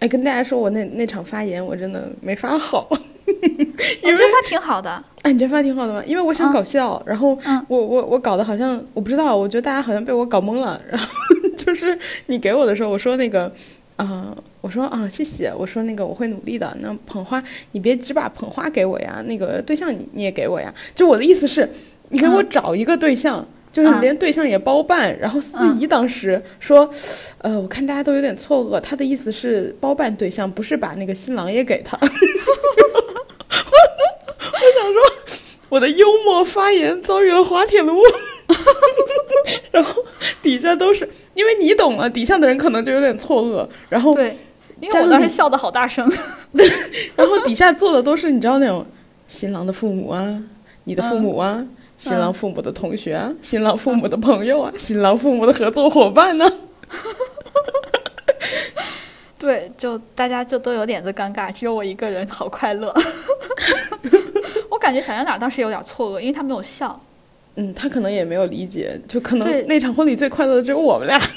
[0.00, 2.86] 哎，跟大家说，我那那场发言我真的没发好。
[3.26, 6.02] 我觉得发挺好的，哎，你觉得发挺好的吗？
[6.06, 10.80] 因为我想嗯搞笑，然后嗯我我我搞得好像我不知道，我觉得大家好像被我搞懵了。
[10.90, 11.08] 然后
[11.56, 13.50] 就是你给我的时候，我说那个
[13.96, 16.76] 啊、我说啊谢谢，我说那个我会努力的。
[16.80, 17.42] 那捧花
[17.72, 20.72] 你别只把捧花给我呀，那个对象你你也给我呀。
[20.94, 21.66] 就我的意思是，
[22.10, 23.46] 你给我嗯找一个对象。
[23.74, 24.00] 就是嗯。
[24.00, 25.78] 连对象也包办，然后司嗯。
[25.80, 26.88] 仪当时说，
[27.38, 31.98] 呃，我看大家都有点错愕，他的意思是包办对象，不是把那个新郎也给他。
[32.00, 32.08] 我
[34.80, 35.02] 想说，
[35.68, 38.00] 我的幽默发言遭遇了滑铁卢，
[39.72, 40.02] 然后
[40.40, 44.38] 底下都是因为你懂了，底下的人可能就有点错愕，然后对，
[44.80, 46.08] 因为我当时笑的好大声，
[46.56, 46.70] 对
[47.16, 48.86] 然后底下坐的都是你知道那种
[49.28, 50.42] 新郎的父母啊，
[50.84, 51.66] 你的父母啊，
[51.98, 56.50] 新郎父母的同学啊，新郎父母的朋友啊，新郎父母的合作伙伴呢。
[59.38, 62.94] 对，就大家就都有点子尴尬，只有我一个人好快乐。
[64.70, 66.98] 我感觉小圆脸当时有点错愕，因为他没有笑。
[67.56, 71.20] 嗯，他可能也没有理解，就可能那场婚礼最快乐的只有我们俩。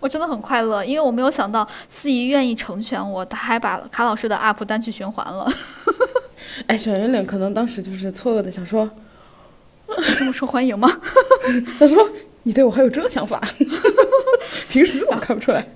[0.00, 5.46] 我真的很快乐，因为我没有想到司仪愿意成全我，他还把卡老师的 UP 单曲循环了。
[6.66, 8.90] 哎，小圆脸可能当时就是错愕的想说，
[10.18, 10.88] 这么受欢迎吗？
[11.78, 12.08] 他说
[12.42, 13.40] 你对我还有这想法，
[14.68, 15.66] 平时怎么看不出来？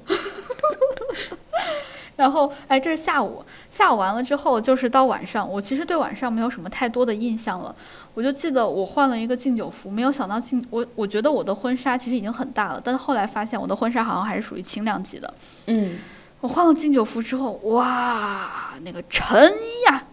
[2.16, 5.48] 然后，哎，这是下午，下午完了之后，就是到晚上。
[5.48, 7.74] 我其实对晚上没有什么太多的印象了，
[8.12, 15.32] 我就记得我换了一个敬酒服，没有想到敬我，我觉得我的婚纱其实已经很大了，但是后来发现我的婚纱好像还是属于轻量级的。
[15.68, 15.96] 嗯，
[16.42, 19.50] 我换了敬酒服之后，哇，那个沉
[19.88, 20.04] 呀！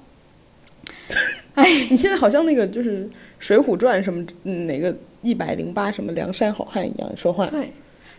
[1.90, 3.06] 你现在好像那个就是
[3.40, 7.48] 《水浒传》什么嗯哪个一百零八什么梁山好汉一样说话。
[7.48, 7.74] 对，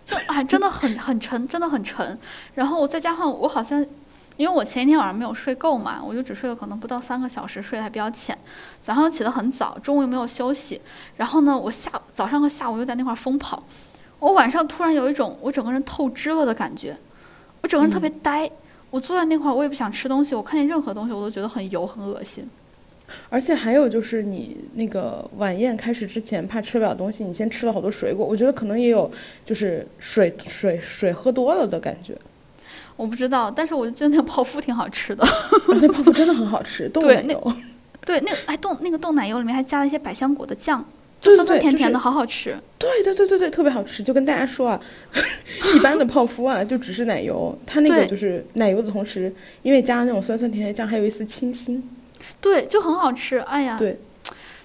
[0.05, 2.19] 就哎，真的很很沉，真的很沉。
[2.55, 3.81] 然后再加上我好像，
[4.37, 8.37] 因为我前一天晚上没有睡够嘛，我就只睡了可能不到三个小时，睡得还比较浅。
[8.83, 10.81] 早上起得很早，中午又没有休息。
[11.17, 13.63] 然后呢，我下早上和下午又在那块儿疯跑。
[14.19, 16.97] 我晚上突然有一种我整个人透支了的感觉，
[17.63, 18.51] 我整个人特别呆。
[18.91, 22.49] 我坐在那块儿，我也不想吃东西，我看见任何东西我都觉得很油很恶心。
[23.29, 28.27] 而且还有就是你那个晚宴开始之前，怕吃不了东西，你先吃了好多水果。
[28.27, 29.11] 我觉得可能也有
[29.45, 32.17] 就是水水水喝多了的感觉。
[32.97, 35.25] 我不知道，但是我就觉得那个泡芙挺好吃的。
[35.25, 35.31] 啊
[35.81, 37.53] 那泡芙真的很好吃， 冻奶油。
[38.05, 40.85] 对，那冻那个冻奶油里面还加了一些百香果的酱，
[41.21, 42.57] 就酸酸甜甜的，好好吃。
[42.79, 44.03] 对对对对对，特别好吃。
[44.03, 44.81] 就跟大家说啊，
[45.77, 49.33] 一般的泡芙啊，就只是奶油，它那个就是奶油的同时，
[49.63, 51.83] 因为加了那种酸酸甜甜的酱，还有一丝清新。
[52.41, 53.39] 对，就很好吃。
[53.39, 54.01] 哎呀，对。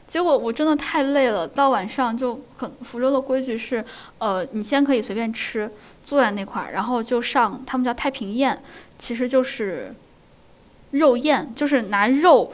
[0.05, 3.83] 结果我真的太累了，到晚上就很福州的规矩是，
[4.19, 5.71] 呃，你先可以随便吃，
[6.05, 8.61] 坐在那块儿，然后就上他们叫太平宴，
[8.99, 9.95] 其实就是
[10.91, 12.51] 肉宴，就是拿肉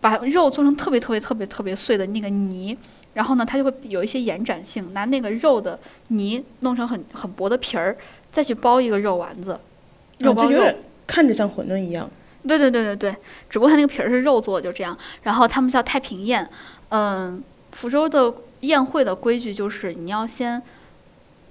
[0.00, 2.78] 把肉做成特别特别特别特别碎的那个泥，
[3.12, 5.78] 然后呢，它就会有一些延展性，拿那个肉的
[6.08, 7.94] 泥弄成很很薄的皮儿，
[8.30, 9.58] 再去包一个肉丸子，
[10.18, 10.64] 肉包肉。
[11.06, 12.08] 看着像馄饨一样。
[12.46, 13.16] 对对对对对，
[13.48, 14.96] 只不过它那个皮儿是肉做的，就这样。
[15.22, 16.48] 然后他们叫太平宴，
[16.88, 20.60] 嗯，福州的宴会的规矩就是你要先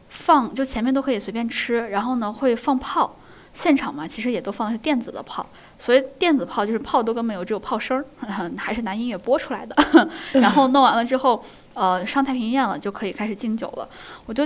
[0.09, 3.15] 放，就前面都可以随便吃，然后呢会放炮，
[3.53, 5.45] 现场嘛其实也都放的是电子的炮，
[5.79, 8.05] 所以电子炮就是炮都根本没有，只有炮声儿，
[8.57, 9.75] 还是拿音乐播出来的。
[10.39, 11.41] 然后弄完了之后，
[11.73, 13.87] 呃，上太平宴了就可以开始敬酒了。
[14.25, 14.45] 我就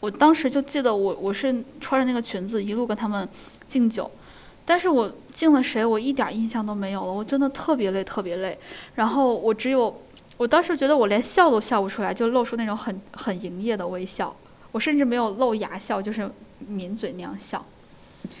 [0.00, 3.26] 我当时就记得我我是穿着那个裙子一路跟他们
[3.66, 4.10] 敬酒。
[4.66, 7.10] 但是我敬了谁，我一点印象都没有了。
[7.10, 8.58] 我真的特别累，特别累。
[8.96, 10.02] 然后我只有，
[10.36, 14.34] 我当时觉得我连笑都笑不出来，就露出那种很很营业的微笑。
[14.72, 16.28] 我甚至没有露牙笑，就是
[16.66, 17.64] 抿嘴那样笑。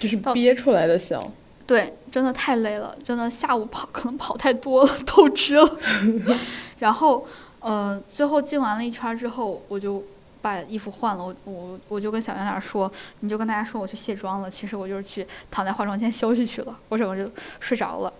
[0.00, 1.22] 就是憋出来的笑。
[1.66, 5.78] 对，真的太累了，真的下午跑可能跑太多了，透支了。
[6.78, 7.24] 然后，
[7.60, 10.02] 呃，最后敬完了一圈之后，我就
[10.46, 17.28] 把衣服换了，我我我就跟小圆脸说，你就跟大家说我去卸妆了，其实我就是去躺在化妆间休息去了，我整个就
[17.58, 18.12] 睡着了。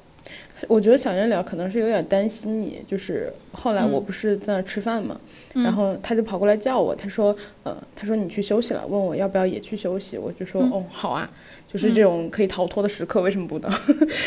[0.67, 5.17] 我觉得小圆脸可能是有点担心你，就是后来我嗯不是在那儿吃饭嘛，
[5.55, 11.31] 嗯然后他就跑过来叫我，他说，呃，他说你去休息了，问我要不要也去休息，我就说，嗯哦，好啊，
[11.73, 13.69] 就是这种可以逃脱的时刻，为什么不呢？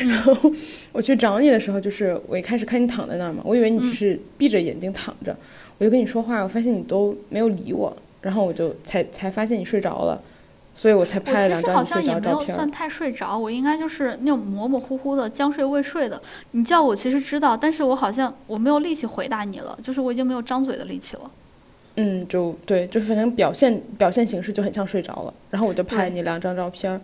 [0.01, 0.51] 嗯 然后
[0.91, 5.35] 我去找你的时候，就是我一开始看你躺在那儿嘛，我以为你是闭着眼睛躺着，
[5.77, 10.21] 我就跟你说话，我发现你都没有理我，然后我就才才发现你睡着了，
[10.75, 12.31] 所以我才拍了两其实好张你睡像也没。
[12.31, 16.21] 有算太睡着，我应该就是那种模模糊糊的将睡未睡的。
[16.51, 21.31] 你叫我其实知道，但是我好像我没有力气回答你了，就是我已经没有张嘴的力气了。
[21.95, 26.99] 嗯，就对，就反正表现表现形式就很像睡着了，然后我就拍了你两张照片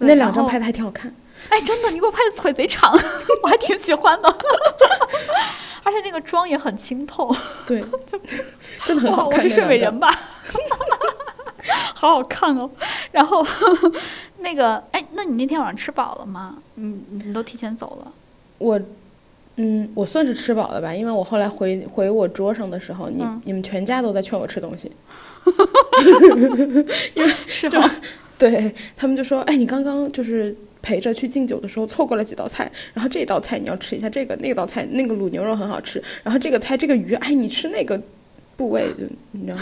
[0.00, 1.14] 那两张拍的还挺好看。
[1.48, 2.92] 哎，真的，你给我拍的腿贼长，
[3.42, 4.28] 我还挺喜欢的，
[5.84, 7.34] 而且那个妆也很清透。
[7.66, 7.84] 对，
[8.84, 9.38] 真的很，好看。
[9.40, 10.08] 我是睡美人吧？
[11.94, 12.68] 好好看哦。
[13.12, 13.44] 然后
[14.38, 16.56] 那个，哎，那你那天晚上吃饱了吗？
[16.74, 18.12] 你你都提前走了。
[18.58, 18.80] 我，
[19.56, 24.90] 嗯，我算是吃饱了吧，因为我后来回回我桌上的时候，你、嗯你们全家都在劝我吃东西，
[27.14, 27.90] 因为是吗？
[28.38, 38.00] 对他们就说，哎，你刚刚就是陪着去敬酒的时候错过了几道菜，然后这道菜你要吃一下这个，那道菜那个卤牛肉很好吃，然后这个菜这个鱼，哎，你吃那个
[38.56, 39.58] 部位就你知道。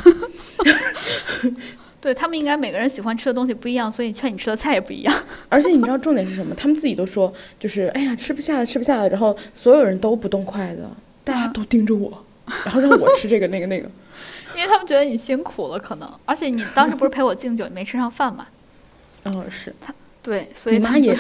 [2.01, 5.14] 对他们应该每个人喜欢吃的东西不一样，所以劝你吃的菜也不一样。
[5.48, 6.55] 而且你知道重点是什么？
[6.55, 10.82] 他们自己都说，就是哎呀吃不下了，吃不下了，然后所有人都不动筷子，
[11.24, 12.22] 大家都盯着我，
[12.66, 13.88] 然后让我吃这个那个那个。
[14.55, 18.46] 因为他们觉得你辛苦了，可能，而且你当时不是陪我敬酒，你没吃上饭嘛？
[19.24, 19.74] 嗯，是。
[19.80, 21.16] 他对，所以你妈也，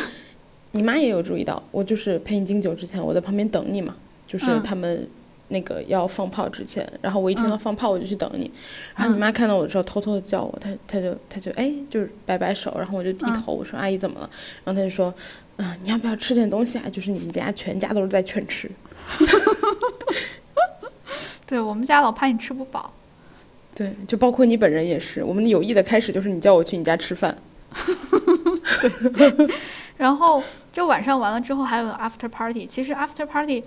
[0.72, 3.94] 你妈也有注意到，我就是陪你敬酒之前，我在旁边等你嘛，
[4.26, 5.08] 就是他们。
[5.48, 8.50] 那个要放炮之前，然后我一听到放炮，我就去等你。
[8.96, 14.30] 然后你妈看到我的时候，偷偷的叫我，她她就她就哎，就是摆摆手，然后我就低头，我说阿姨怎么了？
[14.64, 15.12] 然后她就说，
[15.58, 16.88] 嗯，你要不要吃点东西啊？
[16.90, 18.70] 就是你们家全家都是在劝吃。
[21.46, 22.90] 对我们家老怕你吃不饱。
[23.74, 25.22] 对，就包括你本人也是。
[25.22, 27.36] 我们友谊的开始就是你叫我去你家吃饭。
[28.80, 29.48] 对。
[29.96, 30.42] 然后
[30.72, 33.62] 就晚上完了之后还有个 after party，其实 after party。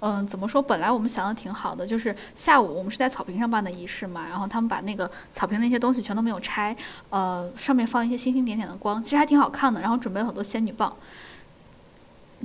[0.00, 0.62] 嗯，怎么说？
[0.62, 6.76] 本来我们想的挺好的，就是下午我们是在草坪上办的仪式嘛，然后他们把那个草坪那些东西全都没有拆，
[7.10, 9.80] 呃，上面放一些星星点点的光，其实还挺好看的。
[9.80, 10.96] 然后准备了很多仙女棒，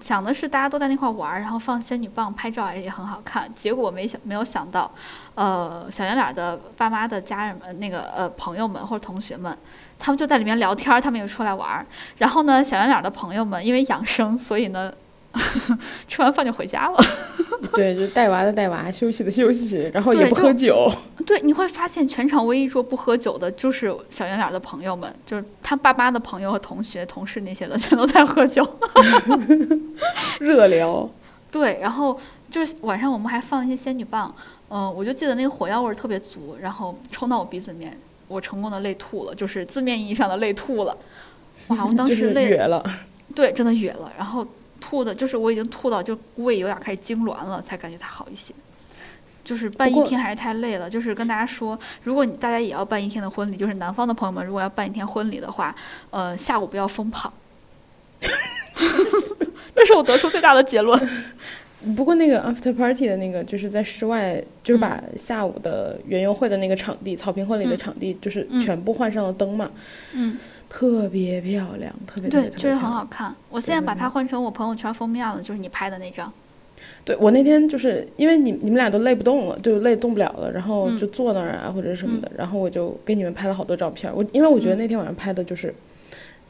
[0.01, 3.47] 想的是大家都在那块玩，然后放仙女棒拍照也很好看。
[3.53, 4.91] 结果没想没有想到，
[5.35, 9.55] 呃，小圆脸的爸妈的家人们，那个呃朋友们或者同学们，
[10.03, 11.85] 他们就在里面聊天，他们也出来玩。
[12.17, 14.91] 然后呢，小圆脸的朋友们因为养生，所以呢。
[16.07, 16.97] 吃完饭就回家了。
[17.73, 20.87] 对，就带娃的带娃，休息的休息，然后也不喝酒。
[21.25, 28.63] 对，你会发现全场唯一说不喝酒的，就是小圆脸的朋友们，就是他爸妈的朋友和同学、同事那些的，全都在喝酒，
[30.39, 31.09] 热聊。
[31.49, 32.15] 对，然后
[32.51, 34.31] 就是晚上我们还放一些仙女棒，
[34.69, 37.99] 嗯，我就记得那个火药味儿特别足，然后冲到我鼻子里面，
[38.33, 40.97] 我成功的累吐了，就是字面意义上的累吐了。
[41.67, 42.83] 哇，我当时累了。
[43.35, 44.45] 对，真的哕了，然后。
[44.85, 48.53] 吐的，就是我已经吐到就胃有点开始痉挛了，才感觉才好一些。
[49.41, 50.89] 就是办一天还是太累了。
[50.89, 55.73] 就是跟大家说，如果你大家也要办一天的婚礼，就是南方的朋友们，如果要办一天婚礼的话，
[56.09, 57.31] 呃，下午不要疯跑。
[59.73, 60.99] 这是我得出最大的结论。
[61.95, 69.69] 不过那个 after party 的那个，就是在室外，就是把下午的园游会的那个场地，草坪婚礼的场地，就是全部换上了灯嘛。
[70.13, 70.37] 嗯。
[70.69, 73.35] 特别漂亮，特别对，就是很好看。
[73.51, 76.33] 我现在把它换成我朋友圈封面了，就是你拍的那张。
[77.05, 84.11] 对我那天就是因为你你们俩都累不动了，就累动不了了，然后就坐那儿啊或者什么的，然后我就给你们拍了好多照片。
[84.15, 85.71] 我因为我觉得那天晚上拍的就是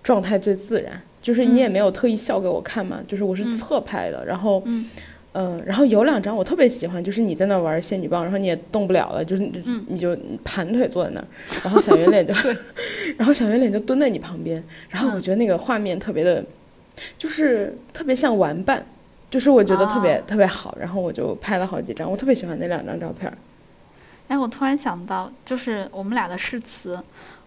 [0.01, 4.63] 状态最自然，就是你也没有特意笑给我看嘛，就是我是侧拍的，然后。
[4.63, 4.87] 嗯，
[5.65, 9.51] 然后有两张我特别喜欢，就是你在那玩仙女棒，然后你也动不了了，就是
[9.87, 11.27] 你就盘腿坐在那儿，
[11.63, 12.33] 然后小圆脸就，
[13.17, 16.45] 然后小圆脸就蹲在你旁边，然后我觉得那个画面特别的，
[17.17, 18.85] 就是特别像玩伴，
[19.31, 23.31] 就是我觉得特别特别好，然后我就拍了好几张，我特别喜欢那两张照片。
[24.27, 26.99] 哎，我突然想到，就是我们俩的誓词，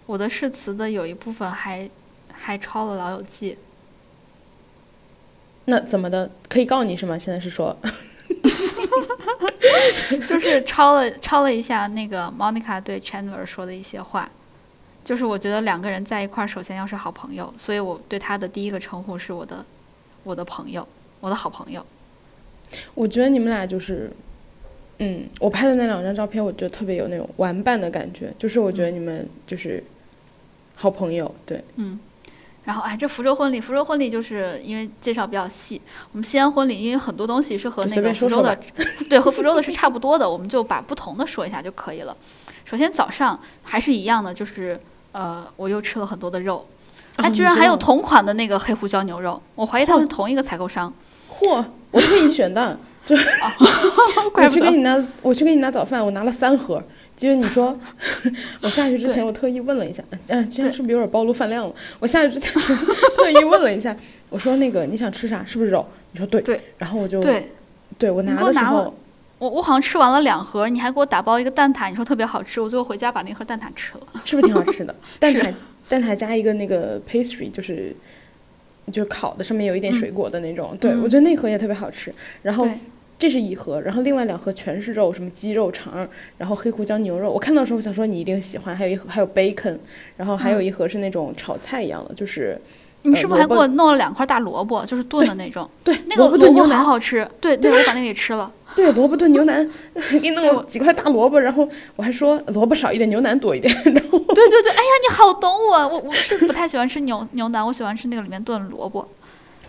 [0.06, 1.88] 我的誓词的有一部分还
[2.32, 3.52] 还抄了《老友记》。
[5.66, 6.30] 那怎么的？
[6.48, 7.18] 可以告你是吗？
[7.18, 7.76] 现在是说，
[10.26, 14.30] 就是抄了抄了一下那个 Monica 对 Chandler 说的一些话，
[15.04, 19.64] 就是我觉得两个人在一块儿，首先要是好朋友，所以我对他的第一个称呼是我的
[20.22, 20.86] 我的朋友，
[21.20, 21.84] 我的好朋友。
[22.94, 24.10] 我觉得你们俩就是，
[24.98, 29.82] 嗯，我拍的那两张照片，我觉得特别有那种玩伴的感觉，就是我觉得你们就是
[30.76, 31.98] 好朋友，对，嗯。
[32.66, 35.80] 然后哎，这福州婚礼，福州婚礼就是因为介绍比较细。
[36.10, 38.58] 我们西安婚礼，因为很多东西是和那个福州的，
[39.08, 42.16] 对，和福州的是差不多的，我们就把不同的说一下就可以了。
[42.64, 44.78] 首先早上还是一样的，就是
[45.12, 46.66] 呃，我又吃了很多的肉，
[47.14, 50.92] 哎，居然还有同款的那个黑胡椒牛肉，我怀疑他们是同一个采购商。
[51.30, 52.76] 嚯，我特意选的，
[53.06, 53.14] 就
[54.34, 56.82] 我去给你拿，我去给你拿早饭，我拿了三盒。
[57.16, 57.76] 就是你说，
[58.60, 61.74] 我下去之前我特意问了一下，嗯，这样是不是有点暴露饭量了？
[61.98, 62.52] 我下去之前
[63.16, 63.96] 特意问了一下，
[64.28, 65.42] 我说那个你想吃啥？
[65.46, 65.86] 是不是肉？
[66.12, 67.50] 你说对，对，然后我就对，
[67.98, 68.94] 对我拿的时候，
[69.38, 74.94] 我我好像吃完了两盒，你还给我打包一个蛋挞，你说特别好吃，我最后回家把那盒蛋挞吃了，是不是挺好吃的？
[75.18, 75.54] 蛋挞
[75.88, 77.96] 蛋挞加一个那个 pastry，就是
[78.92, 82.12] 就烤的，上面有一点水果的那种，对我觉得那盒也特别好吃，
[82.42, 82.68] 然后。
[83.18, 86.06] 这是一盒，然后另外两盒全是肉，什么鸡肉肠，
[86.38, 87.30] 然后黑胡椒牛肉。
[87.30, 88.76] 我看到的时候，我想说你一定喜欢。
[88.76, 89.78] 还有一盒还有 bacon，
[90.16, 92.60] 然后还有一盒是那种炒菜一样的，就是。
[93.02, 95.68] 你是不是还给我弄了两块大萝卜，就是炖的那种？
[95.84, 97.24] 对，那个萝卜炖牛腩好好吃。
[97.40, 98.50] 对对，我把那个给吃了。
[98.74, 99.70] 对，萝卜炖牛腩，
[100.10, 103.72] 给你弄了几块大萝卜，然后我还说萝卜少一点，牛腩多一点。
[103.84, 109.06] 然后对对对，哎呀，你好懂我，我我是不太喜欢吃牛牛腩，我喜欢吃那个里面炖萝卜。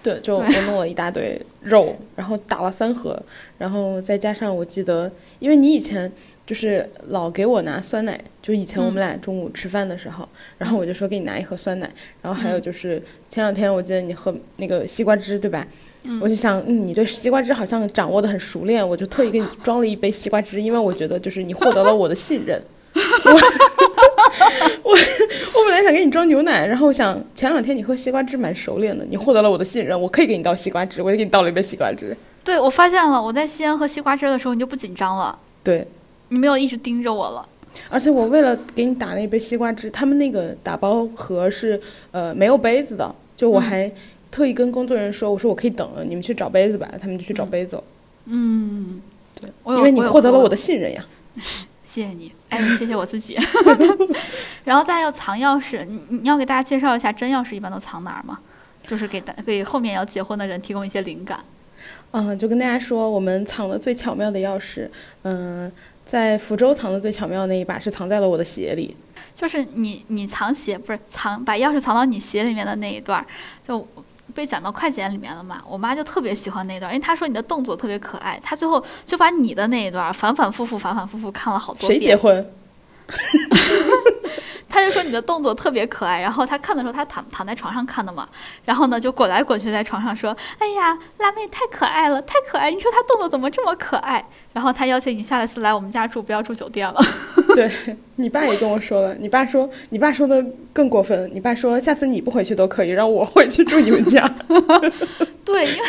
[0.07, 3.21] 对，就我弄了一大堆肉，然后打了三盒，
[3.57, 6.09] 然后再加上我记得，因为你以前
[6.45, 10.25] 就是老给我拿酸奶，就以前我们俩中午吃饭的时候，
[10.57, 11.89] 然后我就说给你拿一盒酸奶，
[12.21, 15.67] 然后还有就是前两天我记得你喝那个西瓜汁，对吧？
[16.21, 22.61] 我就想，嗯，你对西瓜汁好像掌握的很熟练，我就特意给你装了一杯西瓜汁，因为我觉得就是你获得了我的信任。
[24.83, 32.15] 我我本来想给你装牛奶，然后我想前两天你喝西瓜汁蛮熟练的，你获得了我的信任，我可以给你倒西瓜汁，我就给你倒了一杯西瓜汁。
[32.43, 35.87] 对，我发现了，我在西安喝西瓜汁的时候，你就不紧张了，对，
[36.29, 37.47] 你没有一直盯着我了。
[37.89, 41.79] 而且我为了给你打那杯西瓜汁，他们那个打包盒是
[42.11, 43.91] 呃没有杯子的，就我还
[44.31, 47.83] 特意跟工作人员说，我说我可以等了，你们去找杯子吧，他们就去找杯子了。
[48.25, 49.01] 嗯，
[49.39, 51.05] 对，因为你获得了我的信任呀。
[51.97, 53.35] 谢谢你，哎，谢谢我自己。
[54.63, 58.37] 然后再要藏钥匙，你你要给大家介绍一下真钥匙一般都藏哪儿吗？
[58.85, 61.39] 就是给大给后面要结婚的人提供一些灵感。
[62.11, 64.87] 嗯，就跟大家说，我们藏的最巧妙的钥匙，
[65.23, 65.71] 嗯，
[66.05, 68.95] 在福州藏的最巧妙的那一把是藏在了我的鞋里。
[69.33, 73.25] 就是你你藏鞋不是藏把钥匙藏到你鞋里面的那一段儿，
[73.67, 73.87] 就
[74.37, 75.59] 被讲到快剪里面了嘛。
[75.67, 82.17] 我妈就特别喜欢那段，因为她说你的动作特别可爱，她最后就把你的那一段反反复复反反复复看了好多遍谁结遍。
[82.19, 82.53] 婚？
[84.69, 88.29] 她就说你的动作特别可爱，然后她看的时候她躺躺在床上看的嘛，
[88.63, 92.69] 然后呢就滚来滚去在床上说：“哎呀，辣妹太可爱了，太可爱！
[92.69, 94.23] 你说她动作怎么这么可爱？”
[94.53, 97.01] 然后她要求你下一次来我们家住，不要住酒店了。
[97.57, 104.31] 对你爸也跟我说了，你爸说，你爸说的更过分，你爸说下次你不回去都可以，让我回去住你们家。
[105.43, 105.83] 对，因为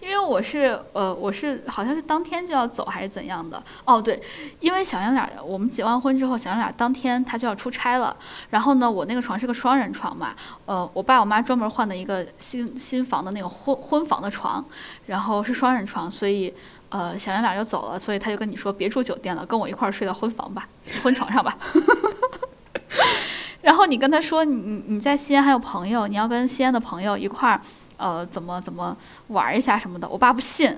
[0.00, 3.62] 因为我是呃，我是好像是当天就要走还是怎样的？
[3.84, 4.18] 哦，对，
[4.60, 8.16] 因为小圆脸儿，我们结完婚之后，小圆脸儿当天他就要出差了。
[8.48, 10.34] 然后呢，我那个床是个双人床嘛，
[10.64, 14.64] 呃，我爸我妈专门换的一个新新房的那个婚婚房的床，
[15.06, 16.54] 然后是双人床，所以
[16.92, 20.68] 呃，小圆脸就走了，所以他就跟你说别住酒店了，跟我一块儿睡到婚房吧，
[21.02, 21.56] 婚床上吧。
[23.62, 27.60] 然后你跟他说你你你在西安还有朋友，你要跟西安的朋友一块儿。
[27.98, 28.96] 呃，怎么怎么
[29.28, 30.76] 玩儿一下什么的，我爸不信，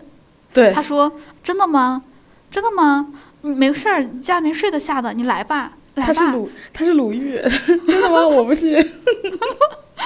[0.53, 1.11] 对他，说
[1.43, 2.03] ：“真的吗？
[2.51, 3.07] 真的吗？
[3.41, 6.13] 嗯没事儿，家里面睡得下的，你来吧，来吧。
[6.13, 7.41] 他是鲁，他是鲁豫，
[7.87, 8.27] 真的吗？
[8.29, 8.77] 我不信。”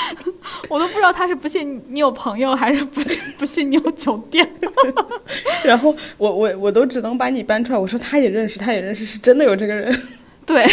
[0.68, 4.48] 我都不知道他是不信你有朋友，还是不信不信你有酒店。
[5.64, 10.02] 然后我我我都只能把你搬出来，我说他也认识，他也认识，是真的有这个人。
[10.46, 10.66] 对，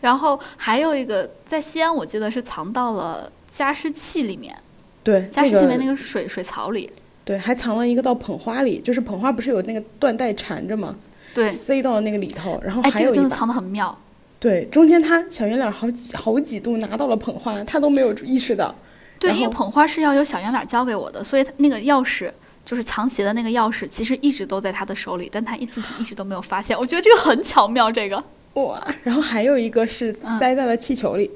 [0.00, 4.56] 然后还有一个在西安，我记得是藏到了加湿器里面，
[5.02, 6.90] 对，加湿器里面那个水水槽里。
[7.24, 10.96] 对，还藏了一个到捧花里，就是捧花不是有那个缎带缠着吗？
[11.34, 13.96] 对，塞到了那个里头，然后哎，还有一个真的藏的很妙。
[14.40, 18.74] 对，中间他小圆脸好几好几度拿到了捧花，他都没有意识到。
[19.18, 22.30] 对，因为捧花是要由小圆脸交给我的，所以他那个钥匙
[22.64, 26.78] 就是藏鞋的那个钥匙，其实一直都在他的手里，但他一自己一直都没有发现。
[26.78, 28.22] 我觉得这个很巧妙，这个。
[28.54, 31.30] 哇，然后还有一个是嗯塞在了气球里，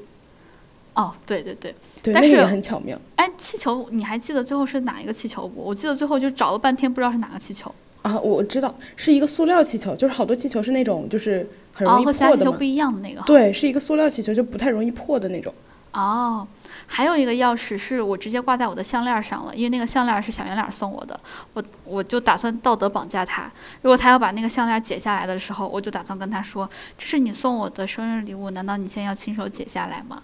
[0.94, 2.96] 哦，对对对，对，但是那个也很巧妙。
[3.16, 5.60] 哎，气球，你还记得最后是哪一个气球不？
[5.60, 7.72] 我记得最后就找了半天，不知道是哪个气球。
[8.02, 12.44] 啊，我知道是一个塑料气球，就是好多气球是那种就是很容哦，易和其他破的嘛。
[12.44, 13.20] 气球不一样的那个。
[13.22, 15.52] 对，是一个塑料气球，就不太容易破的那种。
[15.92, 16.46] 哦，
[16.86, 21.18] 还有一个钥匙是我直接挂在我的项链上了，因为那个项链是小圆脸送我的，
[21.52, 23.50] 我我就打算道德绑架他。
[23.82, 30.22] 如果他要把那个项链解下来的时候，我就打算跟他说：“这是你送我的生日礼物，难道你现在要亲手解下来吗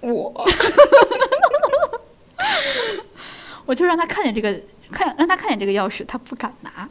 [0.00, 0.32] 我？
[3.66, 4.60] ”我就让他看见这个，
[4.92, 6.88] 看让他看见这个钥匙，他不敢拿。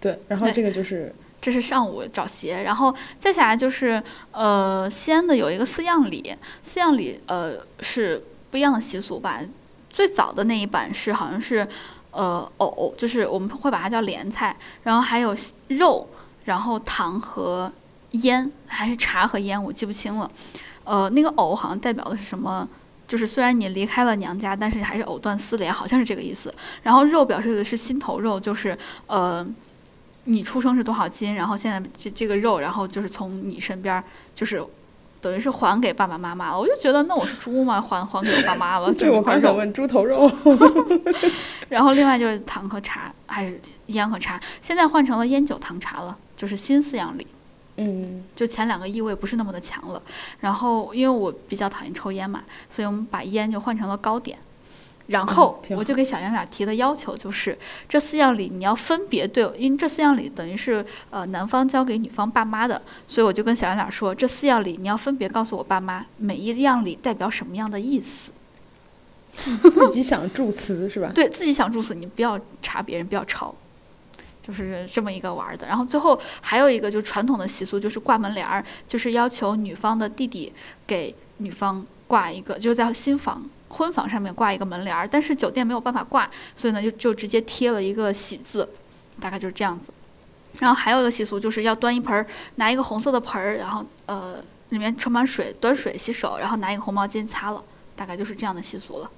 [0.00, 9.40] 对，然后这个就是这是上午找鞋，然后再下来就是呃，西安的有一个四样礼，四样礼呃是不一样的习俗吧。
[9.88, 11.66] 最早的那一版是好像是
[12.10, 15.34] 呃藕，就是我们会把它叫莲菜，然后还有
[15.68, 16.06] 肉，
[16.44, 17.72] 然后糖和
[18.10, 20.30] 烟，还是茶和烟，我记不清了。
[20.84, 22.68] 呃，那个藕好像代表的是什么？
[23.08, 26.54] 就是虽然你离开了娘家，但是还是藕断丝连，好像是这个意思。
[26.82, 28.76] 然后肉表示的是心头肉，就是
[29.06, 29.46] 呃。
[30.24, 34.62] 你出生是多少斤，然后现在这这个肉，然后就是从你身边儿，就是
[35.20, 36.58] 等于是还给爸爸妈妈了。
[36.58, 37.80] 我就觉得那我是猪吗？
[37.80, 39.40] 还还给我爸妈了， 对我这块肉。
[39.40, 40.30] 刚想问猪头肉。
[41.68, 47.26] 然后另外就是糖和茶，还是烟和茶，现在换成了烟酒糖茶了，就是新饲养里。
[47.76, 50.02] 嗯，就前两个异味不是那么的强了。
[50.40, 54.38] 然后因为我比较讨厌抽烟嘛，所以我们把烟就换成了糕点。
[55.10, 57.58] 然后我就给小圆脸提的要求就是，
[57.88, 68.30] 这四样礼你要分别对，因为这四样礼等于是呃男方交给女方爸妈的，所以我就跟小圆脸说，这四样礼你要分别告诉我爸妈，每一样礼代表什么样的意思。
[69.34, 71.10] 自己想祝词是吧？
[71.14, 73.52] 对自己想祝词，你不要查别人，不要抄，
[74.40, 75.66] 就是这么一个玩儿的。
[75.66, 80.52] 然后最后还有一个就是传统的习俗，就是挂门帘儿，就是要求女方的弟弟
[80.86, 85.08] 给女方挂一个，就是在新房婚房上面挂一个门帘儿。
[85.08, 88.68] 但是酒店没有办法挂，所以呢就就直接贴了一个喜字，
[89.18, 89.90] 大概就是这样子。
[90.58, 92.26] 然后还有一个习俗就是要端一盆儿，
[92.56, 94.36] 拿一个红色的盆儿，然后呃
[94.68, 97.64] 里面盛满水，端水洗手，然后拿一个红毛巾擦了，
[97.96, 99.10] 大概就是这样的习俗了。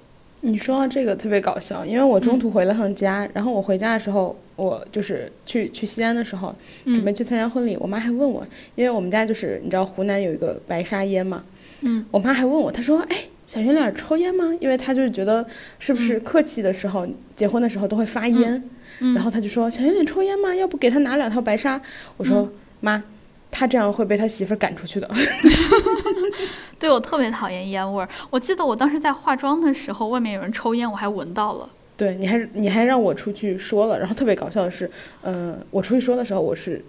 [0.45, 6.53] 你说到这个特别搞笑，因为我中途回了趟家，然后我回家的时候，我就是去去西安的时候，
[6.83, 11.43] 准备去参加婚礼，我妈还问我，因为我们家就是你知道湖南有一个白沙烟嘛，
[11.79, 13.17] 嗯，我妈还问我，她说，哎，
[13.53, 14.51] 小圆脸抽烟吗？
[14.59, 15.45] 因为他就是觉得
[15.77, 18.63] 是不是客气的时候，结婚的时候都会发烟，
[18.99, 20.55] 嗯然后他就说，小圆脸抽烟吗？
[20.55, 21.79] 要不给他拿两条白纱？
[22.17, 23.03] 我说，妈，
[23.51, 25.07] 他这样会被他媳妇儿赶出去的。
[26.79, 28.09] 对我特别讨厌烟味儿。
[28.31, 31.69] 我记得我当时在化妆的时候，外面有人抽烟，我还闻到了。
[31.95, 34.89] 对，你还你还让我出去说了，然后特别搞笑的是，
[35.21, 36.83] 嗯、我出去说的时候，我是，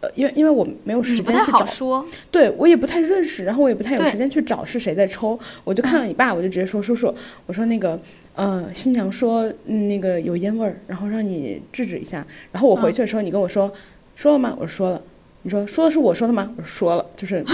[0.00, 7.14] 呃，因为因为我没有时间去找，说，对我也不太认识，然后我也不太有时间去找是谁在抽，我就看到你爸，我就直接说叔叔，
[7.46, 8.00] 我说那个，
[8.34, 13.72] 呃，新娘说、嗯、那个有烟味儿，然后让你制止一下，然后我回去的时候，你跟我说、
[14.14, 14.54] 说了吗？
[14.58, 15.02] 我说说了。
[15.42, 16.52] 你说说的是我说的吗？
[16.58, 17.36] 我说说了，就是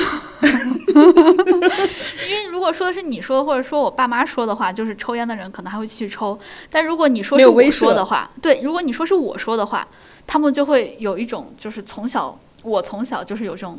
[0.88, 6.36] 因为如果说的是你说的，或者说我爸妈说的话，就是抽烟的人可能还会继续抽。
[6.70, 9.86] 但如果你说是我说的话，对，如果你说是我说的话，
[10.26, 13.78] 他们就会有一种就是从小我从小就是有这种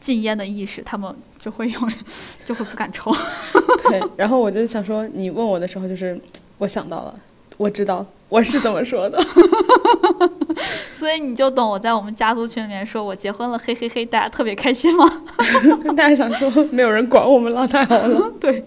[0.00, 1.92] 禁烟的意识，他们就会用
[2.44, 3.10] 就会不敢抽。
[3.88, 4.00] 对。
[4.16, 6.20] 然后我就想说，你问我的时候，就是
[6.58, 7.14] 我想到了，
[7.56, 9.18] 我知道我是怎么说的。
[10.92, 15.22] 所以你就懂我在我们家族群里面说我结婚了，嘿嘿嘿，大家特别开心吗？
[15.96, 18.32] 大家想说没有人管我们了，太好了。
[18.40, 18.64] 对，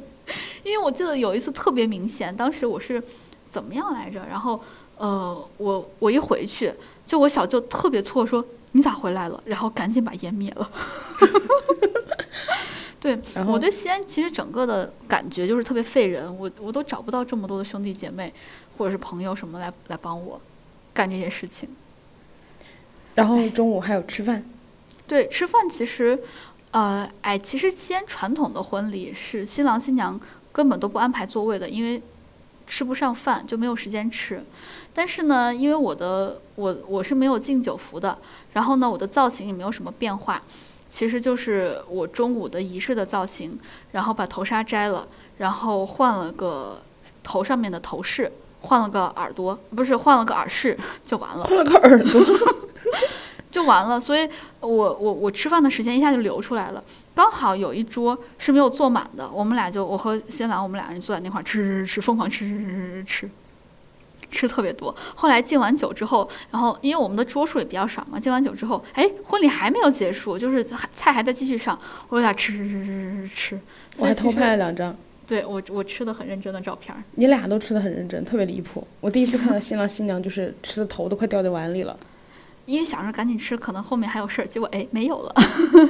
[0.64, 3.04] 因为我记得有一次特别明显，当时我是
[3.50, 4.26] 怎么样来着？
[4.30, 4.60] 然后
[4.98, 6.72] 呃，我我一回去，
[7.12, 9.44] 就我小舅特别错说你咋回来了？
[9.44, 10.72] 然后赶紧把烟灭了。
[13.02, 18.34] 对 我对西安其实整个的感觉就是特别废人，我我都找不到这么多的兄弟姐妹
[18.78, 20.40] 或者是朋友什么来来帮我
[20.94, 21.68] 干这些事情。
[23.14, 24.46] 然后中午还有吃饭，
[25.06, 26.18] 对，吃饭其实，
[26.72, 30.18] 呃，哎，其实西安传统的婚礼是新郎新娘
[30.54, 32.02] 根本都不安排座位的，因为
[32.72, 34.42] 吃不上饭就没有时间吃。
[34.94, 38.18] 但是呢，因为我的我我是没有敬酒服的，
[38.54, 40.42] 然后呢，我的造型也没有什么变化，
[40.88, 43.60] 其实就是我中午的仪式的造型，
[43.92, 45.06] 然后把头纱摘了，
[45.40, 46.82] 然后换了个
[47.22, 48.32] 头上面的头饰，
[48.62, 51.44] 换了个耳朵，不是换了个耳饰就完了。
[51.44, 52.22] 换了个耳朵。
[53.52, 54.28] 就完了，所以
[54.62, 56.84] 我我我吃饭的时间一下就流出来了。
[57.14, 63.32] 刚好有一桌是没有坐满的，我们俩就我和新郎我们俩人坐在那块儿吃吃吃，疯狂吃吃吃吃，吃
[64.32, 64.96] 吃特别多。
[65.14, 73.60] 后来敬完酒之后，然后因为我们的桌数也比较少嘛，敬完酒之后，哎，婚礼还没有结束，就是菜还在继续上，我有点吃吃吃吃吃吃。
[74.00, 74.96] 我还偷拍了两张，
[75.28, 76.96] 对我我吃的很认真的照片。
[77.16, 78.88] 你俩都吃的很认真，特别离谱。
[79.02, 81.96] 我第一次看到新郎新娘就是吃的头都快掉在碗里了，
[82.66, 85.36] 因为想着赶紧吃，可能后面还有事儿，结果哎没有了。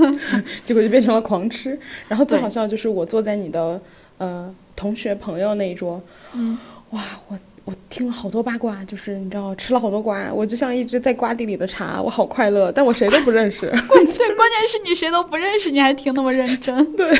[0.65, 1.77] 结果就变成了狂吃。
[2.07, 3.79] 然后最好笑就是我坐在你的
[4.17, 6.01] 呃同学朋友那一桌，
[6.33, 6.57] 嗯，
[6.91, 13.69] 哇，我我听了好多八卦，就是你知道吃了好多瓜，我就像一只在瓜地里的茶，我好快乐，但我谁都不认识。
[13.69, 16.75] 关对，关键是你谁都不认识，你还听那么认真。
[16.97, 17.15] 对，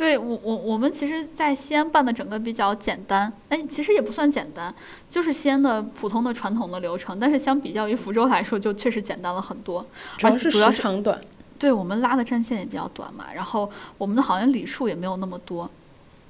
[0.00, 4.74] 对我我我们其实，在西安办的整个比较简单，哎，其实也不算简单，
[5.10, 9.84] 就是西安的普通的传统的流程，但是相比较于福州来说，就确实简单了很多。
[10.16, 11.20] 主要是而且主要长短，
[11.58, 15.70] 对我们拉的战线也比较短嘛，然后我们的好像礼数也没有那么多，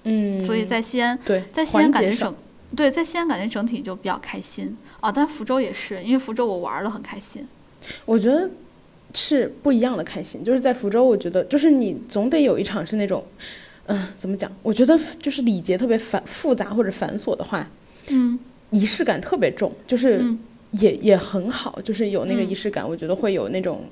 [0.03, 2.35] 嗯，所以在西安，对在西安感觉整，
[2.75, 5.13] 对，在西安感觉整体就比较开心啊。
[5.13, 7.47] 但福州也是，因为福州我玩的很开心。
[8.05, 8.51] 我觉得
[9.15, 10.43] 是不一样的开心。
[10.45, 13.25] 就是在福州，我觉得就是你总得有一场是那种，
[13.87, 14.51] 嗯、怎么讲？
[14.63, 17.69] 我觉得就是礼节特别繁复杂或者繁琐的话，
[18.09, 18.39] 嗯
[18.71, 20.39] 仪式感特别重，就是嗯
[20.73, 22.89] 也也很好，就是有那个嗯仪式感。
[22.89, 23.85] 我觉得会有那种。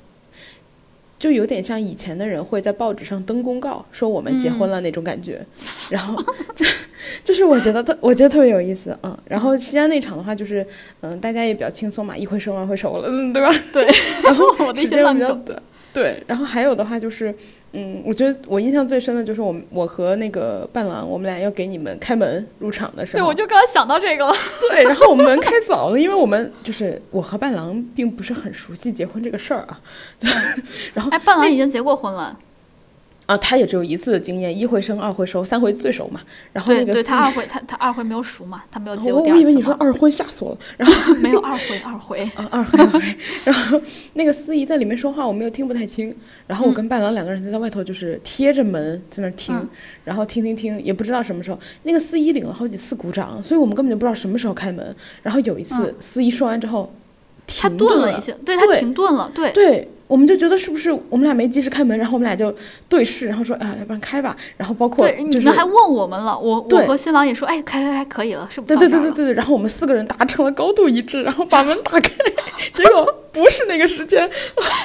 [1.18, 5.44] 就有点像以前的人会在报纸上登公告说我们结婚了那种感觉，
[5.90, 6.14] 然后
[6.54, 6.64] 就
[7.24, 9.16] 就是我觉得特 我觉得特别有意思，嗯。
[9.26, 10.64] 然后西安那场的话，就是
[11.00, 13.50] 嗯，大家也比较轻松嘛，一回生二回熟了，嗯，对吧？
[13.72, 13.84] 对，
[14.22, 15.26] 然后 我的一时间些烂梗。
[15.26, 15.62] 比较短。
[15.92, 17.34] 对，然后还有的话就是，
[17.72, 24.32] 嗯，我觉得我印象最深的就是我们我和那个伴郎，我们俩要给你们开门入场的时候，对，我就刚刚想到这个了。
[24.70, 29.80] 对，然后我们门开早了，因为我们就是我和伴郎并不是很熟悉结婚这个事儿啊，
[30.18, 30.30] 对
[30.94, 32.38] 然后哎，伴郎已经结过婚了。
[33.28, 36.22] 啊，他也只有一次的经验，一回生，二回熟，三回最熟嘛。
[36.50, 40.58] 然后那个他二回他他二回没有熟嘛，他没有结我过第二次我以为你说，二婚，吓死我了。
[40.78, 42.22] 然后 没有二回二回。
[42.36, 43.00] 啊，二回二回，
[43.44, 43.78] 然后
[44.14, 46.16] 那个司仪在里面说话，我们又听不太清。
[46.46, 49.68] 然后我嗯跟伴郎两个人就在外头，就是贴着门在那听，嗯
[50.04, 51.60] 然后听听听，也不知道什么时候。
[51.82, 54.96] 那个司仪领了好几次鼓掌，所以我们根本就不知道什么时候开门。
[55.22, 56.90] 然后有一次，司仪说完之后，
[57.46, 62.52] 他停顿了一下，对他停顿了，对对，我们就觉得是不是我们俩没及时开门，然后我们俩就
[62.88, 64.34] 对视，然后说，哎，要不然开吧。
[64.56, 68.76] 然后包括对，就是你们还问我们了，我我和新郎也说，哎，开开开，可以了，是不对？
[68.78, 72.10] 对对对对对，然后我们四个人达成了高度一致，然后把门打开，
[72.72, 74.28] 结果不是那个时间，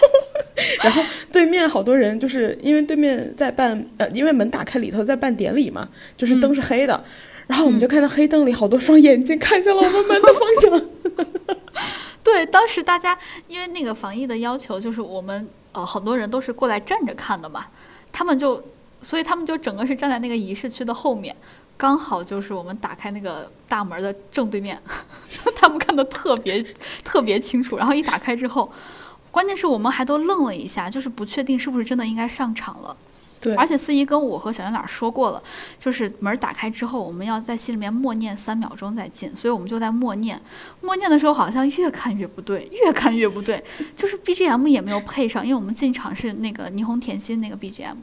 [0.84, 1.02] 然后
[1.32, 5.88] 对面好多人就是因为对面在办呃，因为门打开里头在办典礼嘛，
[6.18, 7.02] 就是灯是黑的，
[7.48, 10.82] 然后我们就看到黑灯里好多双眼睛看向了我们门的方向，
[12.26, 13.18] 对，当时大家
[13.48, 17.66] 因为那个防疫的要求，就是我们呃很多人都是过来站着看的嘛，
[18.12, 18.64] 他们就
[19.02, 21.36] 所以他们就整个是站在那个仪式区的后面，
[21.76, 24.82] 刚好就是我们打开那个大门的正对面，
[25.56, 26.64] 他们看的特别
[27.04, 27.76] 特别清楚。
[27.76, 28.72] 然后一打开之后，
[29.30, 32.96] 关键是我们还都愣了一下，就是不确定是不是真的应该上场了。
[33.44, 35.44] 对而且司仪跟我和小圆脸说过了，
[35.78, 40.42] 就是门打开之后，我们要在心里面默念三秒钟再进，所以我们就在默念。
[40.80, 43.62] 默念的时候好像越看越不对，越看越不对，
[43.96, 47.96] 就是 BGM 也没有配上，因为我们进场是那个霓虹甜心那个 BGM，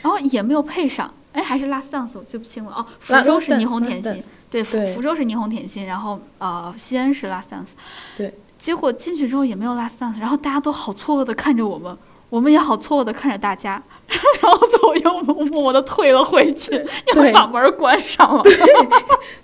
[0.00, 1.12] 然后也没有配上。
[1.32, 2.72] 哎，还是 Last Dance，我记不清了。
[2.72, 7.72] 哦，福州是霓虹甜心对，福福州是霓虹甜心，然后呃，西安是 Last Dance。
[8.16, 8.32] 对。
[8.56, 11.96] 结果进去之后也没有 Last Dance，然后大家都好错愕的看着我们，
[12.28, 13.80] 我们也好错愕的看着大家，
[14.42, 16.72] 然后最后又默默的退了回去，
[17.08, 18.42] 又对把门关上了。
[18.42, 18.56] 对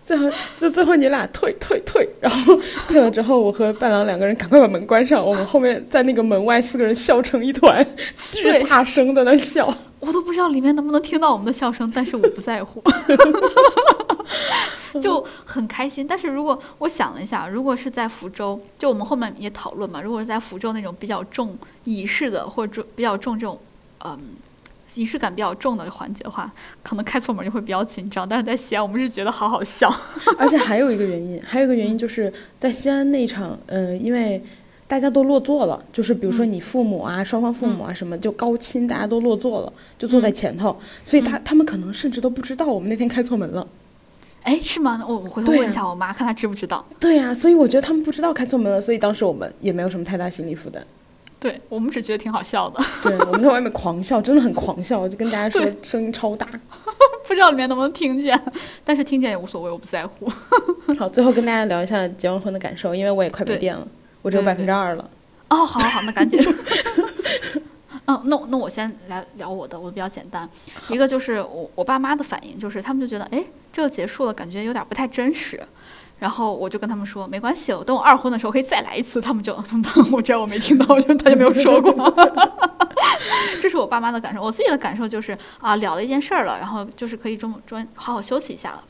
[0.04, 7.86] 最后最最后你俩退退退，然后退了之后，我和伴郎两个人赶快把门关上，我们后面在那个门外四个人笑成一团，
[8.24, 9.72] 巨大声的那笑。
[10.03, 12.83] 我都不知道里面能不能听到我们的笑声， 但是我不在乎，
[15.01, 16.07] 就很开心。
[16.07, 23.59] 但是如果我想了一下，如果是在福州，就我们后面也讨论嘛，如果是在福州那种比较重仪式的，或者重比较重这种，
[24.05, 24.19] 嗯。
[24.95, 26.53] 仪式感比较重的环节的话，
[26.83, 28.29] 可能开错门就会比较紧张。
[28.29, 29.91] 但是在西安，我们是觉得好好笑。
[30.37, 32.31] 而且还有一个原因，还有一个原因就是
[32.61, 34.45] 在西安那一场，嗯、因为
[34.93, 43.66] 大家都落座了，就是比如说你父母啊、双方父母啊什么，就高亲大家都落座了，就坐在前头，所以他他们可能甚至都不知道我们那天开错门了。
[44.43, 45.02] 哎，是吗？
[45.09, 46.85] 我我回头问一下我妈，看她知不知道。
[47.01, 50.86] 对呀、所以我觉得他们不知道开错门了，所以当时我们也没有什么太大心理负担。
[51.40, 56.47] 对我们只觉得挺好笑的，对， 我们在外面狂笑，真的很狂笑，就跟大家说声音超大。
[57.27, 58.39] 不知道里面能不能听见，
[58.85, 60.28] 但是听见也无所谓，我不在乎。
[60.98, 63.89] 好，最后跟大家聊一下结完婚的感受，因为我也快没电了，
[64.23, 65.11] 我只有百分之二了。
[65.49, 66.40] 哦，好好好，那赶紧。
[68.07, 70.49] 嗯，那那我先来聊我的，我的比较简单。
[70.89, 75.62] 一个就是我我爸妈的反应，就是他们就觉得，哎，这个结束了，感觉有点不太真实。
[76.19, 79.20] 然后我就跟他们说，没关系，我等我二婚的时候可以再来一次。
[79.20, 79.57] 他们就，
[80.12, 81.93] 我这我没听到，我就他就没有说过。
[83.61, 88.82] 这是我爸妈的感受，我自己的感受就是啊，了了一件事儿了，然后就是可以专专好好休息一下了。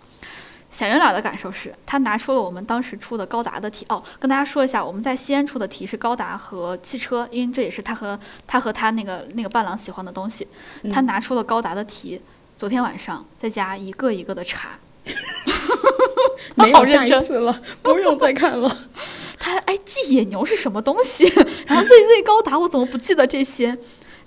[0.73, 10.49] 小圆脸的感受是，他拿出了我们当时出的高达的题哦，跟大家说一下，我们在西安出的题是高达和汽车，因为这也是他和他和他那个那个伴郎喜欢的东西。
[10.91, 12.21] 他拿出了高达的题，
[12.57, 14.71] 昨天晚上在家一个一个的查，
[16.57, 18.89] 没有下一好认真次了，不用再看了。
[19.39, 21.25] 他哎，记野牛是什么东西？
[21.67, 23.77] 然后 ZZ 高达我怎么不记得这些？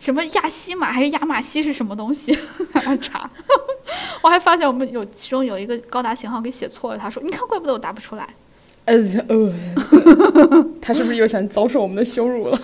[0.05, 2.31] 什么亚西马还是亚马西是什么东西？
[3.01, 3.27] 查，
[4.21, 6.99] 我还发现我们有其中有一个高达型号给写错了。
[6.99, 8.29] 他说：“你看，怪不得我答不出来。
[8.85, 8.95] 呃
[9.27, 9.51] 呃，
[10.79, 12.61] 他是不是又想遭受我们的羞辱了？”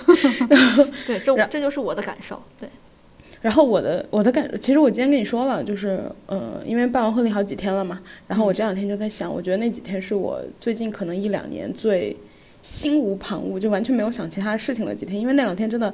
[1.08, 2.40] 对，这然这就是我的感受。
[2.60, 2.70] 对，
[3.42, 12.16] 然后我的我的感，其实我今天跟你说了，就是呃，因为办完婚礼好几天了嘛，然后我这两天就在想，我觉得那几天是我最近可能一两年最
[12.62, 15.92] 心无旁骛，就完全没有想其他事情的几天，因为那两天真的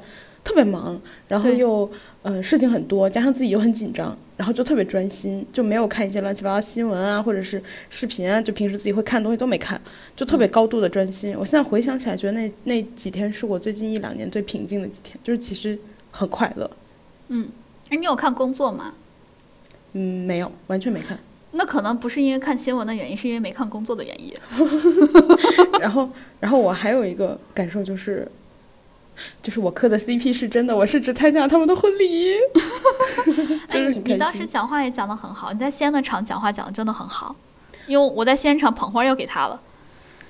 [0.48, 0.98] 特别忙，
[1.28, 1.90] 然后对又
[2.22, 9.78] 呃事情很多，加上自己又很紧张，然后就特别专心，就没有看一些乱七八糟新闻啊，或者是视频啊，就平时自己会看的东西都没看，
[10.16, 11.36] 就特别高度的专心。
[11.38, 15.78] 我现在回想起来，觉得那那几天是我最近一两年最平静的几天，就是其实
[16.10, 16.70] 很快乐。
[17.28, 17.46] 嗯，
[17.90, 18.94] 哎，你有看工作吗？
[19.92, 21.18] 嗯，没有，完全没看。
[21.52, 24.34] 那可能不是因为看新闻的原因，是因为没看工作的原因。
[25.80, 26.08] 然后，
[26.40, 28.26] 然后我还有一个感受就是，
[29.42, 32.34] 就是我磕的 CP 是真的，我是只参加他们的婚礼，
[33.68, 37.34] 就你你当时讲话也讲得很好，你在西安的场讲话讲得真的很好，
[37.86, 39.60] 因为我在西安场捧花又给他了。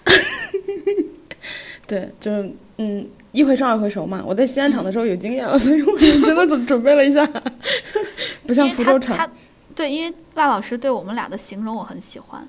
[1.87, 4.23] 对，就是嗯，一回生二回熟嘛。
[4.27, 7.27] 我在西安场的时候有经验了，所以我认真的准 准备了一下。
[8.47, 9.17] 不像福州城。
[9.17, 9.33] 他他
[9.75, 12.47] 对，因为赖老师对我们俩的形容我很喜欢。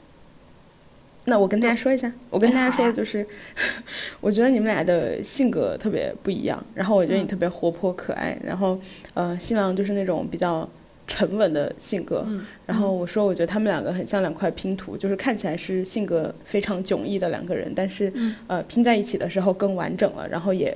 [1.30, 3.26] 那我跟大家说一下，我跟大家说就是，
[4.20, 8.80] 我觉得你们俩的性格特别不一样，然后我觉得你嗯特别活泼可爱，然后
[9.14, 10.68] 呃，新郎就是那种比较
[11.08, 20.76] 沉稳的性格，嗯，然后我说我觉得他们两个很像两块拼图，就是看起来是性格非常迥异的两个人，但是嗯呃拼在一起的时候更完整了，然后也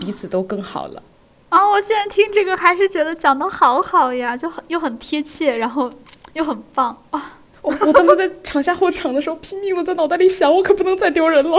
[0.00, 1.02] 彼此都更好了。
[1.50, 5.92] 啊， 我现在听这个还是觉得讲的好好呀，就很又很贴切，然后
[6.32, 7.40] 又很棒啊。
[7.64, 11.58] 我我当时在场下候场的时候，拼命的在脑袋里想，我可不能再丢人了。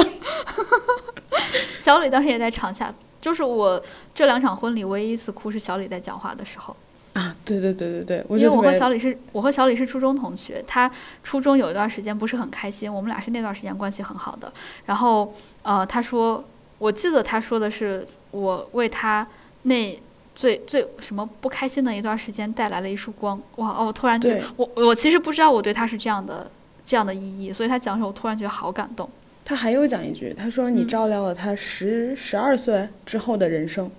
[1.77, 3.81] 小李当时也在场下，就是我
[4.13, 6.75] 这两场婚礼唯一一次哭是小李在讲话的时候，
[7.13, 10.89] 啊，对对对对对，我因为我和小李是我和小李是初中同学，他
[11.23, 14.51] 初中有一段时间不是很开心，我们俩是那段时间关系很好的。
[14.85, 15.33] 然后
[15.63, 16.43] 呃，他说，
[16.77, 19.27] 我记得他说的是我为他
[19.63, 19.99] 那
[20.35, 23.41] 最最什么不开心的一段时间带来了一束光。
[23.55, 26.51] 哇哦，我突然就我我其实不知道我对他是这样的
[26.85, 29.09] 这样的意义，所以他讲的时候我突然觉得好感动。
[29.45, 33.89] 他还有讲一句，他说你嗯照亮了他十十二岁之后的人生，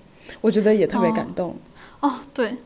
[0.40, 1.56] 我觉得也特别感动。
[2.00, 2.56] 哦，对，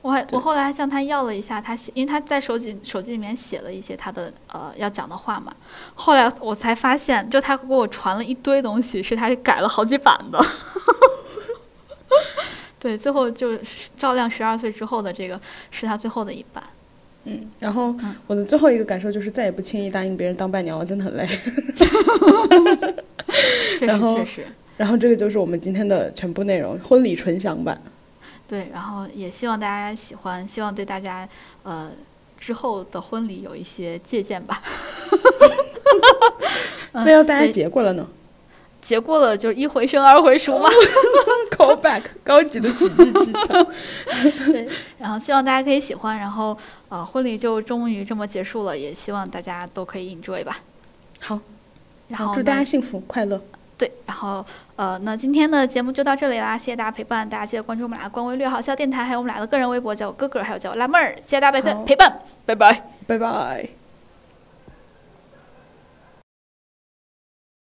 [0.00, 5.52] 我还我后来还向他要了一下他写，因为他在手机手机里面写了一些他的呃要讲的话嘛。
[5.96, 10.38] 后来我才发现，就他给我传了一堆东西，是他改了好几版的。
[12.78, 15.40] 对，最后就是照亮十二岁之后的这个
[15.70, 16.62] 是他最后的一半。
[17.24, 21.26] 嗯，然后嗯我的最后一个感受就是再也不轻易答应别人当伴娘了，真的很累。
[23.78, 27.80] 确实确实，然后这个就是我们今天的全部内容，婚礼纯享版。
[28.46, 31.28] 对，然后也希望大家喜欢，希望对大家
[31.64, 31.90] 呃
[32.38, 34.62] 之后的婚礼有一些借鉴吧。
[36.92, 38.06] 嗯 那要大家结过了呢
[38.86, 40.68] 结过了就一回生二回熟嘛。
[41.50, 43.66] Call back，高级的喜剧技巧。
[44.52, 44.68] 对，
[44.98, 46.56] 然后希望大家可以喜欢，然后
[46.88, 50.58] 呃，婚礼就终于这么结束了，也希望大家都可以 enjoy 吧。
[51.18, 51.40] 好，
[52.06, 53.42] 然后祝大家幸福快乐。
[53.76, 54.46] 对，然后
[54.76, 62.82] 呃，那今天的节目就到这里啦，谢谢大家陪伴，大家记得关注我们俩的官微“略好笑电台”，还有我们俩的个人微博叫我哥哥，还有叫我辣妹儿，谢谢大家陪伴陪伴，拜拜。
[63.08, 63.85] 拜拜。